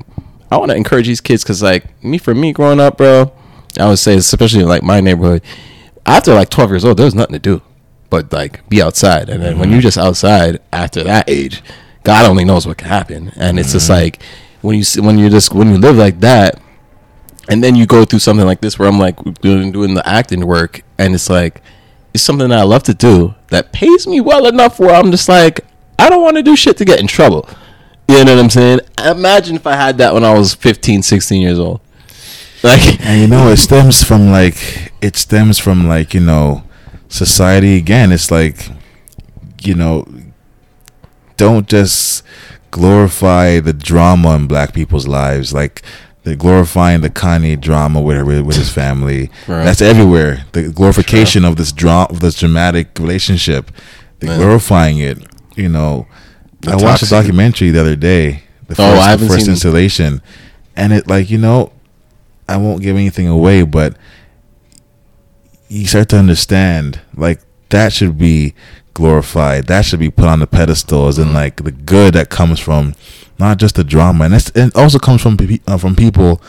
I 0.52 0.58
want 0.58 0.71
to 0.71 0.78
encourage 0.78 1.08
these 1.08 1.21
kids 1.21 1.43
because, 1.43 1.62
like, 1.62 2.04
me 2.04 2.17
for 2.17 2.34
me 2.36 2.54
growing 2.54 2.80
up, 2.80 2.97
bro, 2.97 3.32
I 3.80 3.88
would 3.88 3.99
say, 3.99 4.15
especially 4.15 4.62
in, 4.62 4.67
like 4.67 4.84
my 4.84 4.99
neighborhood, 4.99 5.43
after 6.06 6.34
like 6.34 6.49
12 6.49 6.71
years 6.71 6.86
old, 6.86 6.97
there's 6.97 7.13
nothing 7.13 7.34
to 7.34 7.39
do 7.39 7.62
but 8.10 8.32
like 8.34 8.67
be 8.69 8.82
outside. 8.82 9.30
And 9.30 9.41
then 9.41 9.52
mm-hmm. 9.52 9.60
when 9.62 9.71
you're 9.71 9.82
just 9.82 9.97
outside 9.97 10.60
after 10.73 11.04
that 11.04 11.30
age, 11.30 11.62
God 12.04 12.25
only 12.25 12.45
knows 12.45 12.65
what 12.65 12.78
can 12.78 12.88
happen. 12.88 13.32
And 13.36 13.60
it's 13.60 13.69
mm-hmm. 13.69 13.75
just 13.75 13.89
like 13.89 14.21
when 14.62 14.78
you 14.78 14.84
when 15.02 15.17
you 15.17 15.30
just 15.30 15.54
when 15.54 15.69
you 15.69 15.78
live 15.78 15.97
like 15.97 16.19
that, 16.21 16.60
and 17.50 17.64
then 17.64 17.76
you 17.76 17.86
go 17.86 18.06
through 18.06 18.20
something 18.20 18.46
like 18.46 18.62
this 18.62 18.78
where 18.80 18.88
I'm 18.88 19.00
like 19.00 19.18
doing 19.42 19.72
doing 19.72 19.96
the 19.96 20.08
acting 20.08 20.46
work, 20.46 20.84
and 20.98 21.14
it's 21.14 21.30
like 21.30 21.62
it's 22.14 22.24
something 22.24 22.48
that 22.50 22.60
I 22.60 22.64
love 22.64 22.84
to 22.84 22.94
do 22.94 23.36
that 23.48 23.74
pays 23.74 24.08
me 24.08 24.22
well 24.22 24.46
enough 24.46 24.80
where 24.80 24.96
I'm 24.96 25.12
just 25.12 25.28
like 25.28 25.66
I 25.98 26.10
don't 26.10 26.22
want 26.22 26.38
to 26.38 26.44
do 26.44 26.56
shit 26.56 26.78
to 26.78 26.86
get 26.86 27.00
in 27.00 27.08
trouble. 27.08 27.50
You 28.08 28.24
know 28.24 28.36
what 28.36 28.44
I'm 28.44 28.50
saying? 28.50 28.80
Imagine 29.06 29.56
if 29.56 29.68
I 29.68 29.76
had 29.76 29.98
that 29.98 30.14
when 30.14 30.24
I 30.24 30.34
was 30.34 30.56
15, 30.56 31.04
16 31.04 31.42
years 31.42 31.60
old. 31.60 31.82
Like, 32.64 33.00
and 33.06 33.22
you 33.22 33.28
know, 33.28 33.50
it 33.50 33.58
stems 33.58 34.04
from 34.04 34.32
like 34.32 34.92
it 35.02 35.16
stems 35.16 35.60
from 35.60 35.88
like 35.88 36.14
you 36.14 36.20
know 36.20 36.64
society 37.08 37.78
again. 37.78 38.12
It's 38.12 38.32
like 38.32 38.68
you 39.62 39.76
know, 39.76 40.08
don't 41.38 41.68
just 41.68 42.24
glorify 42.72 43.60
the 43.60 43.74
drama 43.74 44.36
in 44.36 44.48
black 44.48 44.74
people's 44.74 45.08
lives. 45.08 45.54
Like 45.54 45.82
the 46.24 46.36
glorifying 46.36 47.02
the 47.02 47.10
Kanye 47.10 47.60
drama 47.60 48.02
with 48.02 48.22
with 48.46 48.56
his 48.56 48.72
family. 48.72 49.30
Right. 49.48 49.64
That's 49.64 49.82
everywhere. 49.82 50.46
The 50.52 50.70
glorification 50.70 51.46
of 51.46 51.56
this 51.56 51.72
drama, 51.72 52.08
of 52.10 52.20
this 52.20 52.36
dramatic 52.40 52.98
relationship. 53.00 53.72
The 54.20 54.28
glorifying 54.28 55.00
it. 55.00 55.18
You 55.56 55.70
know, 55.70 56.08
the 56.62 56.70
I 56.70 56.72
toxic. 56.72 56.88
watched 56.88 57.04
a 57.04 57.10
documentary 57.10 57.72
the 57.72 57.82
other 57.82 57.96
day. 57.96 58.44
The 58.68 58.76
oh, 58.78 58.96
first, 58.96 59.20
the 59.20 59.28
first 59.28 59.48
installation, 59.48 60.22
and 60.76 60.94
it 60.94 61.08
like 61.08 61.30
you 61.30 61.38
know, 61.38 61.72
I 62.48 62.58
won't 62.58 62.82
give 62.82 62.96
anything 62.96 63.28
away, 63.28 63.64
but 63.64 63.98
you 65.70 65.86
start 65.88 66.10
to 66.10 66.18
understand 66.18 67.00
like 67.16 67.42
that 67.70 67.94
should 67.94 68.18
be 68.18 68.54
glorified. 69.00 69.68
That 69.68 69.86
should 69.86 70.00
be 70.00 70.12
put 70.12 70.26
on 70.26 70.40
the 70.40 70.48
pedestals, 70.48 71.18
and 71.18 71.34
like 71.34 71.64
the 71.64 71.72
good 71.72 72.14
that 72.14 72.30
comes 72.30 72.60
from 72.60 72.94
not 73.40 73.58
just 73.58 73.76
the 73.76 73.84
drama, 73.84 74.26
and 74.26 74.34
it 74.34 74.76
also 74.76 75.00
comes 75.00 75.22
from 75.22 75.38
uh, 75.66 75.78
from 75.78 75.96
people 75.96 76.42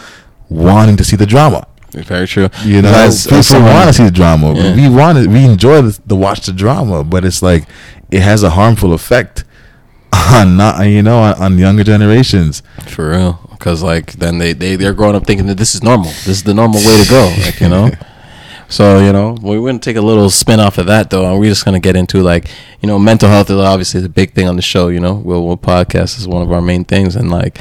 wanting 0.48 0.96
to 0.96 1.04
see 1.04 1.16
the 1.16 1.26
drama. 1.26 1.66
Very 1.92 2.26
true. 2.26 2.48
You 2.64 2.82
know, 2.82 2.92
as, 2.92 3.24
people 3.24 3.38
as 3.38 3.52
want 3.52 3.88
to 3.88 3.92
see 3.92 4.04
the 4.04 4.10
drama. 4.10 4.52
Yeah. 4.54 4.74
We 4.74 4.88
want 4.94 5.18
it. 5.18 5.28
We 5.28 5.44
enjoy 5.44 5.82
the, 5.82 6.00
the 6.06 6.16
watch 6.16 6.46
the 6.46 6.52
drama, 6.52 7.04
but 7.04 7.24
it's 7.24 7.42
like 7.42 7.64
it 8.10 8.20
has 8.20 8.42
a 8.42 8.50
harmful 8.50 8.92
effect 8.92 9.44
on 10.12 10.56
not 10.56 10.84
you 10.86 11.02
know 11.02 11.20
on, 11.20 11.34
on 11.34 11.58
younger 11.58 11.84
generations. 11.84 12.62
For 12.88 13.10
real, 13.10 13.40
because 13.50 13.82
like 13.82 14.12
then 14.14 14.38
they 14.38 14.52
they 14.52 14.74
they're 14.76 14.94
growing 14.94 15.14
up 15.14 15.26
thinking 15.26 15.46
that 15.46 15.58
this 15.58 15.74
is 15.74 15.82
normal. 15.82 16.10
This 16.26 16.28
is 16.28 16.42
the 16.42 16.54
normal 16.54 16.80
way 16.80 17.02
to 17.02 17.08
go. 17.08 17.34
Like 17.44 17.60
you 17.60 17.68
know. 17.68 17.90
So 18.70 19.00
you 19.00 19.12
know, 19.12 19.36
we're 19.42 19.60
gonna 19.66 19.80
take 19.80 19.96
a 19.96 20.00
little 20.00 20.30
spin 20.30 20.60
off 20.60 20.78
of 20.78 20.86
that 20.86 21.10
though, 21.10 21.28
and 21.28 21.40
we're 21.40 21.50
just 21.50 21.64
gonna 21.64 21.80
get 21.80 21.96
into 21.96 22.22
like 22.22 22.48
you 22.80 22.86
know, 22.86 23.00
mental 23.00 23.28
health 23.28 23.50
is 23.50 23.56
obviously 23.56 24.00
the 24.00 24.08
big 24.08 24.32
thing 24.32 24.46
on 24.48 24.54
the 24.54 24.62
show. 24.62 24.88
You 24.88 25.00
know, 25.00 25.14
we'll, 25.14 25.44
we'll 25.44 25.56
podcast 25.56 26.18
is 26.18 26.28
one 26.28 26.40
of 26.40 26.52
our 26.52 26.62
main 26.62 26.84
things, 26.84 27.16
and 27.16 27.30
like 27.30 27.60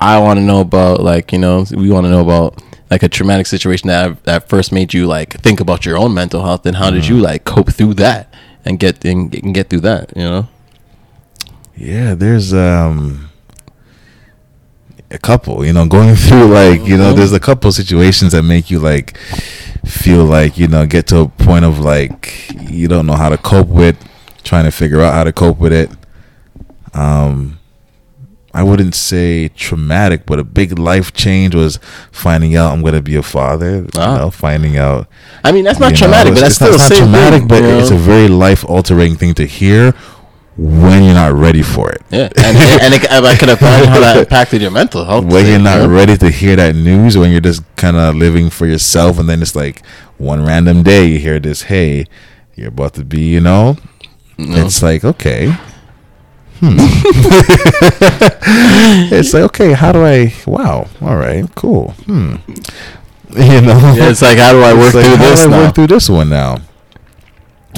I 0.00 0.18
want 0.18 0.38
to 0.38 0.44
know 0.44 0.60
about 0.60 1.00
like 1.00 1.32
you 1.32 1.38
know, 1.38 1.64
we 1.70 1.90
want 1.90 2.06
to 2.06 2.10
know 2.10 2.22
about 2.22 2.60
like 2.90 3.04
a 3.04 3.08
traumatic 3.08 3.46
situation 3.46 3.86
that 3.86 4.24
that 4.24 4.48
first 4.48 4.72
made 4.72 4.92
you 4.92 5.06
like 5.06 5.40
think 5.40 5.60
about 5.60 5.86
your 5.86 5.96
own 5.96 6.12
mental 6.12 6.42
health, 6.42 6.66
and 6.66 6.76
how 6.76 6.86
mm-hmm. 6.86 6.96
did 6.96 7.06
you 7.06 7.18
like 7.18 7.44
cope 7.44 7.72
through 7.72 7.94
that 7.94 8.34
and 8.64 8.80
get 8.80 9.04
and, 9.04 9.32
and 9.36 9.54
get 9.54 9.70
through 9.70 9.80
that? 9.80 10.12
You 10.16 10.24
know. 10.24 10.48
Yeah, 11.76 12.14
there's 12.14 12.52
um 12.52 13.30
a 15.12 15.18
couple, 15.18 15.64
you 15.64 15.72
know, 15.72 15.86
going 15.86 16.14
through 16.16 16.46
like, 16.46 16.80
you 16.82 16.96
know, 16.96 17.08
mm-hmm. 17.08 17.18
there's 17.18 17.32
a 17.32 17.40
couple 17.40 17.70
situations 17.72 18.32
that 18.32 18.42
make 18.42 18.70
you 18.70 18.78
like 18.78 19.18
feel 19.84 20.24
like 20.24 20.56
you 20.58 20.68
know 20.68 20.86
get 20.86 21.06
to 21.08 21.18
a 21.18 21.28
point 21.28 21.64
of 21.64 21.80
like 21.80 22.50
you 22.70 22.86
don't 22.86 23.06
know 23.06 23.14
how 23.14 23.28
to 23.28 23.36
cope 23.36 23.68
with 23.68 23.96
trying 24.44 24.64
to 24.64 24.70
figure 24.70 25.00
out 25.00 25.12
how 25.12 25.24
to 25.24 25.32
cope 25.32 25.58
with 25.58 25.72
it 25.72 25.90
um 26.94 27.58
i 28.54 28.62
wouldn't 28.62 28.94
say 28.94 29.48
traumatic 29.48 30.24
but 30.24 30.38
a 30.38 30.44
big 30.44 30.78
life 30.78 31.12
change 31.12 31.54
was 31.54 31.80
finding 32.12 32.54
out 32.54 32.72
i'm 32.72 32.80
going 32.80 32.94
to 32.94 33.02
be 33.02 33.16
a 33.16 33.22
father 33.22 33.78
you 33.78 33.88
ah. 33.96 34.18
know 34.18 34.30
finding 34.30 34.76
out 34.76 35.08
i 35.42 35.50
mean 35.50 35.64
that's 35.64 35.80
not 35.80 35.94
traumatic 35.96 36.32
know, 36.32 36.36
but 36.36 36.42
that's 36.42 36.56
still 36.56 36.78
not, 36.78 36.92
traumatic 36.92 37.40
thing, 37.40 37.48
but 37.48 37.62
it's 37.62 37.90
a 37.90 37.96
very 37.96 38.28
life 38.28 38.64
altering 38.66 39.16
thing 39.16 39.34
to 39.34 39.44
hear 39.44 39.92
when 40.56 41.04
you're 41.04 41.14
not 41.14 41.32
ready 41.32 41.62
for 41.62 41.90
it. 41.90 42.02
Yeah, 42.10 42.28
and, 42.36 42.56
and 42.82 42.94
it, 42.94 43.10
I 43.10 43.36
could 43.36 43.48
imagine 43.48 43.88
how 43.88 44.00
that 44.00 44.16
impacted 44.18 44.60
your 44.60 44.70
mental 44.70 45.04
health. 45.04 45.24
When 45.24 45.46
you're 45.46 45.58
not 45.58 45.88
ready 45.88 46.16
to 46.18 46.30
hear 46.30 46.56
that 46.56 46.74
news, 46.74 47.16
when 47.16 47.30
you're 47.30 47.40
just 47.40 47.62
kind 47.76 47.96
of 47.96 48.14
living 48.14 48.50
for 48.50 48.66
yourself, 48.66 49.18
and 49.18 49.28
then 49.28 49.40
it's 49.40 49.56
like 49.56 49.84
one 50.18 50.44
random 50.44 50.82
day 50.82 51.06
you 51.06 51.18
hear 51.18 51.40
this, 51.40 51.62
hey, 51.62 52.06
you're 52.54 52.68
about 52.68 52.94
to 52.94 53.04
be, 53.04 53.20
you 53.20 53.40
know, 53.40 53.76
no. 54.36 54.66
it's 54.66 54.82
like 54.82 55.04
okay. 55.04 55.56
Hmm. 56.60 56.76
it's 59.12 59.34
like 59.34 59.42
okay, 59.44 59.72
how 59.72 59.92
do 59.92 60.04
I? 60.04 60.32
Wow, 60.46 60.88
all 61.00 61.16
right, 61.16 61.44
cool. 61.54 61.90
Hmm. 62.06 62.36
You 63.32 63.62
know, 63.62 63.94
yeah, 63.96 64.10
it's 64.10 64.20
like 64.20 64.36
how 64.36 64.52
do 64.52 64.60
I 64.60 64.74
work 64.74 64.92
like, 64.92 65.06
through 65.06 65.16
this? 65.16 65.46
now? 65.46 65.58
work 65.58 65.74
through 65.74 65.86
this 65.86 66.10
one 66.10 66.28
now? 66.28 66.58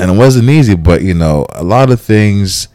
And 0.00 0.10
it 0.10 0.14
wasn't 0.16 0.48
easy 0.48 0.74
but 0.74 1.02
you 1.02 1.14
know 1.14 1.46
a 1.50 1.64
lot 1.64 1.90
of 1.90 2.00
things 2.00 2.68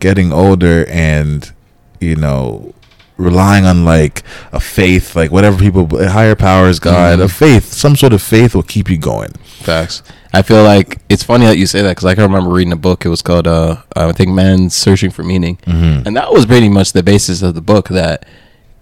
getting 0.00 0.32
older 0.32 0.86
and 0.88 1.52
you 2.00 2.16
know 2.16 2.74
relying 3.16 3.64
on 3.64 3.84
like 3.84 4.22
a 4.52 4.60
faith 4.60 5.16
like 5.16 5.32
whatever 5.32 5.58
people 5.58 5.86
higher 6.08 6.36
powers 6.36 6.78
god 6.78 7.14
mm-hmm. 7.14 7.22
a 7.22 7.28
faith 7.28 7.64
some 7.72 7.96
sort 7.96 8.12
of 8.12 8.22
faith 8.22 8.54
will 8.54 8.62
keep 8.62 8.88
you 8.88 8.96
going 8.96 9.32
facts 9.58 10.02
i 10.32 10.40
feel 10.40 10.62
like 10.62 10.98
it's 11.08 11.24
funny 11.24 11.44
that 11.44 11.58
you 11.58 11.66
say 11.66 11.82
that 11.82 11.90
because 11.90 12.04
i 12.04 12.14
can 12.14 12.22
remember 12.22 12.50
reading 12.50 12.72
a 12.72 12.76
book 12.76 13.04
it 13.04 13.08
was 13.08 13.20
called 13.20 13.48
uh 13.48 13.76
i 13.96 14.12
think 14.12 14.30
man's 14.30 14.74
searching 14.74 15.10
for 15.10 15.24
meaning 15.24 15.56
mm-hmm. 15.66 16.06
and 16.06 16.16
that 16.16 16.32
was 16.32 16.46
pretty 16.46 16.68
much 16.68 16.92
the 16.92 17.02
basis 17.02 17.42
of 17.42 17.56
the 17.56 17.60
book 17.60 17.88
that 17.88 18.24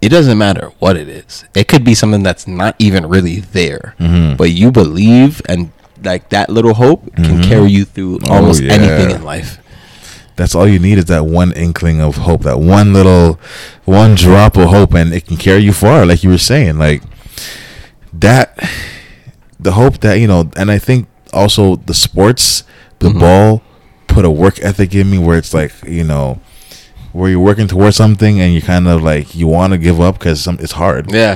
it 0.01 0.09
doesn't 0.09 0.37
matter 0.37 0.71
what 0.77 0.95
it 0.95 1.09
is 1.09 1.43
it 1.55 1.67
could 1.67 1.83
be 1.83 1.95
something 1.95 2.21
that's 2.21 2.45
not 2.47 2.75
even 2.77 3.07
really 3.07 3.39
there 3.39 3.95
mm-hmm. 3.99 4.35
but 4.35 4.51
you 4.51 4.71
believe 4.71 5.41
and 5.49 5.71
like 6.03 6.29
that 6.29 6.49
little 6.49 6.73
hope 6.73 7.13
can 7.15 7.25
mm-hmm. 7.25 7.41
carry 7.43 7.71
you 7.71 7.85
through 7.85 8.19
oh, 8.27 8.35
almost 8.35 8.61
oh, 8.61 8.65
yeah. 8.65 8.73
anything 8.73 9.15
in 9.15 9.23
life. 9.23 9.59
That's 10.35 10.53
all 10.53 10.67
you 10.67 10.77
need 10.77 10.99
is 10.99 11.05
that 11.05 11.25
one 11.25 11.51
inkling 11.53 11.99
of 11.99 12.15
hope, 12.17 12.43
that 12.43 12.59
one 12.59 12.93
little, 12.93 13.39
one 13.85 14.13
drop 14.13 14.55
of 14.55 14.69
hope, 14.69 14.93
and 14.93 15.11
it 15.11 15.25
can 15.25 15.35
carry 15.37 15.61
you 15.61 15.73
far. 15.73 16.05
Like 16.05 16.23
you 16.23 16.29
were 16.29 16.37
saying, 16.37 16.77
like 16.77 17.01
that, 18.13 18.57
the 19.59 19.71
hope 19.71 19.99
that 20.01 20.15
you 20.15 20.27
know, 20.27 20.51
and 20.55 20.69
I 20.69 20.77
think 20.77 21.07
also 21.33 21.77
the 21.77 21.95
sports, 21.95 22.63
the 22.99 23.09
mm-hmm. 23.09 23.19
ball, 23.19 23.63
put 24.07 24.25
a 24.25 24.31
work 24.31 24.59
ethic 24.61 24.93
in 24.93 25.09
me 25.09 25.17
where 25.17 25.39
it's 25.39 25.53
like 25.53 25.73
you 25.87 26.03
know 26.03 26.39
where 27.17 27.31
you're 27.31 27.39
working 27.39 27.67
towards 27.67 27.95
something 27.95 28.39
and 28.39 28.53
you 28.53 28.61
kind 28.61 28.87
of 28.87 29.01
like 29.01 29.33
you 29.33 29.47
want 29.47 29.73
to 29.73 29.77
give 29.79 29.99
up 29.99 30.19
because 30.19 30.45
it's 30.45 30.73
hard. 30.73 31.11
Yeah. 31.11 31.35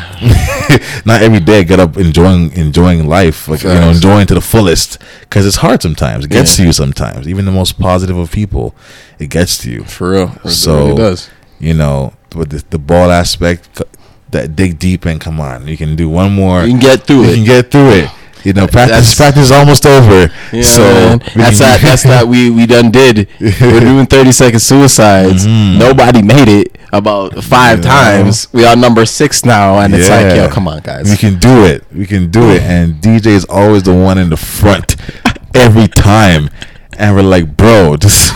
Not 1.05 1.23
every 1.23 1.39
day 1.39 1.63
get 1.63 1.79
up 1.79 1.97
enjoying 1.97 2.53
enjoying 2.53 3.07
life, 3.07 3.47
like 3.47 3.63
you 3.63 3.69
know, 3.69 3.89
enjoying 3.89 4.27
to 4.27 4.35
the 4.35 4.41
fullest 4.41 4.99
because 5.21 5.43
it's 5.47 5.55
hard 5.57 5.81
sometimes. 5.81 6.25
It 6.25 6.29
gets 6.29 6.51
yeah. 6.51 6.65
to 6.65 6.67
you 6.67 6.73
sometimes. 6.73 7.27
Even 7.27 7.45
the 7.45 7.51
most 7.51 7.79
positive 7.79 8.15
of 8.15 8.31
people, 8.31 8.75
it 9.17 9.31
gets 9.31 9.57
to 9.63 9.71
you. 9.71 9.83
For 9.83 10.11
real. 10.11 10.49
So 10.49 10.93
it 10.93 10.97
does. 10.97 11.31
You 11.59 11.73
know, 11.73 12.13
with 12.35 12.51
the, 12.51 12.63
the 12.69 12.79
ball 12.79 13.09
aspect, 13.09 13.81
that 14.29 14.55
dig 14.55 14.77
deep 14.77 15.05
and 15.05 15.19
come 15.19 15.41
on, 15.41 15.67
you 15.67 15.77
can 15.77 15.95
do 15.95 16.07
one 16.07 16.31
more. 16.31 16.61
You 16.63 16.73
can 16.73 16.79
get 16.79 17.07
through 17.07 17.23
you 17.23 17.23
it. 17.23 17.29
You 17.29 17.35
can 17.37 17.45
get 17.45 17.71
through 17.71 17.89
it. 17.91 18.11
You 18.43 18.53
know, 18.53 18.67
practice 18.67 19.15
That's- 19.15 19.15
practice 19.15 19.43
is 19.45 19.51
almost 19.51 19.85
over. 19.85 20.31
Yeah, 20.51 20.61
so 20.63 20.81
man. 20.81 21.19
that's 21.35 21.59
that. 21.59 21.79
That's 21.83 22.03
that. 22.03 22.27
We 22.27 22.49
we 22.49 22.65
done 22.65 22.91
did. 22.91 23.27
We're 23.39 23.79
doing 23.91 24.05
thirty 24.07 24.31
second 24.31 24.59
suicides. 24.61 25.45
Mhm. 25.45 25.77
Nobody 25.77 26.21
made 26.21 26.47
it 26.49 26.77
about 26.91 27.43
five 27.43 27.79
You 27.79 27.83
know? 27.85 27.89
times. 27.89 28.47
We 28.51 28.65
are 28.65 28.75
number 28.75 29.05
six 29.05 29.45
now, 29.45 29.79
and 29.79 29.93
it's 29.93 30.09
like, 30.09 30.21
Yeah. 30.35 30.45
yo, 30.45 30.49
come 30.49 30.67
on, 30.67 30.81
guys. 30.81 31.09
We 31.09 31.17
can 31.17 31.37
do 31.39 31.65
it. 31.65 31.83
We 31.93 32.05
can 32.05 32.29
do 32.31 32.49
it. 32.51 32.61
And 32.63 32.95
DJ 32.95 33.27
is 33.27 33.45
always 33.45 33.83
the 33.83 33.93
one 33.93 34.17
in 34.17 34.29
the 34.29 34.37
front 34.37 34.95
every 35.55 35.87
time. 35.87 36.49
And 36.97 37.15
we're 37.15 37.21
like, 37.23 37.55
bro, 37.57 37.95
just 37.97 38.33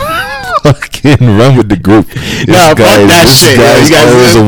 fucking 0.66 1.22
run 1.38 1.56
with 1.56 1.68
the 1.68 1.76
group. 1.76 2.06
This 2.08 2.46
Nah, 2.48 2.74
fuck 2.74 2.78
that 2.82 3.24
this 3.26 3.40
shit. 3.40 3.56
Yeah, 3.58 3.78
guy's 3.78 3.88
you 3.88 3.94
guys 3.94 4.10
always 4.10 4.34
the 4.34 4.44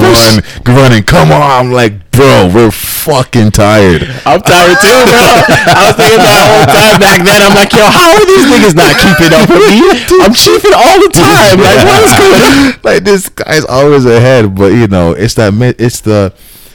one 0.66 0.77
running. 0.77 1.03
Come 1.05 1.31
on. 1.31 1.43
I'm 1.43 1.71
like, 1.73 2.11
bro, 2.11 2.51
we're 2.53 2.71
fucking 2.75 3.51
tired. 3.55 4.03
I'm 4.27 4.43
tired 4.43 4.77
too, 4.83 4.99
bro. 5.07 5.23
I 5.79 5.81
was 5.87 5.97
thinking 5.97 6.23
that 6.23 6.43
whole 6.51 6.66
time 6.69 6.97
back 6.99 7.19
then. 7.23 7.41
I'm 7.47 7.55
like, 7.55 7.73
yo, 7.73 7.87
how 7.87 8.11
are 8.19 8.27
these 8.27 8.47
niggas 8.51 8.75
not 8.75 8.93
keeping 8.99 9.33
up 9.33 9.47
with 9.47 9.64
me? 9.71 9.79
I'm 10.27 10.35
chiefing 10.35 10.75
all 10.75 10.99
the 10.99 11.12
time. 11.14 11.57
Like, 11.62 11.79
what 11.87 12.01
is 12.03 12.14
going 12.19 12.43
on? 12.43 12.81
like 12.87 13.01
this 13.05 13.29
guy's 13.31 13.64
always 13.64 14.05
ahead, 14.05 14.55
but 14.55 14.73
you 14.75 14.87
know, 14.89 15.12
it's 15.12 15.35
that 15.35 15.55
it's 15.79 16.01
the 16.03 16.35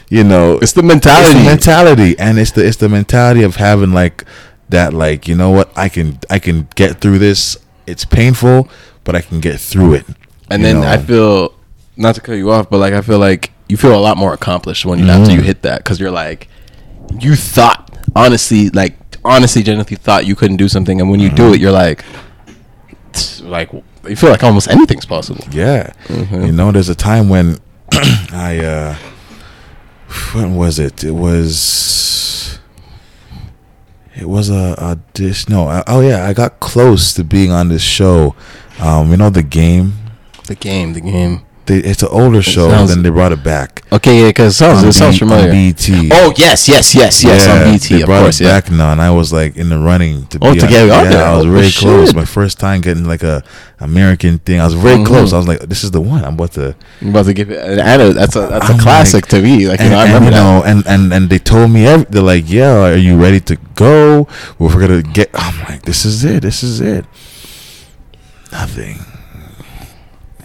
you 0.09 0.23
know 0.23 0.59
It's 0.61 0.73
the 0.73 0.81
it's 0.81 0.87
mentality. 0.87 1.39
the 1.39 1.45
mentality 1.45 2.19
and 2.19 2.37
it's 2.37 2.51
the 2.51 2.65
it's 2.65 2.77
the 2.77 2.89
mentality 2.89 3.41
of 3.43 3.55
having 3.55 3.93
like 3.93 4.23
that 4.69 4.93
like 4.93 5.27
you 5.27 5.35
know 5.35 5.49
what 5.49 5.75
I 5.75 5.89
can 5.89 6.19
I 6.29 6.39
can 6.39 6.67
get 6.75 7.01
through 7.01 7.19
this. 7.19 7.57
It's 7.85 8.05
painful, 8.05 8.69
but 9.03 9.15
I 9.15 9.21
can 9.21 9.39
get 9.39 9.59
through 9.59 9.93
it. 9.95 10.05
And 10.49 10.63
then 10.63 10.81
know? 10.81 10.87
I 10.87 10.97
feel, 10.97 11.53
not 11.97 12.15
to 12.15 12.21
cut 12.21 12.33
you 12.33 12.51
off, 12.51 12.69
but 12.69 12.77
like 12.79 12.93
I 12.93 13.01
feel 13.01 13.19
like 13.19 13.51
you 13.69 13.77
feel 13.77 13.95
a 13.95 13.99
lot 13.99 14.17
more 14.17 14.33
accomplished 14.33 14.85
when 14.85 14.99
you 14.99 15.07
after 15.07 15.31
Mm. 15.31 15.35
you 15.35 15.41
hit 15.41 15.61
that 15.63 15.79
because 15.83 15.99
you're 15.99 16.11
like, 16.11 16.47
you 17.19 17.35
thought 17.35 17.97
honestly, 18.15 18.69
like 18.69 18.95
honestly, 19.25 19.63
genuinely 19.63 19.95
thought 19.95 20.25
you 20.25 20.35
couldn't 20.35 20.57
do 20.57 20.67
something, 20.67 20.99
and 21.01 21.09
when 21.09 21.19
you 21.19 21.27
Mm-hmm. 21.29 21.35
do 21.37 21.53
it, 21.53 21.61
you're 21.61 21.71
like, 21.71 22.03
like 23.41 23.71
you 24.07 24.15
feel 24.15 24.29
like 24.31 24.43
almost 24.43 24.67
anything's 24.69 25.05
possible. 25.05 25.45
Yeah. 25.51 25.93
Mhm. 26.07 26.47
You 26.47 26.51
know, 26.51 26.71
there's 26.71 26.89
a 26.89 26.95
time 26.95 27.29
when 27.29 27.57
I 28.31 28.59
uh 28.59 28.95
when 30.33 30.55
was 30.55 30.77
it? 30.79 31.03
It 31.03 31.11
was 31.11 32.59
it 34.15 34.27
was 34.29 34.49
a, 34.49 34.75
a 34.77 34.99
dish 35.13 35.49
no, 35.49 35.67
I, 35.67 35.83
oh 35.87 36.01
yeah, 36.01 36.25
I 36.27 36.33
got 36.33 36.59
close 36.59 37.13
to 37.15 37.23
being 37.23 37.51
on 37.51 37.69
this 37.69 37.81
show. 37.81 38.35
Um, 38.79 39.11
you 39.11 39.17
know 39.17 39.29
the 39.29 39.43
game? 39.43 39.93
The 40.47 40.55
game, 40.55 40.93
the 40.93 41.01
game. 41.01 41.41
They, 41.65 41.77
it's 41.77 42.03
an 42.03 42.09
older 42.11 42.41
show, 42.41 42.69
sounds- 42.69 42.89
then 42.93 43.03
they 43.03 43.09
brought 43.09 43.31
it 43.31 43.41
back. 43.41 43.83
Okay, 43.89 44.19
yeah, 44.23 44.27
because 44.27 44.53
it 44.53 44.57
sounds 44.57 44.83
it 44.83 44.91
sounds 44.91 45.17
B- 45.17 45.23
on 45.23 45.29
familiar. 45.29 45.51
BET. 45.73 45.89
Oh 46.11 46.33
yes, 46.35 46.67
yes, 46.67 46.93
yes, 46.93 47.23
yes. 47.23 47.47
on 47.47 47.71
BET, 47.71 47.81
they 47.83 48.01
of 48.01 48.07
brought 48.07 48.23
course. 48.23 48.41
it 48.41 48.43
Yeah. 48.45 48.59
back 48.59 48.69
now, 48.69 48.91
and 48.91 48.99
I 49.01 49.11
was 49.11 49.31
like 49.31 49.55
in 49.55 49.69
the 49.69 49.77
running 49.79 50.25
to 50.27 50.39
Oh, 50.41 50.53
be 50.53 50.59
to 50.59 50.65
on- 50.65 50.71
get 50.71 50.81
on 50.89 51.05
yeah, 51.05 51.09
there. 51.09 51.25
I 51.25 51.37
was 51.37 51.45
Oh, 51.45 51.51
very 51.51 51.71
close. 51.71 52.13
My 52.13 52.25
first 52.25 52.59
time 52.59 52.81
getting 52.81 53.05
like 53.05 53.23
a 53.23 53.43
American 53.79 54.39
thing. 54.39 54.59
I 54.59 54.65
was 54.65 54.73
very 54.73 54.97
Mhm. 54.97 55.05
close. 55.05 55.31
I 55.31 55.37
was 55.37 55.47
like, 55.47 55.61
this 55.61 55.85
is 55.85 55.91
the 55.91 56.01
one. 56.01 56.25
I'm 56.25 56.33
about 56.33 56.51
to. 56.53 56.75
I'm 57.01 57.09
about 57.11 57.25
to 57.27 57.33
give 57.33 57.49
it. 57.49 57.63
And 57.63 57.79
I 57.79 57.95
know 57.95 58.11
that's 58.11 58.35
a 58.35 58.41
that's 58.41 58.69
a 58.69 58.73
I'm 58.73 58.79
classic 58.79 59.23
like- 59.23 59.29
to 59.29 59.41
me. 59.41 59.65
Like 59.69 59.79
you 59.79 59.85
and, 59.85 59.93
know, 59.93 59.99
I 59.99 60.03
and, 60.03 60.13
remember 60.15 60.37
you 60.37 60.43
know, 60.43 60.63
and 60.65 60.85
and 60.85 61.13
and 61.13 61.29
they 61.29 61.39
told 61.39 61.71
me 61.71 61.87
every, 61.87 62.05
they're 62.09 62.21
like, 62.21 62.43
yeah, 62.51 62.91
are 62.91 62.97
you 62.97 63.15
ready 63.15 63.39
to 63.39 63.55
go? 63.75 64.27
We're 64.59 64.77
gonna 64.81 65.01
get. 65.01 65.29
I'm 65.33 65.57
like, 65.69 65.83
this 65.83 66.03
is 66.03 66.25
it. 66.25 66.41
This 66.41 66.61
is 66.61 66.81
it. 66.81 67.05
Nothing. 68.53 68.97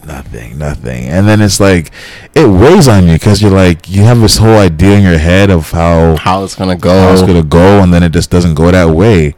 Nothing, 0.05 0.57
nothing, 0.57 1.03
and 1.09 1.27
then 1.27 1.39
it's 1.41 1.59
like 1.59 1.91
it 2.33 2.47
weighs 2.47 2.87
on 2.87 3.05
you 3.07 3.13
because 3.13 3.41
you're 3.41 3.51
like 3.51 3.87
you 3.89 4.01
have 4.03 4.19
this 4.21 4.37
whole 4.37 4.57
idea 4.57 4.97
in 4.97 5.03
your 5.03 5.17
head 5.19 5.51
of 5.51 5.69
how 5.69 6.15
How 6.15 6.43
it's 6.43 6.55
gonna 6.55 6.77
go? 6.77 6.89
how 6.89 7.11
it's 7.11 7.21
gonna 7.21 7.43
go, 7.43 7.83
and 7.83 7.93
then 7.93 8.01
it 8.01 8.11
just 8.11 8.31
doesn't 8.31 8.55
go 8.55 8.71
that 8.71 8.89
way. 8.89 9.35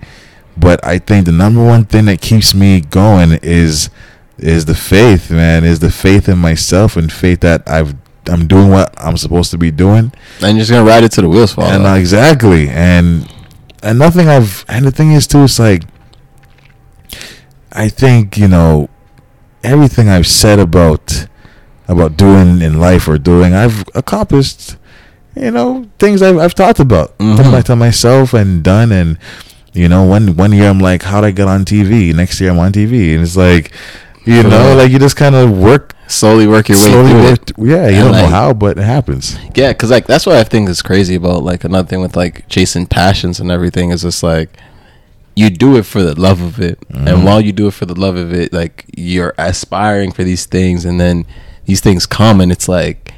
But 0.56 0.86
I 0.86 1.00
think 1.00 1.26
the 1.26 1.32
number 1.34 1.62
one 1.66 1.84
thing 1.86 2.06
that 2.06 2.22
keeps 2.22 2.54
me 2.54 2.80
going 2.80 3.40
is 3.42 3.90
is 4.38 4.64
the 4.66 4.76
faith, 4.76 5.30
man. 5.32 5.66
Is 5.66 5.80
the 5.80 5.92
faith 5.92 6.30
in 6.30 6.38
myself 6.38 6.96
and 6.96 7.12
faith 7.12 7.42
that 7.42 7.68
I've 7.68 7.96
I'm 8.30 8.48
doing 8.48 8.70
what 8.70 8.94
I'm 8.98 9.18
supposed 9.18 9.52
to 9.52 9.58
be 9.58 9.72
doing, 9.72 10.14
and 10.42 10.56
you're 10.56 10.60
just 10.60 10.72
gonna 10.72 10.86
ride 10.88 11.04
it 11.04 11.12
to 11.14 11.22
the 11.22 11.28
wheels 11.30 11.54
fall. 11.54 11.66
and 11.66 11.86
uh, 11.86 11.96
exactly, 11.96 12.70
and 12.70 13.28
and 13.84 13.98
nothing 14.00 14.30
I've 14.30 14.64
and 14.70 14.86
the 14.86 14.92
thing 14.92 15.12
is 15.12 15.26
too, 15.28 15.44
it's 15.44 15.60
like 15.60 15.84
I 17.72 17.90
think 17.90 18.38
you 18.38 18.48
know 18.48 18.90
everything 19.64 20.10
I've 20.10 20.28
said 20.28 20.60
about 20.60 21.28
about 21.88 22.18
doing 22.18 22.62
in 22.62 22.80
life 22.80 23.08
or 23.08 23.18
doing 23.18 23.54
I've 23.54 23.84
accomplished 23.96 24.78
you 25.36 25.52
know 25.52 25.86
things 26.00 26.22
I've 26.22 26.38
I've 26.38 26.54
talked 26.56 26.80
about 26.80 27.18
Mhm. 27.18 27.36
talked 27.38 27.50
about 27.50 27.66
to 27.68 27.76
myself 27.76 28.34
and 28.34 28.64
done 28.64 28.92
and 28.92 29.18
you 29.74 29.88
know 29.88 30.04
one 30.04 30.36
one 30.36 30.52
year 30.52 30.70
I'm 30.70 30.80
like 30.80 31.04
how'd 31.04 31.24
I 31.24 31.32
get 31.32 31.48
on 31.48 31.64
TV 31.66 32.14
next 32.14 32.40
year 32.42 32.50
I'm 32.52 32.60
on 32.60 32.72
TV 32.72 33.14
and 33.14 33.22
it's 33.24 33.38
like 33.38 33.72
you 34.26 34.44
know 34.44 34.70
Yeah. 34.70 34.74
like 34.76 34.92
you 34.92 35.00
just 35.00 35.16
kind 35.16 35.36
of 35.36 35.58
work 35.58 35.96
slowly 36.08 36.46
work 36.48 36.68
your 36.70 36.78
way 36.78 36.84
slowly 36.92 37.10
through 37.12 37.24
work 37.24 37.42
it. 37.50 37.52
yeah 37.58 37.88
you 37.88 37.96
And, 38.04 38.12
don't 38.14 38.24
know 38.24 38.28
how 38.28 38.54
but 38.54 38.78
it 38.78 38.84
happens 38.84 39.38
Yeah, 39.56 39.70
because 39.70 39.90
like 39.92 40.08
that's 40.08 40.26
what 40.26 40.36
I 40.36 40.44
think 40.44 40.68
is 40.70 40.82
crazy 40.82 41.16
about 41.16 41.44
like 41.44 41.64
another 41.64 41.88
thing 41.88 42.02
with 42.02 42.16
like 42.18 42.48
chasing 42.50 42.86
passions 42.86 43.40
and 43.40 43.50
everything 43.52 43.92
is 43.92 44.02
just 44.02 44.22
like 44.24 44.50
you 45.36 45.50
do 45.50 45.78
it 45.78 45.86
for 45.86 46.02
the 46.04 46.20
love 46.20 46.42
of 46.42 46.60
it, 46.60 46.80
Mhm. 46.92 47.08
and 47.08 47.24
while 47.24 47.40
you 47.42 47.52
do 47.52 47.68
it 47.68 47.74
for 47.74 47.86
the 47.86 47.96
love 48.00 48.16
of 48.18 48.34
it, 48.34 48.52
like 48.54 48.86
you're 48.96 49.34
aspiring 49.38 50.12
for 50.12 50.24
these 50.24 50.46
things, 50.46 50.84
and 50.86 51.00
then 51.00 51.26
these 51.66 51.80
things 51.82 52.06
come, 52.06 52.42
and 52.42 52.52
it's 52.52 52.68
like 52.68 53.14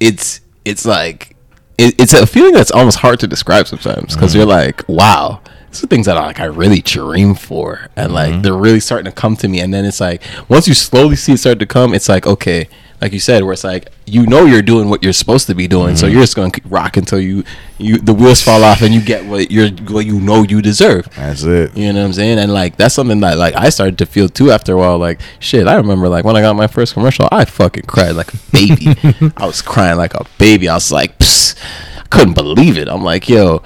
it's 0.00 0.40
it's 0.64 0.84
like 0.84 1.36
it, 1.78 1.94
it's 2.00 2.12
a 2.14 2.26
feeling 2.26 2.52
that's 2.52 2.70
almost 2.70 2.98
hard 2.98 3.20
to 3.20 3.26
describe 3.26 3.66
sometimes 3.68 4.14
because 4.14 4.30
Mm-hmm. 4.32 4.38
you're 4.38 4.46
like, 4.46 4.88
wow. 4.88 5.40
These 5.70 5.84
are 5.84 5.88
things 5.88 6.06
that 6.06 6.16
I, 6.16 6.24
like 6.26 6.40
I 6.40 6.44
really 6.46 6.80
dream 6.80 7.34
for, 7.34 7.88
and 7.96 8.12
like 8.14 8.32
Mhm. 8.32 8.42
they're 8.42 8.54
really 8.54 8.80
starting 8.80 9.04
to 9.04 9.12
come 9.12 9.36
to 9.36 9.48
me. 9.48 9.60
And 9.60 9.74
then 9.74 9.84
it's 9.84 10.00
like 10.00 10.22
once 10.48 10.66
you 10.66 10.74
slowly 10.74 11.16
see 11.16 11.32
it 11.32 11.38
start 11.38 11.58
to 11.58 11.66
come, 11.66 11.92
it's 11.94 12.08
like 12.08 12.26
okay, 12.26 12.68
like 13.00 13.12
you 13.12 13.20
said, 13.20 13.42
where 13.44 13.52
it's 13.52 13.64
like 13.64 13.90
you 14.06 14.26
know 14.26 14.44
you're 14.46 14.62
doing 14.62 14.88
what 14.88 15.02
you're 15.02 15.12
supposed 15.12 15.46
to 15.48 15.54
be 15.54 15.66
doing, 15.68 15.88
Mm-hmm. 15.88 15.96
so 15.96 16.06
you're 16.06 16.20
just 16.22 16.36
going 16.36 16.50
to 16.50 16.60
rock 16.68 16.96
until 16.96 17.20
you 17.20 17.44
you 17.78 17.98
the 17.98 18.14
wheels 18.14 18.40
fall 18.42 18.64
off 18.64 18.80
and 18.82 18.94
you 18.94 19.00
get 19.02 19.24
what 19.26 19.50
you're 19.50 19.68
what 19.90 20.06
you 20.06 20.18
know 20.20 20.42
you 20.44 20.62
deserve. 20.62 21.06
that's 21.14 21.42
it 21.42 21.76
You 21.76 21.92
know 21.92 22.00
what 22.00 22.06
I'm 22.06 22.12
saying? 22.14 22.38
And 22.38 22.52
like 22.52 22.76
that's 22.76 22.94
something 22.94 23.20
that 23.20 23.36
like 23.38 23.54
I 23.54 23.68
started 23.68 23.98
to 23.98 24.06
feel 24.06 24.28
too 24.28 24.50
after 24.50 24.72
a 24.72 24.76
while. 24.78 24.98
Like 24.98 25.20
shit, 25.40 25.66
I 25.66 25.74
remember 25.76 26.08
like 26.08 26.24
when 26.24 26.36
I 26.36 26.40
got 26.40 26.56
my 26.56 26.66
first 26.68 26.94
commercial, 26.94 27.28
I 27.30 27.44
fucking 27.44 27.84
cried 27.84 28.12
like 28.12 28.32
a 28.32 28.38
baby. 28.52 28.86
I 29.36 29.46
was 29.46 29.60
crying 29.62 29.98
like 29.98 30.14
a 30.14 30.24
baby. 30.38 30.68
I 30.68 30.74
was 30.74 30.90
like, 30.90 31.18
Psst. 31.18 31.56
I 31.98 32.02
couldn't 32.08 32.34
believe 32.34 32.78
it. 32.78 32.88
I'm 32.88 33.02
like, 33.02 33.28
yo, 33.28 33.62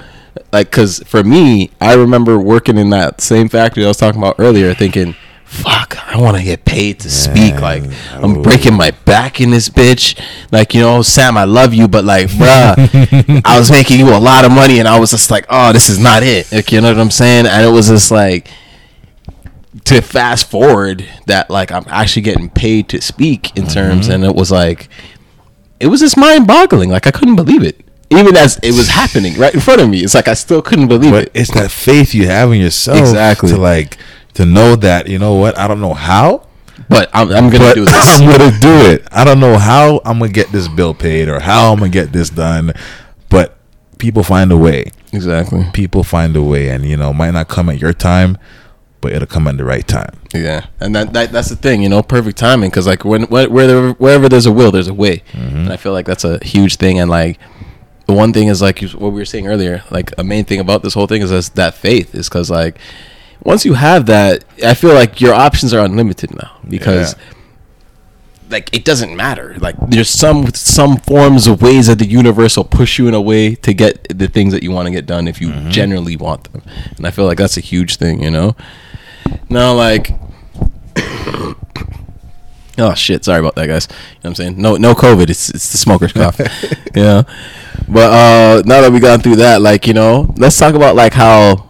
like, 0.52 0.70
cause 0.72 1.02
for 1.06 1.22
me, 1.22 1.70
I 1.80 1.94
remember 1.94 2.38
working 2.40 2.78
in 2.78 2.88
that 2.90 3.20
same 3.20 3.48
factory 3.48 3.84
I 3.84 3.88
was 3.88 3.98
talking 3.98 4.20
about 4.20 4.36
earlier, 4.38 4.72
thinking. 4.74 5.14
Fuck, 5.50 5.96
I 6.06 6.16
want 6.16 6.36
to 6.36 6.42
get 6.44 6.64
paid 6.64 7.00
to 7.00 7.10
speak. 7.10 7.60
Like, 7.60 7.82
I'm 8.12 8.40
breaking 8.40 8.74
my 8.74 8.92
back 8.92 9.40
in 9.40 9.50
this 9.50 9.68
bitch. 9.68 10.18
Like, 10.52 10.74
you 10.74 10.80
know, 10.80 11.02
Sam, 11.02 11.36
I 11.36 11.42
love 11.44 11.74
you, 11.74 11.88
but 11.88 12.04
like, 12.04 12.28
bruh, 12.28 13.42
I 13.44 13.58
was 13.58 13.70
making 13.70 13.98
you 13.98 14.14
a 14.14 14.16
lot 14.18 14.44
of 14.44 14.52
money, 14.52 14.78
and 14.78 14.86
I 14.86 14.98
was 14.98 15.10
just 15.10 15.30
like, 15.30 15.46
oh, 15.50 15.72
this 15.72 15.90
is 15.90 15.98
not 15.98 16.22
it. 16.22 16.50
Like, 16.52 16.70
you 16.70 16.80
know 16.80 16.88
what 16.92 17.00
I'm 17.00 17.10
saying? 17.10 17.46
And 17.46 17.66
it 17.66 17.70
was 17.70 17.88
just 17.88 18.10
like, 18.12 18.48
to 19.84 20.00
fast 20.00 20.50
forward 20.50 21.04
that 21.26 21.48
like 21.50 21.70
I'm 21.70 21.84
actually 21.88 22.22
getting 22.22 22.48
paid 22.50 22.88
to 22.90 23.00
speak 23.00 23.56
in 23.56 23.66
terms, 23.66 24.06
Mm-hmm. 24.06 24.12
and 24.14 24.24
it 24.24 24.34
was 24.34 24.50
like, 24.50 24.88
it 25.80 25.86
was 25.88 26.00
just 26.00 26.16
mind 26.16 26.46
boggling. 26.46 26.90
Like 26.90 27.06
I 27.06 27.10
couldn't 27.10 27.36
believe 27.36 27.62
it, 27.64 27.80
even 28.10 28.36
as 28.36 28.56
it 28.62 28.72
was 28.72 28.88
happening 28.88 29.34
right 29.36 29.52
in 29.54 29.60
front 29.60 29.80
of 29.80 29.88
me. 29.88 30.00
It's 30.00 30.14
like 30.14 30.28
I 30.28 30.34
still 30.34 30.62
couldn't 30.62 30.88
believe 30.88 31.10
but 31.12 31.24
it. 31.24 31.32
it's 31.34 31.52
that 31.54 31.70
faith 31.70 32.14
you 32.14 32.26
have 32.26 32.52
in 32.52 32.60
yourself 32.60 32.98
Exactly. 33.00 33.50
to 33.50 33.56
like 33.58 33.96
to 34.34 34.44
know 34.46 34.76
that 34.76 35.08
you 35.08 35.18
know 35.18 35.34
what 35.34 35.58
I 35.58 35.66
don't 35.68 35.80
know 35.80 35.94
how 35.94 36.46
But 36.88 37.10
I'm, 37.12 37.30
I'm 37.30 37.50
gonna 37.50 37.58
but 37.64 37.74
do 37.74 37.84
this. 37.86 38.20
I'm 38.20 38.26
gonna 38.28 38.58
do 38.60 38.90
it. 38.92 39.06
I 39.12 39.24
don't 39.24 39.40
know 39.40 39.58
how 39.58 40.00
I'm 40.04 40.18
gonna 40.18 40.32
get 40.32 40.50
this 40.52 40.68
bill 40.68 40.94
paid 40.94 41.28
or 41.28 41.40
how 41.40 41.72
I'm 41.72 41.78
gonna 41.78 41.90
get 41.90 42.12
this 42.12 42.30
done, 42.30 42.72
but 43.28 43.56
people 43.98 44.22
find 44.22 44.50
a 44.52 44.56
way. 44.56 44.90
exactly. 45.12 45.66
People 45.72 46.02
find 46.04 46.34
a 46.36 46.42
way, 46.42 46.68
and 46.70 46.84
you 46.86 46.96
know, 46.96 47.12
might 47.12 47.32
not 47.32 47.48
come 47.48 47.68
at 47.68 47.78
your 47.80 47.92
time, 47.92 48.38
but 49.00 49.12
it'll 49.12 49.26
come 49.26 49.46
at 49.48 49.56
the 49.58 49.64
right 49.64 49.86
time. 49.86 50.14
Yeah, 50.32 50.66
and 50.80 50.94
that, 50.94 51.12
that 51.12 51.32
that's 51.32 51.48
the 51.48 51.56
thing, 51.56 51.82
you 51.82 51.88
know, 51.88 52.02
perfect 52.02 52.38
timing. 52.38 52.70
Because 52.70 52.86
like 52.86 53.04
when, 53.04 53.24
when 53.24 53.50
wherever 53.52 53.92
wherever 53.94 54.28
there's 54.28 54.46
a 54.46 54.52
will, 54.52 54.70
there's 54.70 54.88
a 54.88 54.94
way, 54.94 55.22
Mm-hmm. 55.32 55.56
and 55.56 55.72
I 55.72 55.76
feel 55.76 55.92
like 55.92 56.06
that's 56.06 56.24
a 56.24 56.38
huge 56.44 56.76
thing. 56.76 56.98
And 57.00 57.10
like 57.10 57.38
the 58.06 58.12
one 58.14 58.32
thing 58.32 58.48
is 58.48 58.62
like 58.62 58.80
what 58.92 59.10
we 59.12 59.20
were 59.20 59.24
saying 59.24 59.46
earlier, 59.48 59.82
like 59.90 60.12
a 60.18 60.24
main 60.24 60.44
thing 60.44 60.60
about 60.60 60.82
this 60.82 60.94
whole 60.94 61.06
thing 61.06 61.20
is 61.22 61.50
that 61.50 61.74
faith 61.74 62.14
is 62.14 62.28
because 62.28 62.48
like 62.50 62.78
once 63.42 63.64
you 63.64 63.74
have 63.74 64.06
that, 64.06 64.44
I 64.64 64.74
feel 64.74 64.94
like 64.94 65.20
your 65.20 65.34
options 65.34 65.72
are 65.74 65.84
unlimited 65.84 66.34
now 66.34 66.56
because. 66.68 67.14
Yeah. 67.14 67.24
Like 68.50 68.68
it 68.74 68.84
doesn't 68.84 69.14
matter. 69.14 69.54
Like 69.60 69.76
there's 69.78 70.10
some 70.10 70.48
some 70.54 70.96
forms 70.96 71.46
of 71.46 71.62
ways 71.62 71.86
that 71.86 72.00
the 72.00 72.04
universe 72.04 72.56
will 72.56 72.64
push 72.64 72.98
you 72.98 73.06
in 73.06 73.14
a 73.14 73.20
way 73.20 73.54
to 73.54 73.72
get 73.72 74.08
the 74.18 74.26
things 74.26 74.52
that 74.52 74.64
you 74.64 74.72
want 74.72 74.86
to 74.86 74.90
get 74.92 75.06
done 75.06 75.28
if 75.28 75.40
you 75.40 75.50
Mm-hmm. 75.50 75.70
generally 75.70 76.16
want 76.16 76.50
them, 76.50 76.62
and 76.96 77.06
I 77.06 77.12
feel 77.12 77.26
like 77.26 77.38
that's 77.38 77.56
a 77.56 77.60
huge 77.60 77.94
thing, 77.94 78.20
you 78.24 78.30
know. 78.32 78.56
Now, 79.48 79.72
like, 79.74 80.10
Oh 82.78 82.94
shit! 82.94 83.24
Sorry 83.24 83.38
about 83.38 83.54
that, 83.56 83.66
guys. 83.68 83.86
You 83.90 83.94
know 83.94 83.98
what 84.22 84.30
I'm 84.30 84.34
saying? 84.34 84.60
No, 84.60 84.76
no 84.76 84.94
COVID. 84.94 85.28
It's 85.30 85.50
it's 85.50 85.70
the 85.70 85.78
smoker's 85.78 86.12
cough. 86.12 86.40
yeah. 86.94 87.22
But 87.88 88.10
uh, 88.10 88.62
now 88.64 88.80
that 88.80 88.90
we 88.90 88.98
gone 89.00 89.20
through 89.20 89.36
that, 89.36 89.60
like 89.60 89.86
you 89.86 89.92
know, 89.94 90.32
let's 90.38 90.56
talk 90.58 90.74
about 90.74 90.96
like 90.96 91.12
how, 91.12 91.68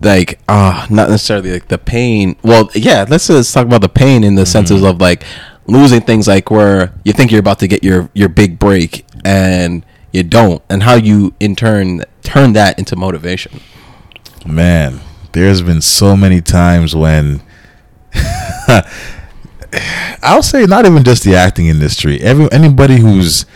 like 0.00 0.38
ah, 0.48 0.86
not 0.90 1.10
necessarily 1.10 1.52
like 1.52 1.68
the 1.68 1.78
pain. 1.78 2.36
Well, 2.42 2.70
yeah, 2.74 3.04
let's 3.08 3.26
just 3.26 3.52
talk 3.52 3.66
about 3.66 3.80
the 3.80 3.88
pain 3.88 4.24
in 4.24 4.34
the 4.34 4.46
senses 4.46 4.82
of 4.82 5.00
like 5.00 5.24
losing 5.66 6.00
things 6.00 6.26
like 6.26 6.50
where 6.50 6.92
you 7.04 7.12
think 7.12 7.30
you're 7.30 7.40
about 7.40 7.58
to 7.60 7.68
get 7.68 7.84
your 7.84 8.10
your 8.14 8.28
big 8.28 8.58
break 8.58 9.06
and 9.24 9.84
you 10.12 10.22
don't, 10.22 10.62
and 10.68 10.82
how 10.82 10.94
you 10.94 11.34
in 11.40 11.56
turn 11.56 12.04
turn 12.22 12.52
that 12.54 12.78
into 12.78 12.96
motivation. 12.96 13.60
Man, 14.44 15.00
there's 15.32 15.62
been 15.62 15.80
so 15.80 16.16
many 16.16 16.40
times 16.40 16.94
when 16.94 17.42
I'll 20.22 20.42
say 20.42 20.66
not 20.66 20.86
even 20.86 21.04
just 21.04 21.24
the 21.24 21.34
acting 21.34 21.66
industry. 21.66 22.20
Every 22.20 22.50
anybody 22.52 22.96
who's 22.98 23.46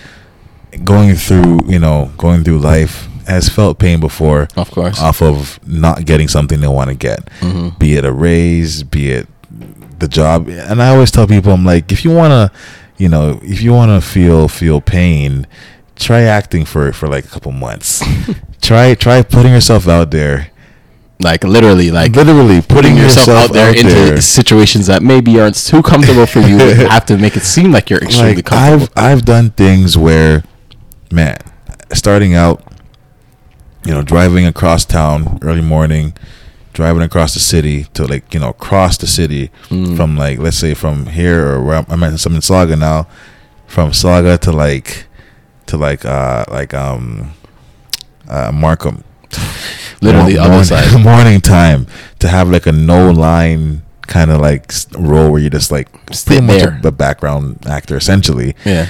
going 0.84 1.14
through, 1.14 1.60
you 1.66 1.78
know, 1.78 2.12
going 2.16 2.44
through 2.44 2.58
life 2.58 3.08
has 3.26 3.48
felt 3.48 3.78
pain 3.78 4.00
before. 4.00 4.48
Of 4.56 4.70
course. 4.70 5.00
Off 5.00 5.22
of 5.22 5.58
not 5.66 6.04
getting 6.04 6.28
something 6.28 6.60
they 6.60 6.68
want 6.68 6.90
to 6.90 6.96
get. 6.96 7.28
Mhm. 7.40 7.78
Be 7.78 7.96
it 7.96 8.04
a 8.04 8.12
raise, 8.12 8.82
be 8.82 9.10
it 9.10 9.28
the 9.98 10.08
job. 10.08 10.48
And 10.48 10.82
I 10.82 10.88
always 10.90 11.10
tell 11.10 11.26
people 11.26 11.52
I'm 11.52 11.64
like 11.64 11.90
if 11.92 12.04
you 12.04 12.10
want 12.10 12.32
to, 12.32 12.58
you 12.98 13.08
know, 13.08 13.40
if 13.42 13.62
you 13.62 13.72
want 13.72 13.90
to 13.90 14.06
feel 14.06 14.48
feel 14.48 14.80
pain, 14.80 15.46
try 15.96 16.22
acting 16.22 16.64
for 16.64 16.92
for 16.92 17.08
like 17.08 17.24
a 17.24 17.28
couple 17.28 17.52
months. 17.52 18.02
try 18.60 18.94
try 18.94 19.22
putting 19.22 19.52
yourself 19.52 19.88
out 19.88 20.10
there. 20.10 20.48
Like 21.18 21.44
literally, 21.44 21.90
like 21.90 22.14
literally 22.14 22.60
putting 22.60 22.94
yourself, 22.94 23.28
out 23.28 23.52
there 23.54 23.74
into 23.74 24.20
situations 24.20 24.86
that 24.88 25.02
maybe 25.02 25.40
aren't 25.40 25.56
too 25.56 25.82
comfortable 25.82 26.26
for 26.26 26.40
you. 26.40 26.58
but 26.58 26.76
have 26.90 27.06
to 27.06 27.16
make 27.16 27.36
it 27.38 27.42
seem 27.42 27.72
like 27.72 27.88
you're 27.88 28.00
extremely 28.02 28.36
like 28.36 28.44
comfortable. 28.44 28.92
I've 28.98 29.18
I've 29.18 29.24
done 29.24 29.48
things 29.50 29.96
where, 29.96 30.44
man, 31.10 31.38
starting 31.94 32.34
out, 32.34 32.62
you 33.86 33.92
know, 33.94 34.02
driving 34.02 34.46
across 34.46 34.84
town 34.84 35.38
early 35.42 35.60
morning, 35.62 36.12
driving 36.72 37.02
across 37.02 37.34
the 37.34 37.40
city 37.40 37.84
to 37.94 38.06
like 38.06 38.34
you 38.34 38.40
know 38.40 38.52
cross 38.52 38.98
the 38.98 39.06
city 39.06 39.50
Mm. 39.70 39.96
from 39.96 40.16
like 40.16 40.38
let's 40.38 40.58
say 40.58 40.74
from 40.74 41.06
here 41.06 41.46
or 41.46 41.62
where 41.64 41.76
I'm, 41.78 41.86
I'm 41.88 42.02
at 42.02 42.18
some 42.20 42.34
in 42.34 42.40
Sauga 42.40 42.78
now, 42.78 43.06
from 43.66 43.90
Sauga 43.92 44.38
to 44.40 44.52
like 44.52 45.06
to 45.66 45.76
like 45.76 46.04
uh 46.04 46.44
like 46.50 46.74
um 46.74 47.32
uh 48.28 48.50
Markham. 48.52 49.04
Literally, 50.02 50.34
Mor- 50.34 50.44
other 50.44 50.64
side. 50.64 51.00
morning 51.04 51.40
time 51.40 51.86
to 52.18 52.28
have 52.28 52.50
like 52.50 52.66
a 52.66 52.72
no 52.72 53.10
line 53.10 53.82
kind 54.06 54.30
of 54.30 54.40
like 54.40 54.72
role 54.98 55.32
where 55.32 55.40
you're 55.40 55.50
just 55.50 55.72
like 55.72 55.88
Sit 56.12 56.26
pretty 56.26 56.42
much 56.46 56.62
a, 56.62 56.88
a 56.88 56.92
background 56.92 57.66
actor 57.66 57.96
essentially 57.96 58.54
Yeah. 58.64 58.88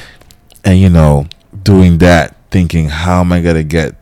and 0.65 0.79
you 0.79 0.91
know 0.91 1.27
doing 1.63 1.99
that 1.99 2.37
thinking 2.51 2.91
how 2.91 3.21
am 3.21 3.33
i 3.33 3.41
gonna 3.41 3.63
get 3.63 3.95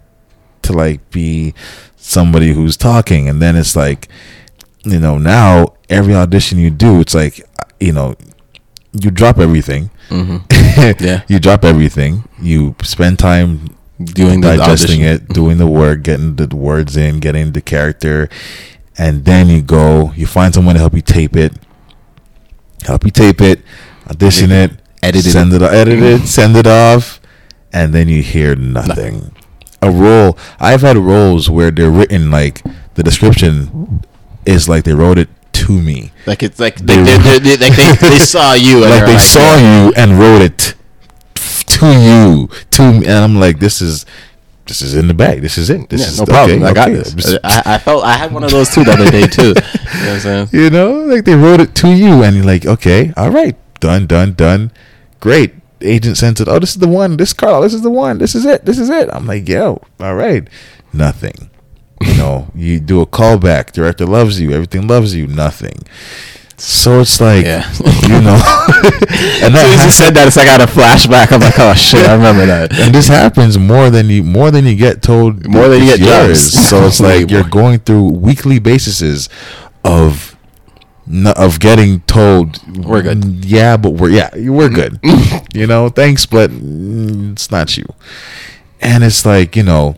to 0.65 0.73
like 0.73 1.11
be 1.11 1.55
somebody 1.97 2.53
who's 2.53 2.77
talking. 2.77 3.29
And 3.29 3.41
then 3.41 3.57
it's 3.57 3.75
like 3.77 4.09
you 4.85 4.99
know 5.01 5.17
now 5.19 5.75
every 5.89 6.15
audition 6.15 6.59
you 6.59 6.71
do 6.71 7.01
it's 7.01 7.15
like 7.15 7.41
you 7.81 7.93
know 7.93 8.15
you 8.93 9.11
drop 9.11 9.39
everything. 9.39 9.91
Hmm 10.09 10.39
Yeah. 11.01 11.23
you 11.29 11.39
drop 11.39 11.65
everything. 11.65 12.25
You 12.41 12.75
spend 12.83 13.19
time 13.19 13.77
Doing 14.03 14.41
digesting 14.41 15.03
it 15.03 15.29
doing 15.29 15.57
the 15.59 15.69
work 15.69 16.03
getting 16.03 16.35
the 16.35 16.49
words 16.55 16.97
in 16.97 17.21
getting 17.21 17.53
the 17.53 17.61
character. 17.63 18.29
And 18.99 19.25
then 19.25 19.49
you 19.49 19.63
go 19.63 20.13
you 20.17 20.27
find 20.27 20.53
someone 20.53 20.75
to 20.75 20.81
help 20.81 20.95
you 20.95 21.01
tape 21.03 21.37
it. 21.37 21.53
Help 22.85 23.05
you 23.05 23.11
tape 23.11 23.41
it 23.41 23.63
audition 24.11 24.51
it 24.53 24.73
Edit 25.03 25.25
it. 25.27 25.31
send 25.31 25.53
it 25.53 25.63
edit 25.63 26.03
it 26.03 26.27
send 26.27 26.57
it 26.57 26.67
off 26.67 27.21
and 27.73 27.95
then 27.95 28.09
you 28.09 28.23
hear 28.23 28.55
nothing. 28.57 29.35
A 29.89 29.91
role 29.91 30.31
i've 30.61 30.81
had 30.89 30.97
roles 30.97 31.49
where 31.51 31.71
they're 31.71 31.91
written 31.99 32.31
like 32.31 32.63
the 32.95 33.03
description 33.03 34.01
is 34.47 34.69
like 34.69 34.85
they 34.85 34.95
wrote 34.95 35.19
it 35.19 35.29
to 35.53 35.73
me 35.89 36.11
Like 36.27 36.43
it's 36.43 36.59
like 36.59 36.77
They- 36.77 37.03
they, 37.03 37.19
they, 37.19 37.39
they, 37.39 37.57
like 37.65 37.77
they, 37.77 38.09
they 38.09 38.19
saw 38.35 38.55
you. 38.55 38.83
and 38.85 38.91
like 38.95 39.07
they 39.07 39.19
saw 39.19 39.57
you 39.57 39.93
and 39.97 40.19
wrote 40.19 40.43
it 40.43 40.75
to 41.77 41.87
you 41.87 42.49
to 42.71 42.83
me 42.93 42.99
and 43.07 43.19
i'm 43.25 43.37
like 43.37 43.59
this 43.59 43.81
is 43.81 44.05
this 44.67 44.81
is 44.81 44.95
in 44.95 45.07
the 45.09 45.15
bag 45.15 45.43
this 45.43 45.59
is 45.59 45.69
it 45.71 45.89
this 45.91 46.01
Yeah, 46.01 46.07
is 46.09 46.19
no 46.21 46.27
problem. 46.27 46.63
okay, 46.63 46.71
I 46.71 46.73
got 46.75 46.89
okay. 46.89 47.03
this. 47.03 47.39
I, 47.45 47.63
I 47.75 47.79
felt 47.79 48.03
I 48.05 48.17
had 48.17 48.33
one 48.33 48.45
of 48.45 48.51
those 48.51 48.71
too 48.75 48.83
the 48.83 48.93
other 48.93 49.11
day 49.11 49.27
too. 49.27 49.53
You 49.95 50.01
know 50.01 50.07
what 50.07 50.15
I'm 50.15 50.21
saying? 50.21 50.49
you 50.53 50.71
know 50.71 50.93
like 51.05 51.25
they 51.25 51.35
wrote 51.35 51.61
it 51.61 51.75
to 51.77 51.89
you 51.89 52.23
and 52.25 52.35
you're 52.37 52.45
like 52.45 52.65
okay 52.67 53.13
all 53.17 53.31
right 53.31 53.57
done 53.81 54.07
done 54.07 54.33
done 54.35 54.73
great 55.21 55.55
agent 55.85 56.17
sends 56.17 56.41
it 56.41 56.49
oh 56.49 56.59
this 56.59 56.71
is 56.71 56.79
the 56.79 56.89
one 56.89 57.17
this 57.17 57.33
carl 57.33 57.61
this 57.63 57.75
is 57.75 57.83
the 57.83 57.91
one 57.91 58.19
this 58.19 58.35
is 58.35 58.45
it 58.45 58.65
this 58.65 58.79
is 58.79 58.89
it 58.91 59.09
i'm 59.13 59.27
like 59.27 59.49
yo 59.49 59.81
all 60.01 60.15
right 60.15 60.49
nothing 60.93 61.51
you 62.01 62.15
know 62.17 62.49
you 62.55 62.81
do 62.81 63.01
a 63.01 63.07
callback 63.07 63.73
director 63.73 64.07
loves 64.07 64.41
you 64.41 64.53
everything 64.53 64.87
loves 64.87 65.15
you 65.15 65.27
nothing 65.27 65.79
so 66.57 67.01
it's 67.01 67.21
like 67.21 67.45
Yeah. 67.45 67.69
you 68.03 68.21
know 68.21 68.39
and 69.43 69.55
As 69.55 69.61
soon 69.61 69.73
as 69.73 69.73
you 69.73 69.77
that 69.77 69.91
said 69.93 70.15
that, 70.15 70.27
it's 70.29 70.37
like 70.37 70.47
I 70.47 70.53
had 70.53 70.61
a 70.61 70.67
flashback. 70.67 71.33
I'm 71.33 71.41
like, 71.41 71.59
oh 71.59 71.75
shit, 71.75 72.07
I 72.07 72.15
remember 72.15 72.47
that. 72.47 72.73
and 72.79 72.95
this 72.95 73.09
happens 73.09 73.59
more 73.59 73.91
than 73.91 74.09
you 74.09 74.23
more 74.23 74.53
than 74.53 74.65
you 74.65 74.77
get 74.77 75.03
told 75.03 75.45
More 75.49 75.67
than 75.67 75.83
you 75.83 75.97
get 75.97 75.99
jobs. 75.99 76.41
so 76.69 76.85
it's 76.87 77.01
like 77.01 77.29
you're 77.29 77.43
going 77.49 77.81
through 77.81 78.11
weekly 78.11 78.61
bases 78.61 79.29
of 79.85 80.34
of 81.37 81.61
getting 81.61 82.01
told 82.03 82.61
We're 82.85 83.03
good. 83.03 83.21
"Mm, 83.21 83.43
yeah 83.45 83.77
but 83.77 83.91
we're 83.91 84.11
yeah 84.11 84.31
we're 84.35 84.71
good 84.71 84.99
you 85.55 85.67
know 85.67 85.89
thanks 85.89 86.27
but 86.27 86.51
mm, 86.51 87.33
it's 87.33 87.51
not 87.51 87.77
you 87.77 87.85
and 88.81 89.05
it's 89.05 89.25
like 89.27 89.55
you 89.57 89.63
know 89.63 89.97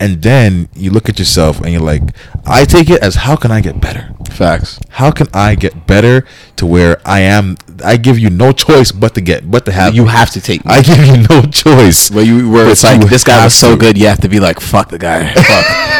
and 0.00 0.22
then 0.22 0.68
you 0.74 0.90
look 0.90 1.08
at 1.08 1.18
yourself 1.18 1.60
and 1.60 1.70
you're 1.72 1.80
like 1.82 2.02
i 2.46 2.64
take 2.64 2.88
it 2.90 3.02
as 3.02 3.16
how 3.16 3.34
can 3.36 3.50
i 3.50 3.60
get 3.60 3.80
better 3.80 4.14
Facts. 4.30 4.78
how 4.90 5.10
can 5.10 5.26
i 5.34 5.54
get 5.54 5.86
better 5.86 6.24
to 6.56 6.64
where 6.66 7.00
i 7.04 7.20
am 7.20 7.56
i 7.84 7.96
give 7.96 8.18
you 8.18 8.30
no 8.30 8.52
choice 8.52 8.92
but 8.92 9.14
to 9.14 9.20
get 9.20 9.50
but 9.50 9.64
to 9.64 9.72
have 9.72 9.94
you 9.94 10.06
have 10.06 10.30
to 10.30 10.40
take. 10.40 10.64
Me. 10.64 10.74
I 10.74 10.82
give 10.82 10.98
you 11.06 11.16
no 11.30 11.42
choice. 11.42 12.10
Where 12.10 12.24
you 12.24 12.50
where 12.50 12.64
But 12.66 12.72
it's 12.72 12.84
like 12.84 13.00
this 13.08 13.22
guy 13.24 13.44
was 13.44 13.54
so 13.54 13.72
to. 13.72 13.76
good, 13.78 13.96
you 13.96 14.06
have 14.08 14.20
to 14.22 14.28
be 14.28 14.40
like, 14.40 14.58
fuck 14.60 14.88
the 14.90 14.98
guy. 14.98 15.32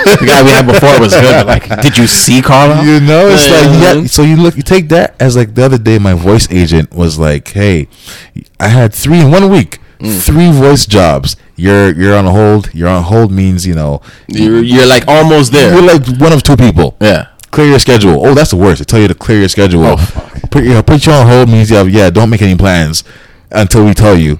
Fuck 0.04 0.20
the 0.20 0.26
guy 0.26 0.42
we 0.42 0.50
had 0.50 0.66
before 0.66 0.98
was 0.98 1.14
good. 1.14 1.46
But 1.46 1.46
like, 1.46 1.80
did 1.82 1.96
you 1.96 2.06
see 2.08 2.40
Carlo? 2.42 2.82
You 2.82 2.98
know, 3.00 3.28
it's 3.28 3.46
Yeah, 3.46 3.60
like 3.60 4.02
yeah. 4.02 4.06
So 4.06 4.22
you 4.22 4.36
look, 4.36 4.56
you 4.56 4.62
take 4.62 4.88
that 4.88 5.14
as 5.20 5.36
like 5.36 5.54
the 5.54 5.64
other 5.64 5.78
day. 5.78 5.98
My 5.98 6.14
voice 6.14 6.50
agent 6.50 6.92
was 6.92 7.18
like, 7.18 7.46
"Hey, 7.48 7.86
I 8.58 8.68
had 8.68 8.92
three 8.92 9.20
in 9.20 9.30
one 9.30 9.48
week, 9.50 9.78
Mm. 9.98 10.20
three 10.24 10.50
voice 10.52 10.86
jobs. 10.86 11.36
You're 11.56 11.92
you're 11.92 12.16
on 12.16 12.24
hold. 12.26 12.72
You're 12.72 12.88
on 12.88 13.02
hold 13.02 13.32
means 13.32 13.66
you 13.66 13.74
know 13.74 14.00
You're 14.28 14.62
you're 14.62 14.86
like 14.86 15.04
almost 15.08 15.52
there. 15.52 15.72
you're 15.74 15.82
like 15.82 16.06
one 16.20 16.32
of 16.32 16.42
two 16.42 16.56
people. 16.56 16.96
yeah. 17.00 17.28
Clear 17.50 17.68
your 17.70 17.78
schedule. 17.78 18.26
Oh, 18.26 18.34
that's 18.34 18.50
the 18.50 18.56
worst. 18.56 18.78
They 18.78 18.84
tell 18.84 19.00
you 19.00 19.08
to 19.08 19.14
clear 19.14 19.38
your 19.40 19.48
schedule. 19.48 19.82
Oh, 19.84 19.96
fuck. 19.96 20.50
Put 20.50 20.64
you 20.64 20.70
know, 20.74 20.82
put 20.82 21.06
you 21.06 21.12
on 21.12 21.26
hold 21.26 21.48
means 21.48 21.70
yeah, 21.70 21.82
yeah. 21.82 22.10
Don't 22.10 22.28
make 22.30 22.42
any 22.42 22.54
plans 22.56 23.02
until 23.50 23.86
we 23.86 23.94
tell 23.94 24.16
you. 24.16 24.38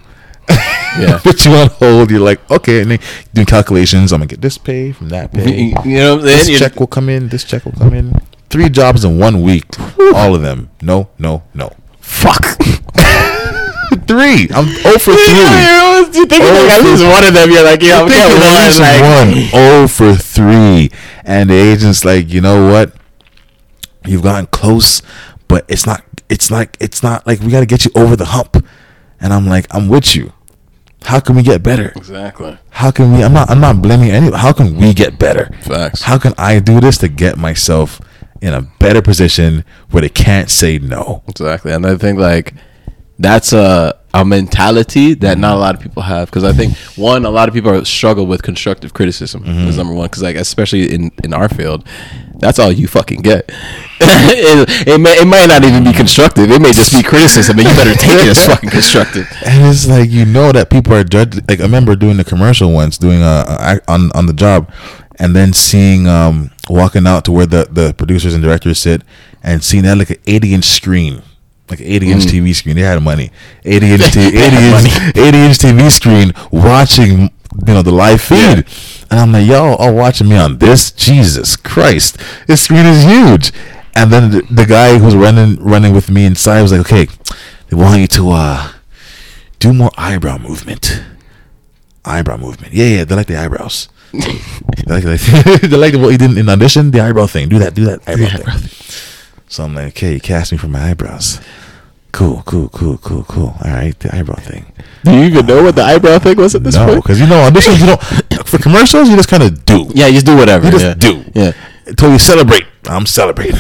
Yeah. 0.48 1.18
put 1.22 1.44
you 1.46 1.52
on 1.52 1.68
hold. 1.70 2.11
You're 2.11 2.20
like 2.20 2.38
okay, 2.50 2.82
and 2.82 2.90
then 2.90 2.98
do 3.32 3.44
calculations. 3.46 4.12
I'm 4.12 4.20
gonna 4.20 4.26
get 4.28 4.40
this 4.42 4.59
pay 4.59 4.92
from 4.92 5.09
that 5.09 5.32
pay. 5.32 5.72
You 5.84 5.96
know 5.98 6.18
this 6.18 6.56
check 6.59 6.78
will 6.78 6.86
come 6.86 7.09
in. 7.09 7.28
This 7.28 7.44
check 7.44 7.64
will 7.64 7.72
come 7.72 7.94
in. 7.94 8.12
Three 8.50 8.68
jobs 8.68 9.04
in 9.04 9.18
one 9.18 9.42
week. 9.42 9.66
All 10.14 10.34
of 10.34 10.42
them. 10.42 10.68
No, 10.82 11.09
no, 11.18 11.42
no. 11.54 11.72
Fuck. 12.00 12.59
Three. 14.07 14.49
I'm 14.55 14.66
0 14.66 14.99
for 14.99 15.14
three. 15.14 16.18
You 16.18 16.26
think 16.26 16.43
Oh, 16.45 16.66
like 16.66 16.78
at 16.78 16.84
least 16.84 17.05
one 17.05 17.24
of 17.24 17.34
them? 17.34 17.51
You're 17.51 17.64
like, 17.64 17.82
yeah, 17.82 18.01
I'm 18.01 18.09
Think 18.09 18.20
getting 18.20 18.41
one. 18.41 18.78
Like, 18.80 19.03
one. 19.26 19.49
0 19.51 19.89
for 20.14 20.14
three. 20.14 20.91
And 21.24 21.51
the 21.51 21.55
agent's 21.55 22.05
like, 22.05 22.28
you 22.28 22.41
know 22.41 22.70
what? 22.70 22.95
You've 24.07 24.22
gotten 24.22 24.47
close, 24.47 25.03
but 25.49 25.64
it's 25.68 25.86
not. 25.86 26.03
It's 26.28 26.51
like 26.51 26.76
it's 26.80 27.03
not 27.03 27.26
like 27.26 27.41
we 27.41 27.51
got 27.51 27.61
to 27.61 27.66
get 27.66 27.84
you 27.84 27.91
over 27.95 28.16
the 28.16 28.26
hump. 28.26 28.64
And 29.20 29.32
I'm 29.32 29.47
like, 29.47 29.66
I'm 29.74 29.89
with 29.89 30.14
you. 30.14 30.32
How 31.05 31.20
can 31.20 31.36
we 31.36 31.43
get 31.43 31.62
better? 31.62 31.93
Exactly. 31.97 32.59
How 32.70 32.91
can 32.91 33.12
we? 33.12 33.22
I'm 33.22 33.32
not. 33.32 33.51
I'm 33.51 33.61
not 33.61 33.80
blaming 33.82 34.11
any. 34.11 34.30
How 34.36 34.53
can 34.53 34.76
we 34.76 34.93
get 34.95 35.18
better? 35.18 35.51
Facts. 35.62 36.03
How 36.03 36.18
can 36.18 36.34
I 36.39 36.59
do 36.61 36.80
this 36.80 36.99
to 36.99 37.09
get 37.09 37.36
myself 37.39 38.01
in 38.41 38.55
a 38.55 38.62
better 38.62 39.03
position 39.03 39.64
where 39.91 40.01
they 40.03 40.09
can't 40.09 40.51
say 40.51 40.78
no? 40.78 41.22
Exactly, 41.28 41.72
and 41.72 41.84
I 41.86 41.97
think 41.97 42.18
like 42.18 42.55
that's 43.19 43.53
a 43.53 43.99
a 44.14 44.25
mentality 44.25 45.12
that 45.14 45.37
not 45.37 45.57
a 45.57 45.61
lot 45.61 45.75
of 45.75 45.81
people 45.81 46.03
have. 46.03 46.29
Because 46.29 46.45
I 46.45 46.53
think 46.53 46.77
one 46.97 47.25
a 47.25 47.31
lot 47.31 47.49
of 47.49 47.55
people 47.55 47.71
are, 47.71 47.85
struggle 47.85 48.27
with 48.27 48.43
constructive 48.43 48.95
criticism 48.95 49.45
is 49.45 49.77
number 49.77 49.95
one. 49.95 50.07
Because 50.07 50.23
like 50.23 50.37
especially 50.37 50.93
in 50.93 51.11
in 51.23 51.35
our 51.35 51.49
field 51.49 51.87
that's 52.39 52.59
all 52.59 52.71
you 52.71 52.89
fucking 52.89 53.23
get. 53.23 53.51
It, 54.31 54.87
it 54.87 55.01
may 55.01 55.21
it 55.21 55.27
might 55.27 55.47
not 55.47 55.64
even 55.64 55.85
be 55.85 55.93
constructive. 55.93 56.51
It 56.51 56.61
may 56.61 56.73
just 56.73 56.93
be 56.93 57.03
criticism 57.03 57.59
and 57.59 57.69
you 57.69 57.75
better 57.75 57.95
take 57.95 58.19
it 58.21 58.29
as 58.29 58.47
fucking 58.47 58.71
constructive. 58.71 59.27
And 59.45 59.66
it's 59.66 59.87
like 59.87 60.11
you 60.11 60.25
know 60.25 60.53
that 60.53 60.71
people 60.71 60.95
are 60.95 61.05
judging. 61.05 61.45
Like 61.49 61.61
I 61.61 61.62
remember 61.62 61.97
doing 61.97 62.16
the 62.16 62.25
commercial 62.25 62.73
once, 62.73 62.99
doing 62.99 63.23
a, 63.23 63.45
a 63.49 63.81
on 63.89 64.11
on 64.14 64.27
the 64.27 64.33
job, 64.33 64.71
and 65.19 65.35
then 65.35 65.53
seeing 65.53 66.07
um 66.09 66.51
walking 66.69 67.07
out 67.07 67.25
to 67.27 67.33
where 67.33 67.47
the 67.47 67.69
the 67.71 67.95
producers 67.95 68.35
and 68.35 68.43
directors 68.43 68.79
sit, 68.79 69.03
and 69.43 69.62
seeing 69.64 69.85
that 69.85 69.97
like 69.99 70.11
an 70.11 70.19
eighty 70.27 70.53
inch 70.53 70.64
screen 70.66 71.23
like 71.71 71.81
80 71.81 72.11
inch 72.12 72.25
Mm. 72.25 72.31
TV 72.31 72.55
screen. 72.55 72.77
They 72.77 72.83
had 72.83 73.03
money. 73.03 73.31
80 73.64 73.93
inch, 73.93 74.12
t- 74.12 74.21
80 74.27 74.37
inch, 74.57 75.16
80 75.16 75.39
inch 75.39 75.59
TV 75.59 75.91
screen 75.91 76.33
watching, 76.51 77.21
you 77.66 77.75
know, 77.75 77.83
the 77.83 77.91
live 77.93 78.21
feed. 78.21 78.64
And 79.11 79.21
I'm 79.21 79.33
like, 79.33 79.47
yo, 79.47 79.75
all 79.75 79.95
watching 79.95 80.29
me 80.29 80.37
on 80.37 80.59
this? 80.59 80.91
Jesus 80.93 81.57
Christ. 81.57 82.19
This 82.47 82.62
screen 82.62 82.85
is 82.87 83.05
huge. 83.05 83.53
And 83.95 84.12
then 84.12 84.31
the, 84.31 84.43
the 84.51 84.64
guy 84.66 84.99
who's 84.99 85.16
running 85.16 85.57
running 85.62 85.93
with 85.95 86.11
me 86.11 86.25
inside 86.25 86.62
was 86.62 86.71
like, 86.73 86.83
okay, 86.83 87.07
they 87.69 87.77
want 87.77 88.01
you 88.01 88.07
to 88.07 88.31
uh 88.31 88.73
do 89.59 89.73
more 89.73 89.91
eyebrow 89.99 90.39
movement. 90.39 91.03
Eyebrow 92.05 92.37
movement. 92.37 92.73
Yeah, 92.75 92.87
yeah, 92.87 93.05
they 93.05 93.14
like 93.16 93.27
the 93.27 93.37
eyebrows. 93.37 93.89
they 94.12 94.21
like, 94.87 95.05
like 95.05 95.21
they 95.61 95.77
like 95.77 95.95
what 95.95 96.11
you 96.12 96.19
did 96.19 96.39
in 96.39 96.49
audition, 96.49 96.91
the 96.93 97.01
eyebrow 97.01 97.27
thing. 97.27 97.49
Do 97.49 97.59
that, 97.59 97.75
do 97.75 97.85
that 97.87 98.01
eyebrow 98.09 98.27
eyebrow 98.29 98.57
thing. 98.57 99.18
So 99.49 99.64
I'm 99.64 99.74
like, 99.74 99.88
okay, 99.88 100.14
you 100.14 100.20
cast 100.20 100.53
me 100.53 100.59
for 100.59 100.68
my 100.68 100.90
eyebrows. 100.90 101.40
Cool, 102.12 102.42
cool, 102.46 102.68
cool, 102.70 102.99
cool, 102.99 103.24
cool. 103.24 103.55
All 103.64 103.70
right, 103.70 103.99
the 103.99 104.14
eyebrow 104.14 104.36
thing. 104.36 104.72
Do 105.05 105.12
you 105.12 105.24
even 105.24 105.46
know 105.46 105.62
what 105.62 105.76
the 105.76 105.82
eyebrow 105.84 106.18
thing 106.18 106.36
was 106.36 106.55
at 106.55 106.64
this 106.64 106.74
No, 106.74 106.86
point? 106.86 107.03
because 107.03 107.20
you 107.20 107.26
know 107.26 107.49
auditions, 107.49 107.80
you 107.80 107.86
don't 107.86 108.46
for 108.46 108.59
commercials, 108.59 109.09
you 109.09 109.16
just 109.16 109.28
kind 109.28 109.42
of 109.42 109.64
do. 109.64 109.86
Yeah, 109.94 110.07
you 110.07 110.14
just 110.14 110.26
do 110.26 110.36
whatever. 110.36 110.66
You 110.66 110.72
just 110.72 110.84
yeah. 110.84 110.94
do. 110.94 111.24
Yeah. 111.34 111.53
Until 111.86 112.12
you 112.12 112.18
celebrate, 112.18 112.64
I'm 112.86 113.07
celebrating. 113.07 113.57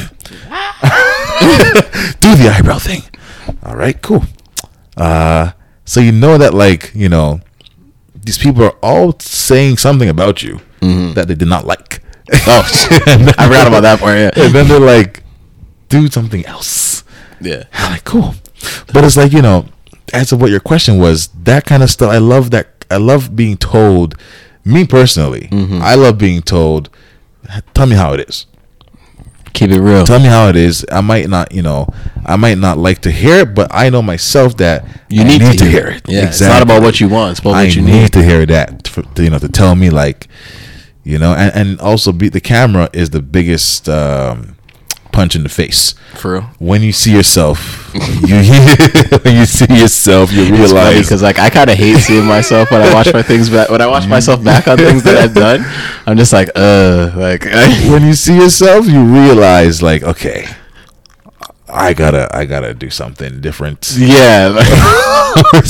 do 2.20 2.34
the 2.36 2.54
eyebrow 2.56 2.78
thing. 2.78 3.02
All 3.62 3.76
right, 3.76 4.00
cool. 4.02 4.24
Uh, 4.96 5.52
so 5.84 6.00
you 6.00 6.12
know 6.12 6.38
that 6.38 6.54
like 6.54 6.92
you 6.94 7.08
know, 7.08 7.40
these 8.14 8.38
people 8.38 8.64
are 8.64 8.76
all 8.82 9.18
saying 9.20 9.76
something 9.76 10.08
about 10.08 10.42
you 10.42 10.60
that 10.80 11.28
they 11.28 11.34
did 11.34 11.48
not 11.48 11.64
like. 11.66 12.02
Oh, 12.32 12.62
I 13.38 13.46
forgot 13.46 13.66
about 13.68 13.80
that 13.82 14.00
part. 14.00 14.18
Yeah. 14.18 14.30
and 14.36 14.54
then 14.54 14.68
they're 14.68 14.80
like, 14.80 15.22
do 15.88 16.08
something 16.08 16.44
else. 16.46 17.04
Yeah. 17.40 17.64
I'm 17.72 17.92
like, 17.92 18.04
cool. 18.04 18.34
But 18.92 19.04
it's 19.04 19.16
like, 19.16 19.32
you 19.32 19.42
know, 19.42 19.66
as 20.12 20.32
of 20.32 20.40
what 20.40 20.50
your 20.50 20.60
question 20.60 20.98
was, 20.98 21.28
that 21.44 21.64
kind 21.64 21.82
of 21.82 21.90
stuff, 21.90 22.10
I 22.10 22.18
love 22.18 22.50
that. 22.50 22.84
I 22.90 22.96
love 22.96 23.36
being 23.36 23.56
told, 23.58 24.14
me 24.64 24.86
personally, 24.86 25.48
I 25.52 25.94
love 25.94 26.16
being 26.18 26.40
told, 26.42 26.88
tell 27.74 27.86
me 27.86 27.94
how 27.96 28.14
it 28.14 28.28
is. 28.28 28.46
Keep 29.52 29.70
it 29.72 29.80
real. 29.80 30.04
Tell 30.04 30.18
me 30.20 30.26
how 30.26 30.48
it 30.48 30.56
is. 30.56 30.86
I 30.92 31.00
might 31.00 31.28
not, 31.28 31.52
you 31.52 31.62
know, 31.62 31.88
I 32.24 32.36
might 32.36 32.58
not 32.58 32.78
like 32.78 33.00
to 33.00 33.10
hear 33.10 33.40
it, 33.40 33.54
but 33.54 33.68
I 33.74 33.90
know 33.90 34.02
myself 34.02 34.56
that 34.58 34.86
You 35.08 35.22
I 35.22 35.24
need 35.24 35.58
to 35.58 35.64
hear 35.64 35.70
hear 35.70 35.88
it. 35.88 36.02
Yeah, 36.08 36.28
it's 36.28 36.40
not 36.40 36.62
about 36.62 36.82
what 36.82 37.00
you 37.00 37.08
want, 37.08 37.32
it's 37.32 37.40
about 37.40 37.54
I 37.54 37.64
what 37.64 37.74
you 37.74 37.82
need 37.82 38.02
need. 38.02 38.12
to 38.12 38.22
hear 38.22 38.46
that, 38.46 38.86
for, 38.88 39.02
to, 39.02 39.24
you 39.24 39.30
know, 39.30 39.38
to 39.38 39.48
tell 39.48 39.74
me 39.74 39.90
like, 39.90 40.28
you 41.02 41.18
know, 41.18 41.32
and, 41.34 41.54
and 41.54 41.80
also 41.80 42.12
be 42.12 42.28
the 42.28 42.40
camera 42.40 42.88
is 42.92 43.10
the 43.10 43.22
biggest 43.22 43.88
um, 43.88 44.56
punch 45.18 45.34
in 45.34 45.42
the 45.42 45.48
face. 45.48 45.94
For 46.14 46.34
real. 46.34 46.42
when 46.60 46.80
you 46.82 46.92
see 46.92 47.12
yourself, 47.12 47.58
you 47.94 48.36
when 49.24 49.34
you 49.34 49.46
see 49.46 49.66
yourself, 49.74 50.30
you 50.30 50.44
realize 50.54 51.06
because 51.06 51.22
like 51.22 51.40
I 51.40 51.50
kind 51.50 51.68
of 51.68 51.76
hate 51.76 51.98
seeing 51.98 52.24
myself 52.24 52.70
when 52.70 52.82
I 52.82 52.94
watch 52.94 53.12
my 53.12 53.22
things 53.22 53.50
back. 53.50 53.68
When 53.68 53.80
I 53.80 53.88
watch 53.88 54.06
myself 54.06 54.44
back 54.44 54.68
on 54.68 54.78
things 54.78 55.02
that 55.02 55.16
I've 55.16 55.34
done, 55.34 55.64
I'm 56.06 56.16
just 56.16 56.32
like, 56.32 56.50
uh, 56.54 57.10
like 57.16 57.44
when 57.90 58.02
you 58.04 58.14
see 58.14 58.36
yourself, 58.36 58.86
you 58.86 59.02
realize 59.02 59.82
like, 59.82 60.04
okay, 60.04 60.46
I 61.68 61.94
gotta, 61.94 62.28
I 62.30 62.44
gotta 62.44 62.72
do 62.74 62.90
something 62.90 63.40
different. 63.40 63.90
yeah. 63.98 64.48
like- 65.52 65.64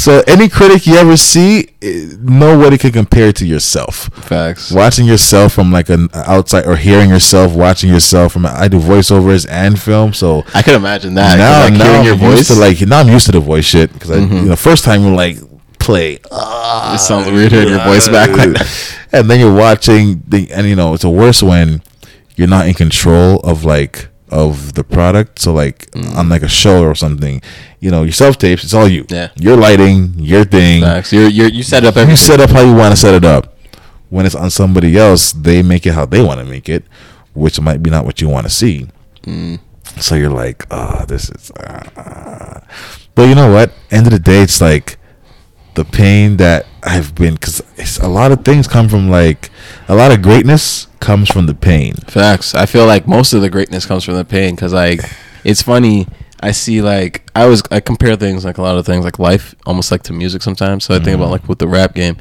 so 0.00 0.22
any 0.26 0.48
critic 0.48 0.86
you 0.86 0.94
ever 0.96 1.16
see, 1.16 1.68
eh, 1.82 2.14
nobody 2.20 2.78
can 2.78 2.90
compare 2.92 3.32
to 3.34 3.46
yourself. 3.46 4.08
Facts. 4.24 4.72
Watching 4.72 5.06
yourself 5.06 5.52
from 5.52 5.70
like 5.70 5.90
an 5.90 6.08
outside 6.14 6.66
or 6.66 6.76
hearing 6.76 7.10
yourself, 7.10 7.54
watching 7.54 7.90
yourself 7.90 8.32
from 8.32 8.46
I 8.46 8.68
do 8.68 8.78
voiceovers 8.78 9.46
and 9.50 9.78
film, 9.80 10.14
so 10.14 10.42
I 10.54 10.62
can 10.62 10.74
imagine 10.74 11.14
that. 11.14 11.36
now, 11.36 11.60
like 11.64 11.72
now 11.74 11.84
hearing 11.84 11.98
I'm 12.00 12.04
your 12.06 12.14
used 12.30 12.48
voice, 12.48 12.48
to 12.48 12.54
like 12.54 12.80
now 12.80 13.00
I'm 13.00 13.08
used 13.08 13.26
to 13.26 13.32
the 13.32 13.40
voice 13.40 13.66
shit 13.66 13.92
because 13.92 14.10
I 14.10 14.16
you 14.16 14.26
mm-hmm. 14.26 14.48
know 14.48 14.56
first 14.56 14.84
time 14.84 15.02
you're 15.02 15.14
like 15.14 15.36
play 15.78 16.14
it 16.14 16.26
ah, 16.30 16.96
sounds 16.96 17.26
weird 17.26 17.50
hearing 17.52 17.68
your 17.68 17.82
voice 17.84 18.06
back 18.08 18.28
and 19.12 19.30
then 19.30 19.40
you're 19.40 19.54
watching 19.54 20.22
the 20.28 20.50
and 20.52 20.66
you 20.66 20.76
know 20.76 20.94
it's 20.94 21.04
a 21.04 21.10
worse 21.10 21.42
when 21.42 21.82
you're 22.36 22.48
not 22.48 22.68
in 22.68 22.74
control 22.74 23.40
of 23.40 23.64
like 23.64 24.08
of 24.28 24.74
the 24.74 24.84
product 24.84 25.40
so 25.40 25.52
like 25.52 25.90
mm. 25.92 26.14
on 26.16 26.28
like 26.28 26.42
a 26.42 26.48
show 26.48 26.82
or 26.84 26.94
something 26.94 27.42
you 27.80 27.90
know 27.90 28.02
your 28.02 28.12
self 28.12 28.36
tapes 28.38 28.62
it's 28.64 28.74
all 28.74 28.86
you 28.88 29.04
Yeah. 29.08 29.28
your 29.36 29.56
lighting 29.56 30.12
your 30.18 30.44
thing 30.44 30.82
Facts. 30.82 31.12
You're, 31.12 31.28
you're, 31.28 31.48
you 31.48 31.62
set 31.62 31.84
up 31.84 31.96
everything. 31.96 32.10
you 32.10 32.16
set 32.16 32.40
up 32.40 32.50
how 32.50 32.60
you 32.60 32.74
want 32.74 32.92
to 32.92 32.96
set 33.00 33.14
it 33.14 33.24
up 33.24 33.56
when 34.10 34.26
it's 34.26 34.34
on 34.34 34.50
somebody 34.50 34.96
else 34.98 35.32
they 35.32 35.62
make 35.62 35.86
it 35.86 35.92
how 35.94 36.04
they 36.06 36.22
want 36.22 36.40
to 36.40 36.46
make 36.46 36.68
it 36.68 36.84
which 37.32 37.60
might 37.60 37.82
be 37.82 37.90
not 37.90 38.04
what 38.04 38.20
you 38.20 38.28
want 38.28 38.44
to 38.46 38.50
see 38.52 38.88
so 39.98 40.14
you're 40.14 40.30
like 40.30 40.66
oh 40.70 41.04
this 41.06 41.30
is 41.30 41.50
uh, 41.52 42.60
but 43.14 43.28
you 43.28 43.34
know 43.34 43.52
what 43.52 43.72
end 43.90 44.06
of 44.06 44.12
the 44.12 44.18
day 44.18 44.42
it's 44.42 44.60
like 44.60 44.98
the 45.74 45.84
pain 45.84 46.36
that 46.38 46.66
i've 46.82 47.14
been 47.14 47.34
because 47.34 47.62
a 48.02 48.08
lot 48.08 48.32
of 48.32 48.44
things 48.44 48.66
come 48.66 48.88
from 48.88 49.08
like 49.08 49.50
a 49.88 49.94
lot 49.94 50.10
of 50.10 50.20
greatness 50.22 50.86
comes 51.00 51.30
from 51.30 51.46
the 51.46 51.54
pain 51.54 51.94
Facts. 52.08 52.54
I 52.54 52.66
feel 52.66 52.86
like 52.86 53.06
most 53.06 53.32
of 53.32 53.40
the 53.40 53.48
greatness 53.50 53.86
comes 53.86 54.04
from 54.04 54.14
the 54.16 54.24
pain 54.24 54.54
because 54.54 54.72
like 54.74 55.00
it's 55.44 55.62
funny. 55.62 56.06
I 56.42 56.52
see 56.52 56.80
like 56.82 57.22
I 57.34 57.46
was 57.46 57.62
I 57.70 57.80
compare 57.80 58.16
things 58.16 58.44
like 58.44 58.58
a 58.58 58.62
lot 58.62 58.76
of 58.78 58.86
things 58.86 59.04
like 59.04 59.18
life 59.18 59.54
almost 59.66 59.90
like 59.90 60.02
to 60.04 60.12
music 60.12 60.42
sometimes. 60.42 60.84
So 60.84 60.94
I 60.94 60.98
think 60.98 61.16
about 61.16 61.30
like 61.30 61.48
with 61.48 61.58
the 61.58 61.68
rap 61.68 61.94
game, 61.94 62.16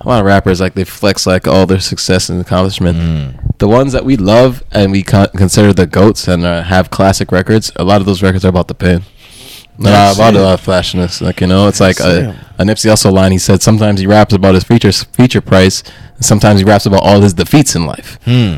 a 0.00 0.08
lot 0.08 0.20
of 0.20 0.26
rappers 0.26 0.60
like 0.60 0.74
they 0.74 0.84
flex 0.84 1.26
like 1.26 1.48
all 1.48 1.66
their 1.66 1.80
success 1.80 2.28
and 2.28 2.40
accomplishment. 2.40 3.38
The 3.58 3.68
ones 3.68 3.92
that 3.92 4.04
we 4.04 4.16
love 4.16 4.62
and 4.70 4.92
we 4.92 5.02
con- 5.02 5.28
consider 5.36 5.72
the 5.72 5.86
goats 5.86 6.28
and 6.28 6.44
uh, 6.44 6.62
have 6.62 6.90
classic 6.90 7.32
records. 7.32 7.72
A 7.76 7.84
lot 7.84 8.00
of 8.00 8.06
those 8.06 8.22
records 8.22 8.44
are 8.44 8.48
about 8.48 8.68
the 8.68 8.74
pain. 8.74 9.02
Not 9.76 9.90
That's 9.90 10.16
about 10.18 10.36
a 10.36 10.40
lot 10.42 10.54
of 10.54 10.60
flashiness, 10.60 11.20
like 11.20 11.40
you 11.40 11.48
know, 11.48 11.66
it's 11.66 11.80
like 11.80 11.98
a, 11.98 12.38
a 12.58 12.62
Nipsey 12.64 12.88
Hussle 12.90 13.12
line. 13.12 13.32
He 13.32 13.38
said 13.38 13.60
sometimes 13.60 13.98
he 13.98 14.06
raps 14.06 14.32
about 14.32 14.54
his 14.54 14.62
feature 14.62 14.92
feature 14.92 15.40
price, 15.40 15.82
and 16.14 16.24
sometimes 16.24 16.60
he 16.60 16.64
raps 16.64 16.86
about 16.86 17.02
all 17.02 17.20
his 17.20 17.34
defeats 17.34 17.74
in 17.74 17.84
life. 17.84 18.20
Hmm. 18.24 18.56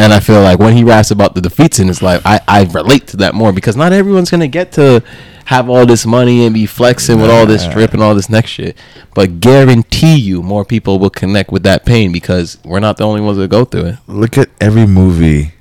And 0.00 0.14
I 0.14 0.20
feel 0.20 0.40
like 0.40 0.58
when 0.58 0.74
he 0.74 0.82
raps 0.82 1.10
about 1.10 1.34
the 1.34 1.42
defeats 1.42 1.78
in 1.78 1.86
his 1.86 2.00
life, 2.02 2.22
I, 2.24 2.40
I 2.48 2.62
relate 2.64 3.06
to 3.08 3.18
that 3.18 3.34
more 3.34 3.52
because 3.52 3.76
not 3.76 3.92
everyone's 3.92 4.30
gonna 4.30 4.48
get 4.48 4.72
to 4.72 5.02
have 5.44 5.68
all 5.68 5.84
this 5.84 6.06
money 6.06 6.44
and 6.46 6.54
be 6.54 6.64
flexing 6.64 7.20
with 7.20 7.30
all 7.30 7.44
this 7.44 7.64
Nah. 7.64 7.72
drip 7.72 7.92
and 7.92 8.02
all 8.02 8.14
this 8.14 8.30
next 8.30 8.50
shit. 8.50 8.78
But 9.14 9.40
guarantee 9.40 10.16
you, 10.16 10.42
more 10.42 10.64
people 10.64 10.98
will 10.98 11.10
connect 11.10 11.50
with 11.52 11.64
that 11.64 11.84
pain 11.84 12.12
because 12.12 12.56
we're 12.64 12.80
not 12.80 12.96
the 12.96 13.04
only 13.04 13.20
ones 13.20 13.36
that 13.38 13.48
go 13.50 13.64
through 13.66 13.86
it. 13.86 13.96
look 14.06 14.38
at 14.38 14.48
every 14.60 14.86
movie 14.86 15.52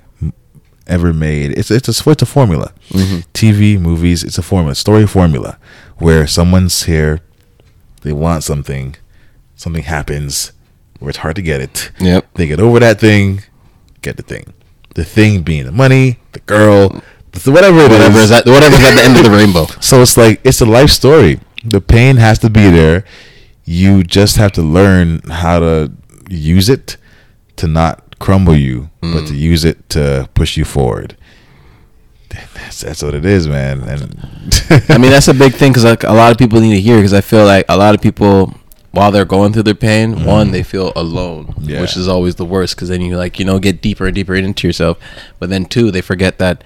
ever 0.87 1.11
made. 1.13 1.57
It's 1.57 1.69
it's 1.69 1.87
a 1.89 2.09
it's 2.09 2.21
a 2.21 2.25
formula. 2.25 2.71
Mm-hmm. 2.91 3.19
TV, 3.33 3.79
movies, 3.79 4.23
it's 4.23 4.37
a 4.37 4.41
formula, 4.41 4.73
story 4.75 5.05
formula, 5.05 5.57
where 5.97 6.25
someone's 6.27 6.83
here, 6.83 7.19
they 8.03 8.13
want 8.13 8.43
something, 8.43 8.95
something 9.55 9.83
happens, 9.83 10.51
where 10.99 11.09
it's 11.09 11.19
hard 11.19 11.35
to 11.35 11.41
get 11.41 11.59
it. 11.61 11.91
Yep. 11.99 12.25
They 12.35 12.47
get 12.47 12.59
over 12.59 12.79
that 12.79 12.99
thing, 12.99 13.41
get 14.01 14.17
the 14.17 14.23
thing. 14.23 14.53
The 14.95 15.05
thing 15.05 15.43
being 15.43 15.65
the 15.65 15.71
money, 15.71 16.19
the 16.31 16.39
girl, 16.41 17.01
the- 17.31 17.51
whatever 17.51 17.79
it 17.79 17.91
is. 17.91 17.97
Whatever 17.97 18.19
is 18.19 18.31
at 18.31 18.45
whatever's 18.45 18.79
at 18.79 18.95
the 18.95 19.03
end 19.03 19.17
of 19.17 19.23
the 19.23 19.31
rainbow. 19.31 19.65
So 19.81 20.01
it's 20.01 20.17
like 20.17 20.41
it's 20.43 20.61
a 20.61 20.65
life 20.65 20.89
story. 20.89 21.39
The 21.63 21.81
pain 21.81 22.17
has 22.17 22.39
to 22.39 22.49
be 22.49 22.69
there. 22.69 23.03
You 23.65 24.03
just 24.03 24.37
have 24.37 24.51
to 24.53 24.61
learn 24.61 25.21
how 25.29 25.59
to 25.59 25.91
use 26.29 26.69
it 26.69 26.97
to 27.57 27.67
not 27.67 28.17
crumble 28.19 28.55
you, 28.55 28.89
but 29.01 29.27
to 29.27 29.33
mm. 29.33 29.39
use 29.39 29.63
it 29.63 29.89
to 29.89 30.29
push 30.33 30.57
you 30.57 30.65
forward. 30.65 31.15
That's, 32.29 32.81
that's 32.81 33.01
what 33.01 33.13
it 33.13 33.25
is, 33.25 33.47
man. 33.47 33.81
And 33.81 34.81
I 34.89 34.97
mean, 34.97 35.11
that's 35.11 35.27
a 35.27 35.33
big 35.33 35.53
thing 35.53 35.71
because 35.71 35.85
like 35.85 36.03
a 36.03 36.13
lot 36.13 36.31
of 36.31 36.37
people 36.37 36.59
need 36.59 36.75
to 36.75 36.81
hear 36.81 36.97
because 36.97 37.13
I 37.13 37.21
feel 37.21 37.45
like 37.45 37.65
a 37.69 37.77
lot 37.77 37.95
of 37.95 38.01
people 38.01 38.53
while 38.91 39.11
they're 39.11 39.25
going 39.25 39.53
through 39.53 39.63
their 39.63 39.75
pain, 39.75 40.15
mm-hmm. 40.15 40.25
one 40.25 40.51
they 40.51 40.63
feel 40.63 40.91
alone, 40.95 41.53
Yeah. 41.59 41.81
which 41.81 41.95
is 41.95 42.07
always 42.07 42.35
the 42.35 42.45
worst 42.45 42.75
because 42.75 42.89
then 42.89 43.01
you 43.01 43.17
like 43.17 43.39
you 43.39 43.45
know 43.45 43.59
get 43.59 43.81
deeper 43.81 44.05
and 44.05 44.15
deeper 44.15 44.35
into 44.35 44.67
yourself. 44.67 44.97
But 45.39 45.49
then 45.49 45.65
two, 45.65 45.91
they 45.91 46.01
forget 46.01 46.37
that 46.39 46.63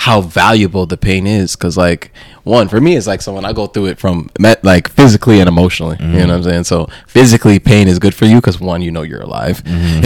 how 0.00 0.22
valuable 0.22 0.86
the 0.86 0.96
pain 0.96 1.26
is 1.26 1.54
because 1.54 1.76
like 1.76 2.10
one 2.44 2.68
for 2.68 2.80
me 2.80 2.96
it's 2.96 3.06
like 3.06 3.20
someone 3.20 3.44
I 3.44 3.52
go 3.52 3.66
through 3.66 3.84
it 3.88 3.98
from 3.98 4.30
met 4.38 4.64
like 4.64 4.88
physically 4.88 5.40
and 5.40 5.48
emotionally. 5.48 5.98
You 6.00 6.06
know 6.06 6.12
mm-hmm. 6.12 6.28
what 6.28 6.36
I'm 6.36 6.42
saying? 6.42 6.64
So 6.64 6.88
physically, 7.06 7.58
pain 7.58 7.86
is 7.86 7.98
good 7.98 8.14
for 8.14 8.24
you 8.24 8.36
because 8.36 8.58
one, 8.58 8.80
you 8.80 8.90
know 8.90 9.02
you're 9.02 9.20
alive, 9.20 9.62
mm-hmm. 9.62 10.04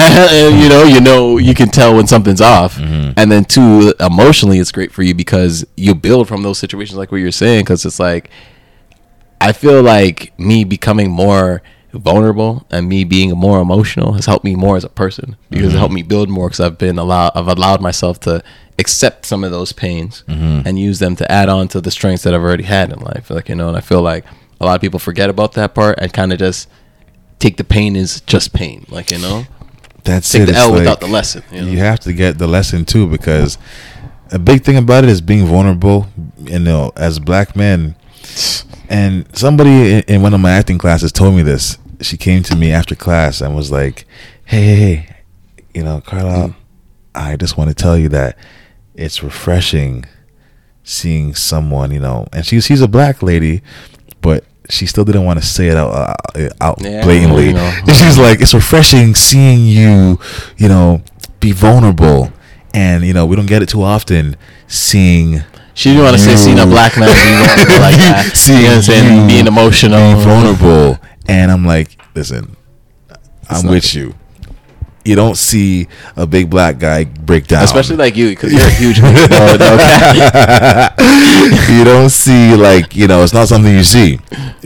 and 0.00 0.60
you 0.62 0.68
know 0.68 0.82
you 0.82 1.00
know 1.00 1.38
you 1.38 1.54
can 1.54 1.68
tell 1.68 1.94
when 1.94 2.08
something's 2.08 2.40
off, 2.40 2.80
and 2.80 3.30
then 3.30 3.44
two, 3.44 3.94
emotionally 4.00 4.58
it's 4.58 4.72
great 4.72 4.90
for 4.90 5.04
you 5.04 5.14
because 5.14 5.64
you 5.76 5.94
build 5.94 6.26
from 6.26 6.42
those 6.42 6.58
situations 6.58 6.98
like 6.98 7.12
what 7.12 7.18
you're 7.18 7.30
saying 7.30 7.60
because 7.60 7.84
it's 7.84 8.00
like 8.00 8.28
I 9.46 9.52
feel 9.52 9.80
like 9.80 10.36
me 10.38 10.64
becoming 10.64 11.08
more 11.10 11.62
vulnerable 11.92 12.66
and 12.68 12.88
me 12.88 13.04
being 13.04 13.30
more 13.30 13.60
emotional 13.60 14.14
has 14.14 14.26
helped 14.26 14.44
me 14.44 14.56
more 14.56 14.76
as 14.76 14.82
a 14.82 14.88
person 14.88 15.36
because 15.50 15.66
it 15.66 15.68
mm-hmm. 15.68 15.78
helped 15.78 15.94
me 15.94 16.02
build 16.02 16.28
more 16.28 16.48
because 16.48 16.60
I've 16.60 16.78
been 16.78 16.98
allowed 16.98 17.30
I've 17.36 17.46
allowed 17.46 17.80
myself 17.80 18.18
to 18.20 18.42
accept 18.78 19.24
some 19.24 19.44
of 19.44 19.52
those 19.52 19.72
pains 19.72 20.24
mm-hmm. 20.26 20.66
and 20.66 20.78
use 20.78 20.98
them 20.98 21.14
to 21.16 21.30
add 21.30 21.48
on 21.48 21.68
to 21.68 21.80
the 21.80 21.92
strengths 21.92 22.24
that 22.24 22.34
I've 22.34 22.42
already 22.42 22.64
had 22.64 22.92
in 22.92 22.98
life 22.98 23.30
like 23.30 23.48
you 23.48 23.54
know 23.54 23.68
and 23.68 23.76
I 23.76 23.80
feel 23.80 24.02
like 24.02 24.24
a 24.60 24.66
lot 24.66 24.74
of 24.74 24.80
people 24.80 24.98
forget 24.98 25.30
about 25.30 25.52
that 25.52 25.74
part 25.74 25.98
and 26.00 26.12
kind 26.12 26.32
of 26.32 26.40
just 26.40 26.68
take 27.38 27.56
the 27.56 27.64
pain 27.64 27.94
as 27.96 28.20
just 28.22 28.52
pain 28.52 28.84
like 28.90 29.12
you 29.12 29.18
know 29.18 29.46
that's 30.02 30.30
take 30.30 30.42
it. 30.42 30.46
the 30.46 30.52
It's 30.52 30.60
L 30.60 30.70
like 30.70 30.80
without 30.80 31.00
the 31.00 31.06
lesson 31.06 31.44
you, 31.52 31.60
know? 31.60 31.68
You 31.68 31.78
have 31.78 32.00
to 32.00 32.12
get 32.12 32.38
the 32.38 32.48
lesson 32.48 32.84
too 32.84 33.06
because 33.06 33.58
a 34.32 34.38
big 34.38 34.64
thing 34.64 34.76
about 34.76 35.04
it 35.04 35.10
is 35.10 35.20
being 35.20 35.46
vulnerable. 35.46 36.08
You 36.38 36.58
know, 36.58 36.92
as 36.96 37.18
black 37.18 37.54
men, 37.56 37.94
and 38.88 39.26
somebody 39.36 39.70
in, 39.94 40.00
in 40.08 40.22
one 40.22 40.34
of 40.34 40.40
my 40.40 40.50
acting 40.52 40.78
classes 40.78 41.12
told 41.12 41.34
me 41.34 41.42
this. 41.42 41.78
She 42.00 42.16
came 42.16 42.42
to 42.44 42.56
me 42.56 42.72
after 42.72 42.94
class 42.94 43.40
and 43.40 43.54
was 43.54 43.70
like, 43.70 44.06
"Hey, 44.44 44.62
hey, 44.62 44.76
hey, 44.76 45.16
you 45.74 45.82
know, 45.82 46.00
Carla, 46.00 46.54
I 47.14 47.36
just 47.36 47.56
want 47.56 47.70
to 47.70 47.74
tell 47.74 47.96
you 47.96 48.08
that 48.10 48.36
it's 48.94 49.22
refreshing 49.22 50.04
seeing 50.84 51.34
someone, 51.34 51.90
you 51.90 52.00
know." 52.00 52.26
And 52.32 52.44
she's 52.44 52.66
she's 52.66 52.82
a 52.82 52.88
black 52.88 53.22
lady, 53.22 53.62
but 54.20 54.44
she 54.68 54.84
still 54.86 55.04
didn't 55.04 55.24
want 55.24 55.40
to 55.40 55.46
say 55.46 55.68
it 55.68 55.76
out 55.76 55.90
uh, 55.90 56.48
out 56.60 56.78
Yeah, 56.82 57.02
blatantly. 57.02 57.46
you 57.48 57.52
know. 57.54 57.72
She's 57.88 58.18
like, 58.18 58.40
"It's 58.40 58.52
refreshing 58.54 59.14
seeing 59.14 59.60
you, 59.66 60.18
you 60.58 60.68
know, 60.68 61.02
be 61.40 61.52
vulnerable." 61.52 62.30
And 62.74 63.04
you 63.06 63.14
know 63.14 63.24
we 63.24 63.36
don't 63.36 63.46
get 63.46 63.62
it 63.62 63.70
too 63.70 63.82
often. 63.82 64.36
Seeing 64.66 65.40
She 65.76 65.90
didn't 65.90 66.04
want 66.04 66.16
to 66.16 66.22
say 66.22 66.36
seeing 66.36 66.58
a 66.58 66.64
black 66.64 66.96
man 66.96 67.06
being 67.12 67.80
like 67.82 67.96
that. 68.00 68.30
Seeing 68.34 68.62
you 68.62 68.68
know 68.68 68.80
saying? 68.80 69.28
Being 69.28 69.46
emotional. 69.46 70.16
be 70.16 70.22
vulnerable. 70.24 70.98
And 71.28 71.50
I'm 71.52 71.66
like, 71.66 72.00
listen, 72.14 72.56
I'm 73.50 73.66
not- 73.66 73.70
with 73.72 73.94
you. 73.94 74.14
You 75.04 75.14
don't 75.14 75.36
see 75.36 75.86
a 76.16 76.26
big 76.26 76.48
black 76.50 76.78
guy 76.78 77.04
break 77.04 77.46
down. 77.46 77.62
Especially 77.62 77.94
like 77.94 78.16
you, 78.16 78.30
because 78.30 78.52
you're 78.52 78.66
a 78.66 78.70
huge 78.70 79.00
man. 79.00 79.14
No, 79.30 79.54
no 79.56 79.76
cap. 79.76 80.98
you 81.70 81.84
don't 81.84 82.08
see 82.10 82.56
like 82.56 82.96
you 82.96 83.06
know 83.06 83.22
it's 83.22 83.32
not 83.32 83.46
something 83.46 83.72
you 83.72 83.84
see. 83.84 84.18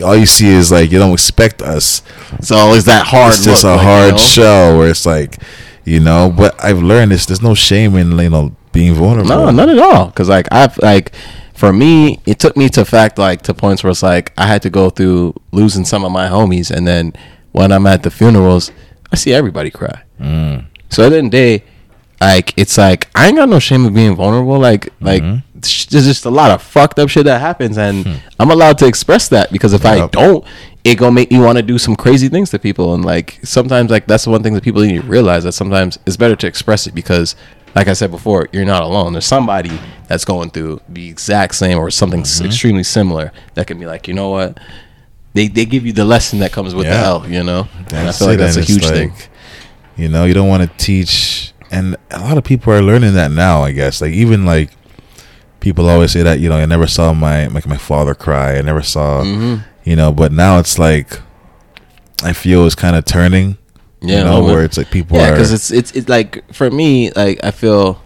All 0.03 0.15
you 0.15 0.25
see 0.25 0.47
is 0.47 0.71
like 0.71 0.91
you 0.91 0.97
don't 0.97 1.13
expect 1.13 1.61
us. 1.61 2.01
It's 2.39 2.51
always 2.51 2.85
that 2.85 3.05
hard. 3.05 3.33
It's 3.33 3.43
just 3.43 3.63
look, 3.63 3.73
a 3.73 3.75
like, 3.75 3.83
you 3.83 3.87
hard 3.91 4.11
know? 4.13 4.17
show 4.17 4.77
where 4.79 4.89
it's 4.89 5.05
like, 5.05 5.37
you 5.85 5.99
know. 5.99 6.33
But 6.35 6.55
I've 6.63 6.81
learned 6.81 7.11
this. 7.11 7.27
There's 7.27 7.43
no 7.43 7.53
shame 7.53 7.95
in 7.95 8.17
you 8.17 8.29
know 8.31 8.55
being 8.71 8.93
vulnerable. 8.93 9.29
No, 9.29 9.49
not 9.51 9.69
at 9.69 9.79
all. 9.79 10.07
Because 10.07 10.29
like 10.29 10.47
I've 10.51 10.77
like 10.79 11.13
for 11.53 11.71
me, 11.73 12.19
it 12.25 12.39
took 12.39 12.55
me 12.57 12.69
to 12.69 12.83
fact 12.85 13.17
like 13.17 13.41
to 13.43 13.53
points 13.53 13.83
where 13.83 13.91
it's 13.91 14.03
like 14.03 14.33
I 14.37 14.47
had 14.47 14.61
to 14.63 14.69
go 14.69 14.89
through 14.89 15.35
losing 15.51 15.85
some 15.85 16.03
of 16.03 16.11
my 16.11 16.27
homies, 16.27 16.71
and 16.71 16.87
then 16.87 17.13
when 17.51 17.71
I'm 17.71 17.85
at 17.87 18.03
the 18.03 18.11
funerals, 18.11 18.71
I 19.11 19.15
see 19.15 19.33
everybody 19.33 19.69
cry. 19.71 20.03
Mm. 20.19 20.65
So 20.89 21.05
at 21.05 21.09
the 21.09 21.17
end 21.17 21.27
of 21.27 21.31
the 21.31 21.37
day, 21.37 21.63
like 22.19 22.53
it's 22.57 22.77
like 22.77 23.09
I 23.15 23.27
ain't 23.27 23.37
got 23.37 23.49
no 23.49 23.59
shame 23.59 23.85
of 23.85 23.93
being 23.93 24.15
vulnerable. 24.15 24.59
Like 24.59 24.89
like 25.01 25.21
Mm-hmm. 25.23 25.61
sh- 25.63 25.85
there's 25.87 26.05
just 26.05 26.25
a 26.25 26.29
lot 26.31 26.51
of 26.51 26.61
fucked 26.61 26.97
up 26.99 27.09
shit 27.09 27.25
that 27.25 27.41
happens, 27.41 27.77
and 27.77 28.21
I'm 28.39 28.49
allowed 28.51 28.77
to 28.79 28.87
express 28.87 29.27
that 29.29 29.51
because 29.51 29.73
if 29.73 29.85
I 29.85 29.99
Hmm. 29.99 30.07
Don't, 30.07 30.45
it 30.83 30.95
gonna 30.95 31.11
make 31.11 31.29
me 31.31 31.39
want 31.39 31.57
to 31.57 31.61
do 31.63 31.77
some 31.77 31.95
crazy 31.95 32.27
things 32.29 32.49
to 32.51 32.59
people. 32.59 32.93
And 32.95 33.05
like 33.05 33.39
sometimes 33.43 33.91
like 33.91 34.07
that's 34.07 34.23
the 34.23 34.31
one 34.31 34.41
thing 34.43 34.53
that 34.55 34.63
people 34.63 34.81
need 34.81 35.01
to 35.01 35.07
realize 35.07 35.43
that 35.43 35.51
sometimes 35.51 35.99
it's 36.07 36.17
better 36.17 36.35
to 36.37 36.47
express 36.47 36.87
it 36.87 36.95
because. 36.95 37.35
Like 37.75 37.87
I 37.87 37.93
said 37.93 38.11
before, 38.11 38.47
you're 38.51 38.65
not 38.65 38.83
alone. 38.83 39.13
There's 39.13 39.25
somebody 39.25 39.71
that's 40.07 40.25
going 40.25 40.49
through 40.51 40.81
the 40.89 41.07
exact 41.07 41.55
same 41.55 41.77
or 41.77 41.89
something 41.89 42.21
Mm-hmm. 42.21 42.45
extremely 42.45 42.83
similar 42.83 43.31
that 43.53 43.67
can 43.67 43.79
be 43.79 43.85
like, 43.85 44.07
you 44.07 44.13
know 44.13 44.29
what? 44.29 44.59
They, 45.33 45.47
they 45.47 45.65
give 45.65 45.85
you 45.85 45.93
the 45.93 46.03
lesson 46.03 46.39
that 46.39 46.51
comes 46.51 46.75
with 46.75 46.85
the 46.87 46.91
Yeah. 46.93 47.01
help, 47.01 47.29
you 47.29 47.43
know? 47.43 47.67
and 47.87 47.87
I 47.97 48.03
That's 48.03 48.19
feel 48.19 48.27
like 48.27 48.37
that's 48.39 48.57
a 48.57 48.61
huge 48.61 48.85
thing. 48.85 49.13
You 49.95 50.09
know, 50.09 50.25
you 50.25 50.33
don't 50.33 50.49
want 50.49 50.63
to 50.63 50.77
teach, 50.83 51.53
and 51.71 51.95
a 52.09 52.19
lot 52.19 52.37
of 52.37 52.43
people 52.43 52.73
are 52.73 52.81
learning 52.81 53.13
that 53.13 53.31
now. 53.31 53.61
I 53.63 53.71
guess, 53.71 54.01
like 54.01 54.11
even 54.13 54.45
like 54.45 54.71
people 55.59 55.87
always 55.89 56.11
say 56.11 56.23
that 56.23 56.39
you 56.39 56.49
know, 56.49 56.57
I 56.57 56.65
never 56.65 56.87
saw 56.87 57.13
my 57.13 57.47
like 57.47 57.67
my 57.67 57.77
father 57.77 58.15
cry. 58.15 58.57
I 58.57 58.61
never 58.61 58.81
saw, 58.81 59.21
Mhm. 59.23 59.63
you 59.83 59.95
know, 59.95 60.11
but 60.11 60.31
now 60.31 60.59
it's 60.59 60.79
like 60.79 61.19
I 62.23 62.33
feel 62.33 62.65
it's 62.65 62.75
kind 62.75 62.95
of 62.95 63.05
turning. 63.05 63.57
Yeah, 64.01 64.19
you 64.19 64.23
know, 64.25 64.41
no, 64.41 64.53
where 64.53 64.63
it's 64.63 64.77
like 64.77 64.89
people 64.89 65.17
yeah, 65.17 65.29
are. 65.29 65.31
because 65.31 65.51
it's 65.53 65.71
it's 65.71 65.91
it's 65.91 66.09
like 66.09 66.43
for 66.53 66.69
me, 66.71 67.11
like 67.11 67.39
I 67.43 67.51
feel 67.51 68.01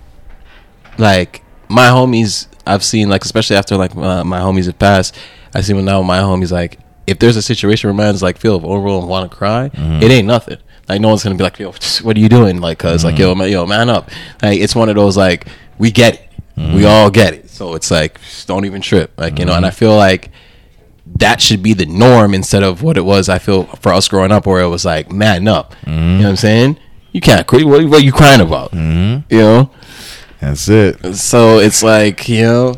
like 0.97 1.41
my 1.69 1.87
homies 1.87 2.47
I've 2.67 2.83
seen 2.83 3.09
like 3.09 3.23
especially 3.23 3.55
after 3.57 3.77
like 3.77 3.95
uh, 3.95 4.23
my 4.23 4.39
homies 4.39 4.65
have 4.65 4.79
passed, 4.79 5.15
I 5.53 5.61
see 5.61 5.73
when 5.73 5.85
now 5.85 6.01
my 6.01 6.19
homies 6.19 6.51
like 6.51 6.79
if 7.07 7.19
there's 7.19 7.37
a 7.37 7.41
situation 7.41 7.87
where 7.87 7.93
man's 7.93 8.23
like 8.23 8.37
feel 8.37 8.59
vulnerable 8.59 8.99
and 8.99 9.07
want 9.07 9.29
to 9.29 9.35
cry, 9.37 9.69
Mm-hmm. 9.69 10.03
it 10.03 10.11
ain't 10.11 10.27
nothing. 10.27 10.57
Like 10.89 11.01
no 11.01 11.09
one's 11.09 11.23
gonna 11.23 11.35
be 11.35 11.43
like, 11.43 11.57
yo, 11.59 11.71
what 12.03 12.15
are 12.17 12.19
you 12.19 12.29
doing? 12.29 12.59
Like, 12.61 12.77
because 12.79 13.03
like 13.03 13.17
yo, 13.17 13.31
Mm-hmm. 13.31 13.39
man, 13.39 13.51
yo, 13.51 13.65
man 13.65 13.89
up. 13.89 14.09
Like 14.41 14.59
it's 14.59 14.75
one 14.75 14.89
of 14.89 14.95
those 14.95 15.15
like 15.17 15.47
we 15.77 15.91
get 15.91 16.15
it, 16.15 16.21
Mm-hmm. 16.57 16.75
we 16.75 16.85
all 16.85 17.09
get 17.09 17.33
it. 17.33 17.49
So 17.49 17.73
it's 17.75 17.89
like 17.91 18.19
don't 18.47 18.65
even 18.65 18.81
trip. 18.81 19.11
Like 19.17 19.39
you 19.39 19.45
know, 19.45 19.53
and 19.53 19.65
I 19.65 19.71
feel 19.71 19.95
like 19.95 20.29
that 21.17 21.41
should 21.41 21.61
be 21.63 21.73
the 21.73 21.85
norm 21.85 22.33
instead 22.33 22.63
of 22.63 22.81
what 22.81 22.97
it 22.97 23.05
was. 23.05 23.29
I 23.29 23.37
feel 23.39 23.65
for 23.81 23.93
us 23.93 24.07
growing 24.07 24.31
up, 24.31 24.45
where 24.45 24.61
it 24.61 24.67
was 24.67 24.85
like 24.85 25.11
man 25.11 25.47
up. 25.47 25.75
You 25.85 25.93
know 25.93 26.17
what 26.23 26.25
I'm 26.29 26.35
saying? 26.35 26.77
You 27.11 27.21
can't 27.21 27.45
cry. 27.47 27.63
What, 27.63 27.85
what 27.85 28.01
are 28.01 28.05
you 28.05 28.11
crying 28.11 28.41
about? 28.41 28.71
Mm-hmm. 28.71 29.33
You 29.33 29.39
know. 29.39 29.69
that's 30.41 30.67
it. 30.67 31.15
So 31.15 31.59
it's 31.59 31.81
like 31.83 32.27
you 32.27 32.41
know, 32.43 32.75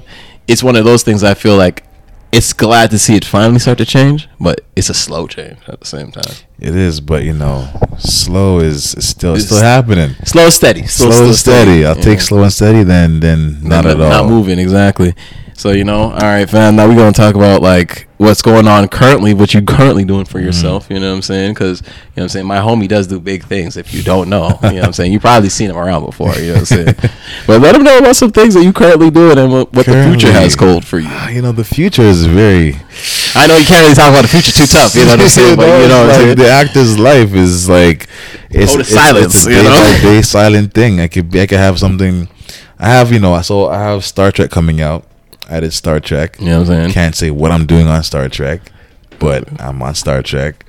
it's 0.48 0.62
one 0.64 0.76
of 0.76 0.86
those 0.86 1.04
things. 1.04 1.24
I 1.24 1.34
feel 1.34 1.58
like 1.58 1.84
it's 2.32 2.52
glad 2.54 2.92
to 2.92 3.00
see 3.00 3.16
it 3.16 3.24
finally 3.26 3.58
start 3.58 3.78
to 3.80 3.86
change, 3.86 4.28
but 4.40 4.62
it's 4.76 4.90
a 4.90 4.94
slow 4.94 5.28
change 5.28 5.58
at 5.68 5.80
the 5.80 5.88
same 5.88 6.12
time. 6.12 6.36
It 6.60 6.76
is, 6.76 7.00
but 7.02 7.24
you 7.24 7.34
know, 7.34 7.68
slow 7.98 8.60
is, 8.60 8.94
is 8.96 9.08
still 9.08 9.36
it's 9.36 9.46
still 9.46 9.62
happening. 9.62 10.12
Slow 10.26 10.50
steady. 10.50 10.86
Slow, 10.86 11.26
and 11.26 11.34
steady. 11.36 11.86
I'll 11.86 11.96
Yeah. 11.96 12.04
take 12.04 12.20
slow 12.22 12.44
and 12.44 12.52
steady 12.54 12.84
than 12.84 13.22
than 13.22 13.64
not 13.64 13.86
Not- 13.86 13.88
at 13.88 14.02
all. 14.02 14.10
Not 14.10 14.26
moving 14.28 14.60
exactly. 14.60 15.16
So 15.54 15.72
you 15.72 15.84
know, 15.86 16.12
all 16.12 16.20
right, 16.20 16.48
fam. 16.48 16.76
Now 16.76 16.88
we're 16.88 16.96
gonna 16.96 17.14
talk 17.14 17.34
about 17.36 17.62
like 17.62 18.07
what's 18.18 18.42
going 18.42 18.68
on 18.68 18.88
currently, 18.88 19.34
what 19.34 19.54
you 19.54 19.62
currently 19.62 20.04
doing 20.04 20.18
Mm-hmm. 20.18 20.32
for 20.32 20.40
yourself. 20.40 20.90
You 20.90 21.00
know 21.00 21.10
what 21.10 21.16
I'm 21.18 21.22
saying? 21.22 21.54
Because 21.54 21.82
you 21.82 21.88
know 21.88 21.94
what 22.16 22.24
I'm 22.24 22.30
saying. 22.30 22.48
My 22.48 22.58
homie 22.58 22.88
does 22.88 23.08
do 23.08 23.20
big 23.20 23.44
things. 23.44 23.78
If 23.78 23.94
you 23.94 24.04
don't 24.04 24.30
know, 24.30 24.60
you 24.64 24.70
know 24.70 24.76
what 24.76 24.86
I'm 24.86 24.94
saying. 24.94 25.14
You 25.14 25.20
probably 25.20 25.50
seen 25.50 25.70
him 25.70 25.78
around 25.78 26.06
before. 26.06 26.34
You 26.36 26.48
know 26.48 26.54
what 26.54 26.60
I'm 26.60 26.66
saying. 26.66 26.96
but 27.48 27.62
let 27.62 27.76
him 27.76 27.84
know 27.84 27.98
about 28.00 28.16
some 28.16 28.32
things 28.32 28.56
that 28.56 28.64
you 28.64 28.74
currently 28.74 29.10
doing 29.10 29.38
and 29.38 29.52
what, 29.52 29.72
what 29.74 29.86
the 29.86 30.04
future 30.04 30.32
has 30.32 30.56
cold 30.56 30.86
for 30.86 31.00
you. 31.00 31.10
You 31.30 31.42
know, 31.42 31.52
the 31.52 31.64
future 31.64 32.02
is 32.02 32.26
very 32.26 32.76
I 33.36 33.48
know 33.48 33.58
you 33.58 33.66
can't 33.66 33.84
really 33.84 33.96
talk 33.96 34.10
about 34.10 34.24
the 34.24 34.28
future 34.28 34.52
too 34.52 34.66
tough. 34.66 34.96
You 34.96 35.06
know 35.06 35.12
what 35.12 35.22
I'm 35.22 35.30
saying? 35.30 35.58
But 35.58 35.82
you 35.82 35.88
know, 35.88 36.06
like, 36.06 36.38
the 36.38 36.50
actor's 36.50 37.00
life 37.00 37.34
is 37.34 37.70
like 37.70 38.08
it's, 38.50 38.76
it's, 38.76 38.90
silence, 38.90 39.36
it's 39.36 39.48
a 39.48 39.50
you 39.52 39.58
day 39.58 39.64
know? 39.64 39.70
by 39.70 40.02
day 40.02 40.22
silent 40.22 40.74
thing. 40.74 41.00
I 41.00 41.08
could 41.08 41.36
I 41.36 41.48
could 41.48 41.60
have 41.60 41.80
something. 41.80 42.28
I 42.80 42.90
have 42.90 43.12
you 43.12 43.20
know, 43.20 43.40
so 43.42 43.70
I 43.70 43.80
have 43.80 44.04
Star 44.06 44.32
Trek 44.32 44.52
coming 44.52 44.82
out. 44.82 45.07
I 45.50 45.60
did 45.60 45.74
Star 45.74 46.00
Trek. 46.00 46.40
You 46.40 46.48
know 46.48 46.60
what 46.60 46.70
I'm 46.70 46.76
saying? 46.84 46.92
Can't 46.92 47.16
say 47.16 47.32
what 47.32 47.52
I'm 47.52 47.66
doing 47.66 47.88
on 47.88 48.04
Star 48.04 48.28
Trek, 48.30 48.62
but 49.20 49.62
I'm 49.62 49.82
on 49.82 49.96
Star 49.96 50.22
Trek. 50.22 50.66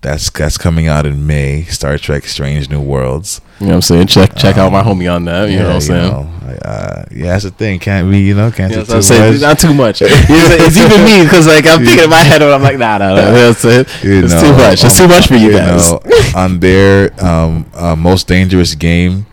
That's 0.00 0.30
that's 0.30 0.58
coming 0.58 0.88
out 0.88 1.06
in 1.06 1.26
May. 1.28 1.62
Star 1.64 1.96
Trek: 1.96 2.24
Strange 2.24 2.68
New 2.68 2.80
Worlds. 2.80 3.40
You 3.60 3.66
know 3.66 3.70
what 3.70 3.74
I'm 3.76 3.82
saying? 3.82 4.06
Check 4.08 4.34
check 4.36 4.56
out 4.56 4.72
my 4.72 4.82
homie 4.82 5.12
on 5.14 5.24
that. 5.26 5.48
You 5.48 5.60
know 5.60 5.66
what 5.66 5.74
I'm 5.76 5.80
saying? 5.80 6.10
know, 6.10 6.28
uh, 6.64 7.04
yeah, 7.12 7.26
that's 7.26 7.44
the 7.44 7.52
thing. 7.52 7.78
Can't 7.78 8.10
be, 8.10 8.18
you 8.18 8.34
know, 8.34 8.50
can't 8.50 8.72
You 8.74 8.84
say 8.84 8.94
too 8.96 9.02
saying? 9.02 9.32
much. 9.34 9.40
Not 9.42 9.58
too 9.60 9.72
much. 9.74 10.02
It's, 10.04 10.28
it's 10.28 10.76
even 10.76 11.04
me 11.04 11.22
because 11.22 11.46
like 11.46 11.66
I'm 11.68 11.84
thinking 11.84 12.02
in 12.04 12.10
my 12.10 12.16
head, 12.24 12.42
and 12.42 12.50
I'm 12.52 12.62
like, 12.62 12.78
nah, 12.78 12.98
nah, 12.98 13.14
nah. 13.14 13.14
You 13.14 13.22
know 13.26 13.32
what 13.32 13.44
I'm 13.48 13.54
saying? 13.54 13.86
You 14.02 14.24
It's 14.24 14.32
know, 14.34 14.40
too 14.40 14.52
much. 14.56 14.84
It's 14.84 14.98
too 14.98 15.06
much 15.06 15.26
for 15.28 15.36
you, 15.36 15.52
guys. 15.52 15.92
know, 15.92 16.00
on 16.34 16.58
their 16.58 17.24
um, 17.24 17.70
uh, 17.74 17.94
most 17.94 18.26
dangerous 18.26 18.74
game, 18.74 19.26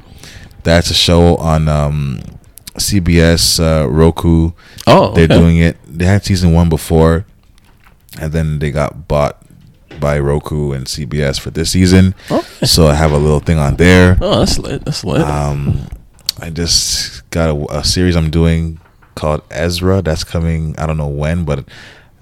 that's 0.61 0.91
a 0.91 0.93
show 0.93 1.35
on 1.37 1.67
um, 1.67 2.21
CBS 2.79 3.59
uh, 3.59 3.87
Roku. 3.89 4.51
Oh, 4.87 5.13
They're 5.13 5.27
doing 5.27 5.57
it. 5.57 5.77
They 5.85 6.05
had 6.05 6.23
season 6.25 6.53
one 6.53 6.69
before, 6.69 7.25
and 8.19 8.31
then 8.33 8.59
they 8.59 8.71
got 8.71 9.07
bought 9.07 9.41
by 9.99 10.19
Roku 10.19 10.71
and 10.71 10.85
CBS 10.85 11.39
for 11.39 11.51
this 11.51 11.71
season. 11.71 12.15
Okay. 12.31 12.65
So 12.65 12.87
I 12.87 12.93
have 12.95 13.11
a 13.11 13.17
little 13.17 13.39
thing 13.39 13.57
on 13.57 13.75
there. 13.75 14.17
Oh, 14.21 14.39
that's 14.39 14.57
lit. 14.57 14.85
That's 14.85 15.03
lit. 15.03 15.21
Um, 15.21 15.87
I 16.41 16.49
just 16.49 17.29
got 17.31 17.49
a, 17.49 17.77
a 17.79 17.83
series 17.83 18.15
I'm 18.15 18.29
doing 18.31 18.79
called 19.15 19.41
Ezra. 19.51 20.01
That's 20.01 20.23
coming. 20.23 20.75
I 20.77 20.85
don't 20.85 20.97
know 20.97 21.07
when, 21.07 21.43
but 21.43 21.65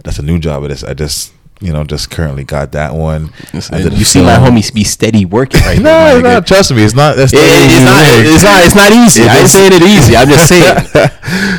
that's 0.03 0.19
a 0.19 0.23
new 0.23 0.39
job. 0.39 0.63
Is. 0.65 0.83
I 0.83 0.93
just 0.93 1.33
you 1.59 1.73
know 1.73 1.83
just 1.83 2.09
currently 2.11 2.43
got 2.43 2.71
that 2.73 2.93
one. 2.93 3.25
It's- 3.53 3.71
I 3.71 3.81
did 3.81 3.93
a 3.93 3.95
you 3.95 4.03
see 4.05 4.21
my 4.21 4.35
homies 4.35 4.73
be 4.73 4.83
steady 4.83 5.25
working 5.25 5.61
right 5.61 5.77
no, 5.77 5.83
now. 5.89 6.13
no, 6.13 6.21
no, 6.21 6.41
trust 6.41 6.71
me, 6.73 6.83
it's 6.83 6.93
not. 6.93 7.15
That's 7.15 7.33
It- 7.33 7.37
it- 7.39 7.43
it's 7.43 7.85
not. 7.85 8.03
It's 8.07 8.43
not. 8.43 8.65
It's 8.65 8.75
not 8.75 8.91
easy. 8.91 9.21
It 9.23 9.29
I 9.29 9.39
ain't 9.39 9.49
saying 9.49 9.73
it 9.73 9.81
easy. 9.81 10.15
I'm 10.15 10.27
just 10.29 10.47
saying. 10.47 10.77
it, 10.77 10.93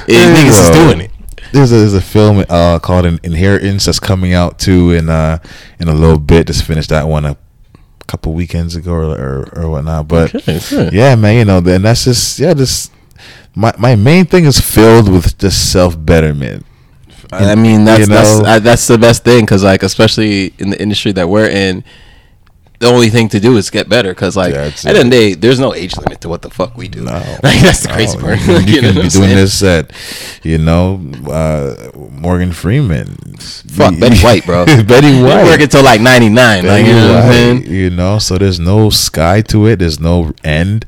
There 0.06 0.28
you 0.30 0.50
niggas 0.50 0.60
is 0.62 0.70
doing 0.70 1.00
it. 1.00 1.10
There's 1.52 1.72
a, 1.72 1.76
there's 1.76 1.94
a 1.94 2.00
film 2.02 2.44
uh, 2.50 2.78
called 2.78 3.06
In- 3.06 3.20
Inheritance 3.22 3.86
that's 3.86 3.98
coming 3.98 4.34
out 4.34 4.58
too 4.58 4.92
in 4.92 5.08
uh 5.08 5.38
in 5.80 5.88
a 5.88 5.94
little 5.94 6.18
bit. 6.18 6.46
Just 6.46 6.62
finished 6.64 6.90
that 6.90 7.08
one 7.08 7.24
a 7.24 7.36
couple 8.06 8.34
weekends 8.34 8.76
ago 8.76 8.92
or 8.92 9.04
or, 9.18 9.48
or 9.58 9.70
whatnot. 9.70 10.08
But 10.08 10.34
Okay, 10.34 10.90
yeah, 10.92 11.14
man, 11.16 11.36
you 11.36 11.44
know, 11.46 11.60
then 11.60 11.82
that's 11.82 12.04
just 12.04 12.38
yeah, 12.38 12.52
just 12.54 12.92
my 13.54 13.72
my 13.78 13.96
main 13.96 14.26
thing 14.26 14.44
is 14.44 14.60
filled 14.60 15.08
with 15.10 15.38
just 15.38 15.72
self 15.72 15.96
betterment. 16.04 16.66
I 17.32 17.54
mean, 17.54 17.84
that's 17.84 18.00
You 18.00 18.06
that's 18.06 18.38
know? 18.38 18.58
That's 18.60 18.86
the 18.86 18.98
best 18.98 19.24
thing 19.24 19.44
because 19.44 19.62
like 19.64 19.82
especially 19.82 20.54
in 20.58 20.70
the 20.70 20.80
industry 20.80 21.12
that 21.12 21.28
we're 21.28 21.48
in, 21.48 21.84
the 22.80 22.86
only 22.86 23.10
thing 23.10 23.28
to 23.30 23.40
do 23.40 23.56
is 23.56 23.70
get 23.70 23.88
better 23.88 24.10
because 24.10 24.36
like 24.36 24.54
Yeah, 24.54 24.66
at 24.66 24.76
the 24.76 24.88
end 24.88 24.98
of 24.98 25.04
the 25.04 25.10
day, 25.10 25.34
there's 25.34 25.58
no 25.58 25.74
age 25.74 25.96
limit 25.96 26.20
to 26.22 26.28
what 26.28 26.42
the 26.42 26.50
fuck 26.50 26.76
we 26.76 26.88
do. 26.88 27.02
No, 27.04 27.12
like 27.42 27.60
that's 27.60 27.80
the 27.80 27.88
crazy 27.88 28.18
part. 28.18 28.38
You, 28.46 28.54
you 28.54 28.60
You 28.76 28.82
know 28.82 28.92
can 28.92 29.02
be 29.02 29.08
doing 29.08 29.34
this 29.34 29.62
at, 29.62 29.92
you 30.42 30.58
know, 30.58 31.00
uh, 31.30 31.90
Morgan 32.12 32.52
Freeman. 32.52 33.16
Fuck 33.38 33.98
Betty 33.98 34.18
White, 34.24 34.46
bro. 34.46 34.64
Betty 34.64 35.20
White. 35.22 35.44
work 35.44 35.60
until 35.60 35.82
like 35.82 36.00
99. 36.00 36.66
Like, 36.66 36.86
you 36.86 36.92
know 36.92 37.14
what 37.14 37.24
I'm? 37.34 37.62
You 37.62 37.90
know, 37.90 38.18
so 38.20 38.38
there's 38.38 38.60
no 38.60 38.90
sky 38.90 39.42
to 39.42 39.66
it. 39.66 39.80
There's 39.80 39.98
no 40.00 40.32
end. 40.44 40.86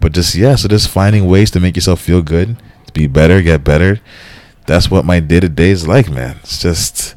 But 0.00 0.12
just 0.12 0.34
yeah, 0.34 0.54
so 0.54 0.68
just 0.68 0.88
finding 0.88 1.26
ways 1.26 1.50
to 1.52 1.60
make 1.60 1.74
yourself 1.76 2.00
feel 2.00 2.22
good, 2.22 2.56
to 2.86 2.92
be 2.92 3.06
better, 3.06 3.42
get 3.42 3.64
better. 3.64 4.00
That's 4.66 4.90
what 4.90 5.04
my 5.04 5.20
day 5.20 5.40
to 5.40 5.48
day 5.48 5.70
is 5.70 5.86
like, 5.86 6.10
man. 6.10 6.36
It's 6.42 6.60
just 6.60 7.14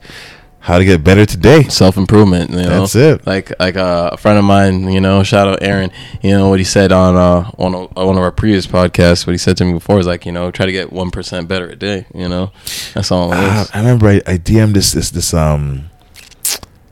how 0.68 0.78
to 0.78 0.84
get 0.84 1.02
better 1.02 1.26
today. 1.26 1.64
Self 1.64 1.96
improvement. 1.96 2.50
You 2.50 2.58
know? 2.58 2.82
That's 2.82 2.96
it. 2.96 3.26
Like 3.26 3.58
like 3.58 3.78
uh, 3.78 4.10
a 4.12 4.18
friend 4.18 4.38
of 4.38 4.44
mine, 4.44 4.92
you 4.92 5.00
know, 5.00 5.24
shout 5.24 5.48
out 5.48 5.64
Aaron. 5.64 5.92
You 6.22 6.32
know 6.32 6.50
what 6.50 6.60
he 6.60 6.66
said 6.66 6.92
on 6.92 7.16
uh 7.16 7.50
on 7.58 7.74
a, 7.74 7.86
one 8.06 8.18
of 8.18 8.24
our 8.24 8.34
previous 8.34 8.68
podcasts. 8.68 9.26
What 9.26 9.32
he 9.32 9.38
said 9.38 9.56
to 9.58 9.66
me 9.66 9.74
before 9.74 9.98
is 9.98 10.08
like, 10.08 10.26
you 10.26 10.34
know, 10.34 10.52
try 10.52 10.66
to 10.66 10.72
get 10.74 10.92
one 10.92 11.10
percent 11.10 11.48
better 11.48 11.70
a 11.70 11.76
day. 11.78 12.06
You 12.14 12.28
know, 12.28 12.52
that's 12.94 13.12
all 13.12 13.32
it 13.32 13.40
is. 13.40 13.72
I 13.74 13.80
remember 13.80 14.08
I, 14.08 14.22
I 14.28 14.38
DM'd 14.38 14.76
this 14.76 14.92
this 14.92 15.10
this 15.10 15.34
um 15.34 15.90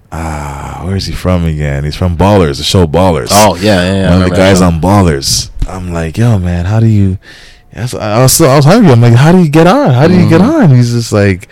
ah 0.10 0.82
where 0.86 0.96
is 0.96 1.08
he 1.08 1.14
from 1.14 1.44
again? 1.44 1.84
He's 1.84 1.98
from 1.98 2.16
Ballers, 2.16 2.58
the 2.58 2.64
show 2.64 2.88
Ballers. 2.88 3.28
Oh 3.32 3.58
yeah, 3.58 3.84
yeah. 3.84 3.94
yeah 3.94 4.10
one 4.12 4.22
of 4.22 4.30
the 4.30 4.36
guys 4.38 4.62
that. 4.62 4.74
on 4.74 4.80
Ballers. 4.80 5.52
I'm 5.68 5.92
like, 5.92 6.18
yo, 6.18 6.40
man, 6.40 6.64
how 6.66 6.80
do 6.80 6.88
you? 6.88 7.18
Yes, 7.76 7.94
I 7.94 8.22
was 8.22 8.40
I 8.42 8.56
was 8.56 8.66
hungry. 8.66 8.92
I'm 8.92 9.02
like, 9.02 9.14
how 9.16 9.32
do 9.32 9.40
you 9.40 9.50
get 9.50 9.68
on? 9.68 9.92
How 9.92 10.08
do 10.08 10.14
you 10.18 10.30
get 10.30 10.42
Mhm. 10.42 10.64
on? 10.64 10.76
He's 10.76 10.92
just 10.94 11.12
like, 11.12 11.50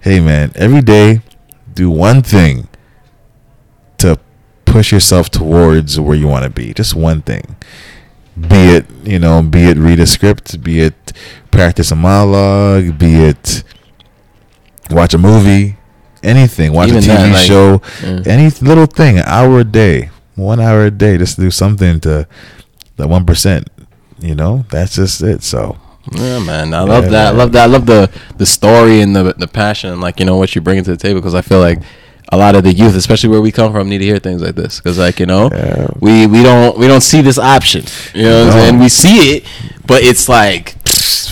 hey, 0.00 0.20
man, 0.20 0.50
every 0.54 0.80
day, 0.80 1.20
do 1.74 1.90
one 1.90 2.22
thing 2.22 2.68
to 3.98 4.18
push 4.64 4.92
yourself 4.92 5.30
towards 5.30 5.98
where 6.00 6.16
you 6.16 6.26
want 6.26 6.44
to 6.44 6.50
be. 6.50 6.72
Just 6.72 6.94
one 6.94 7.20
thing. 7.22 7.56
Be 8.40 8.56
it, 8.76 8.86
you 9.04 9.18
know, 9.18 9.42
be 9.42 9.64
it 9.64 9.76
read 9.76 9.98
a 10.00 10.06
script, 10.06 10.62
be 10.62 10.80
it 10.80 11.12
practice 11.50 11.90
a 11.90 11.96
monologue, 11.96 12.96
be 12.98 13.16
it 13.16 13.64
watch 14.90 15.12
a 15.12 15.18
movie, 15.18 15.76
anything, 16.22 16.72
watch 16.72 16.88
Even 16.88 17.02
a 17.02 17.06
TV 17.06 17.06
that, 17.16 17.32
like- 17.32 17.46
show, 17.46 17.82
Yeah. 18.02 18.20
any 18.26 18.48
little 18.62 18.86
thing, 18.86 19.18
an 19.18 19.24
hour 19.26 19.60
a 19.60 19.64
day, 19.64 20.10
one 20.36 20.60
hour 20.60 20.84
a 20.86 20.90
day, 20.90 21.18
just 21.18 21.38
do 21.38 21.50
something 21.50 21.98
to 22.00 22.26
that 22.96 23.08
one 23.08 23.24
percent. 23.24 23.68
You 24.20 24.34
know, 24.34 24.64
that's 24.70 24.96
just 24.96 25.22
it. 25.22 25.42
So 25.42 25.76
Yeah, 26.12 26.38
man. 26.40 26.74
I 26.74 26.80
love 26.82 27.04
Yeah, 27.04 27.10
that. 27.10 27.26
I 27.34 27.36
love 27.36 27.52
that. 27.52 27.62
I 27.64 27.66
love 27.66 27.86
the 27.86 28.10
the 28.36 28.46
story 28.46 29.00
and 29.00 29.14
the 29.14 29.34
the 29.36 29.46
passion 29.48 29.90
and 29.92 30.00
like 30.00 30.18
you 30.20 30.26
know 30.26 30.36
what 30.36 30.54
you 30.54 30.60
bring 30.60 30.82
to 30.82 30.90
the 30.90 30.96
table 30.96 31.20
because 31.20 31.34
I 31.34 31.42
feel 31.42 31.60
like 31.60 31.80
a 32.30 32.36
lot 32.36 32.54
of 32.56 32.62
the 32.62 32.72
youth, 32.72 32.94
especially 32.94 33.30
where 33.30 33.40
we 33.40 33.50
come 33.52 33.72
from, 33.72 33.88
need 33.88 33.98
to 33.98 34.04
hear 34.04 34.18
things 34.18 34.42
like 34.42 34.54
this 34.54 34.80
because 34.80 34.98
like 34.98 35.18
you 35.20 35.26
know 35.26 35.50
Yeah. 35.52 35.88
we 36.00 36.26
we 36.26 36.42
don't 36.42 36.76
we 36.78 36.86
don't 36.86 37.00
see 37.02 37.20
this 37.22 37.38
option. 37.38 37.84
You 38.14 38.22
know, 38.24 38.44
what 38.46 38.54
I'm 38.54 38.58
No. 38.58 38.62
saying? 38.64 38.78
we 38.80 38.88
see 38.88 39.18
it, 39.36 39.44
but 39.86 40.02
it's 40.02 40.28
like 40.28 40.74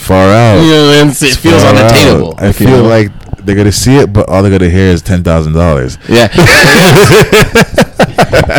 far 0.06 0.28
out. 0.28 0.60
you 0.62 0.70
know 0.70 0.90
it 1.10 1.36
feels 1.36 1.64
unattainable. 1.64 2.34
I 2.38 2.46
you 2.48 2.52
feel 2.52 2.82
know? 2.82 2.88
like 2.88 3.10
they're 3.46 3.56
gonna 3.56 3.72
see 3.72 3.96
it, 3.96 4.12
but 4.12 4.28
all 4.28 4.42
they're 4.42 4.56
gonna 4.56 4.70
hear 4.70 4.88
is 4.88 5.02
ten 5.02 5.22
thousand 5.24 5.52
dollars. 5.54 5.96
yeah. 6.08 6.28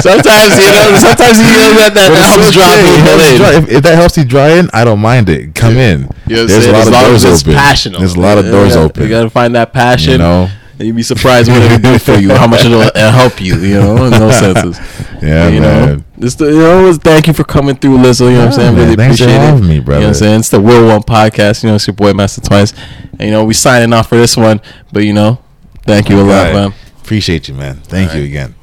sometimes 0.02 0.54
you 0.58 0.70
know, 0.72 0.96
sometimes 1.00 1.38
you 1.40 1.46
know 1.46 1.74
that 1.78 1.92
that, 1.94 2.10
that 2.14 2.40
helps 2.40 2.52
draw 2.54 2.72
people 2.76 3.20
in. 3.22 3.64
If, 3.64 3.70
if 3.78 3.84
that 3.84 3.96
helps 3.96 4.18
you 4.18 4.26
dry 4.26 4.50
in, 4.58 4.70
I 4.74 4.84
don't 4.84 5.00
mind 5.00 5.30
it. 5.30 5.54
Come 5.56 5.78
in. 5.78 6.10
You 6.28 6.38
know 6.38 6.46
There's 6.46 6.64
saying? 6.66 6.76
a 6.76 6.90
lot 6.90 7.06
as 7.06 7.24
of 7.24 7.30
doors 7.32 7.42
open. 7.44 7.54
passionate. 7.54 8.00
There's 8.00 8.16
a 8.16 8.20
lot 8.20 8.38
of 8.38 8.46
You 8.46 8.52
doors 8.52 8.74
gotta- 8.74 8.86
open. 8.86 9.04
You 9.04 9.10
gotta 9.10 9.30
find 9.30 9.56
that 9.56 9.74
passion. 9.74 10.14
You 10.14 10.18
know. 10.20 10.50
You'd 10.80 10.96
be 10.96 11.02
surprised 11.04 11.50
what 11.50 11.62
it'll 11.62 11.80
do 11.80 11.98
for 11.98 12.14
you, 12.14 12.30
how 12.36 12.46
much 12.48 12.64
it'll, 12.64 12.82
it'll 12.96 13.12
help 13.12 13.42
you, 13.42 13.56
you 13.60 13.80
know, 13.80 14.06
in 14.06 14.12
those 14.12 14.36
senses. 14.40 14.80
Yeah, 15.24 15.48
you 15.50 15.62
man. 15.62 15.98
know, 15.98 16.04
just 16.20 16.38
the, 16.38 16.46
you 16.46 16.60
know, 16.60 16.94
thank 16.94 17.26
you 17.28 17.34
for 17.34 17.44
coming 17.44 17.76
through, 17.76 17.98
Lizzo. 17.98 18.22
You 18.30 18.34
know 18.34 18.40
what 18.40 18.46
I'm 18.48 18.52
saying? 18.54 18.76
man. 18.76 18.90
Really 18.90 18.94
appreciate 19.06 19.30
it. 19.30 19.62
me, 19.62 19.80
brother. 19.80 20.02
You 20.02 20.06
know 20.06 20.08
what. 20.08 20.08
I'm 20.10 20.14
saying? 20.14 20.40
It's 20.42 20.50
the 20.50 20.62
Wheel 20.62 20.86
One 20.88 21.02
podcast. 21.02 21.64
You 21.64 21.70
know, 21.70 21.76
it's 21.76 21.88
your 21.88 21.96
boy 21.96 22.14
Master 22.14 22.42
Twice. 22.42 22.74
And, 23.14 23.22
you 23.22 23.32
know, 23.32 23.44
we 23.44 23.56
signing 23.56 23.92
off 23.94 24.10
for 24.10 24.18
this 24.18 24.38
one, 24.38 24.62
but 24.94 25.04
you 25.04 25.14
know, 25.14 25.40
thank 25.84 26.10
you 26.10 26.20
a 26.20 26.22
lot, 26.22 26.44
Right. 26.44 26.54
man. 26.54 26.74
Appreciate 27.02 27.48
you, 27.48 27.56
man. 27.56 27.78
Thank 27.78 28.12
All 28.12 28.18
you 28.18 28.22
right. 28.24 28.30
again. 28.30 28.56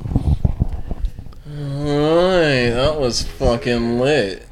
All 1.47 2.31
right, 2.31 2.71
that 2.71 2.97
was 3.01 3.23
fucking 3.23 3.99
lit. 3.99 4.44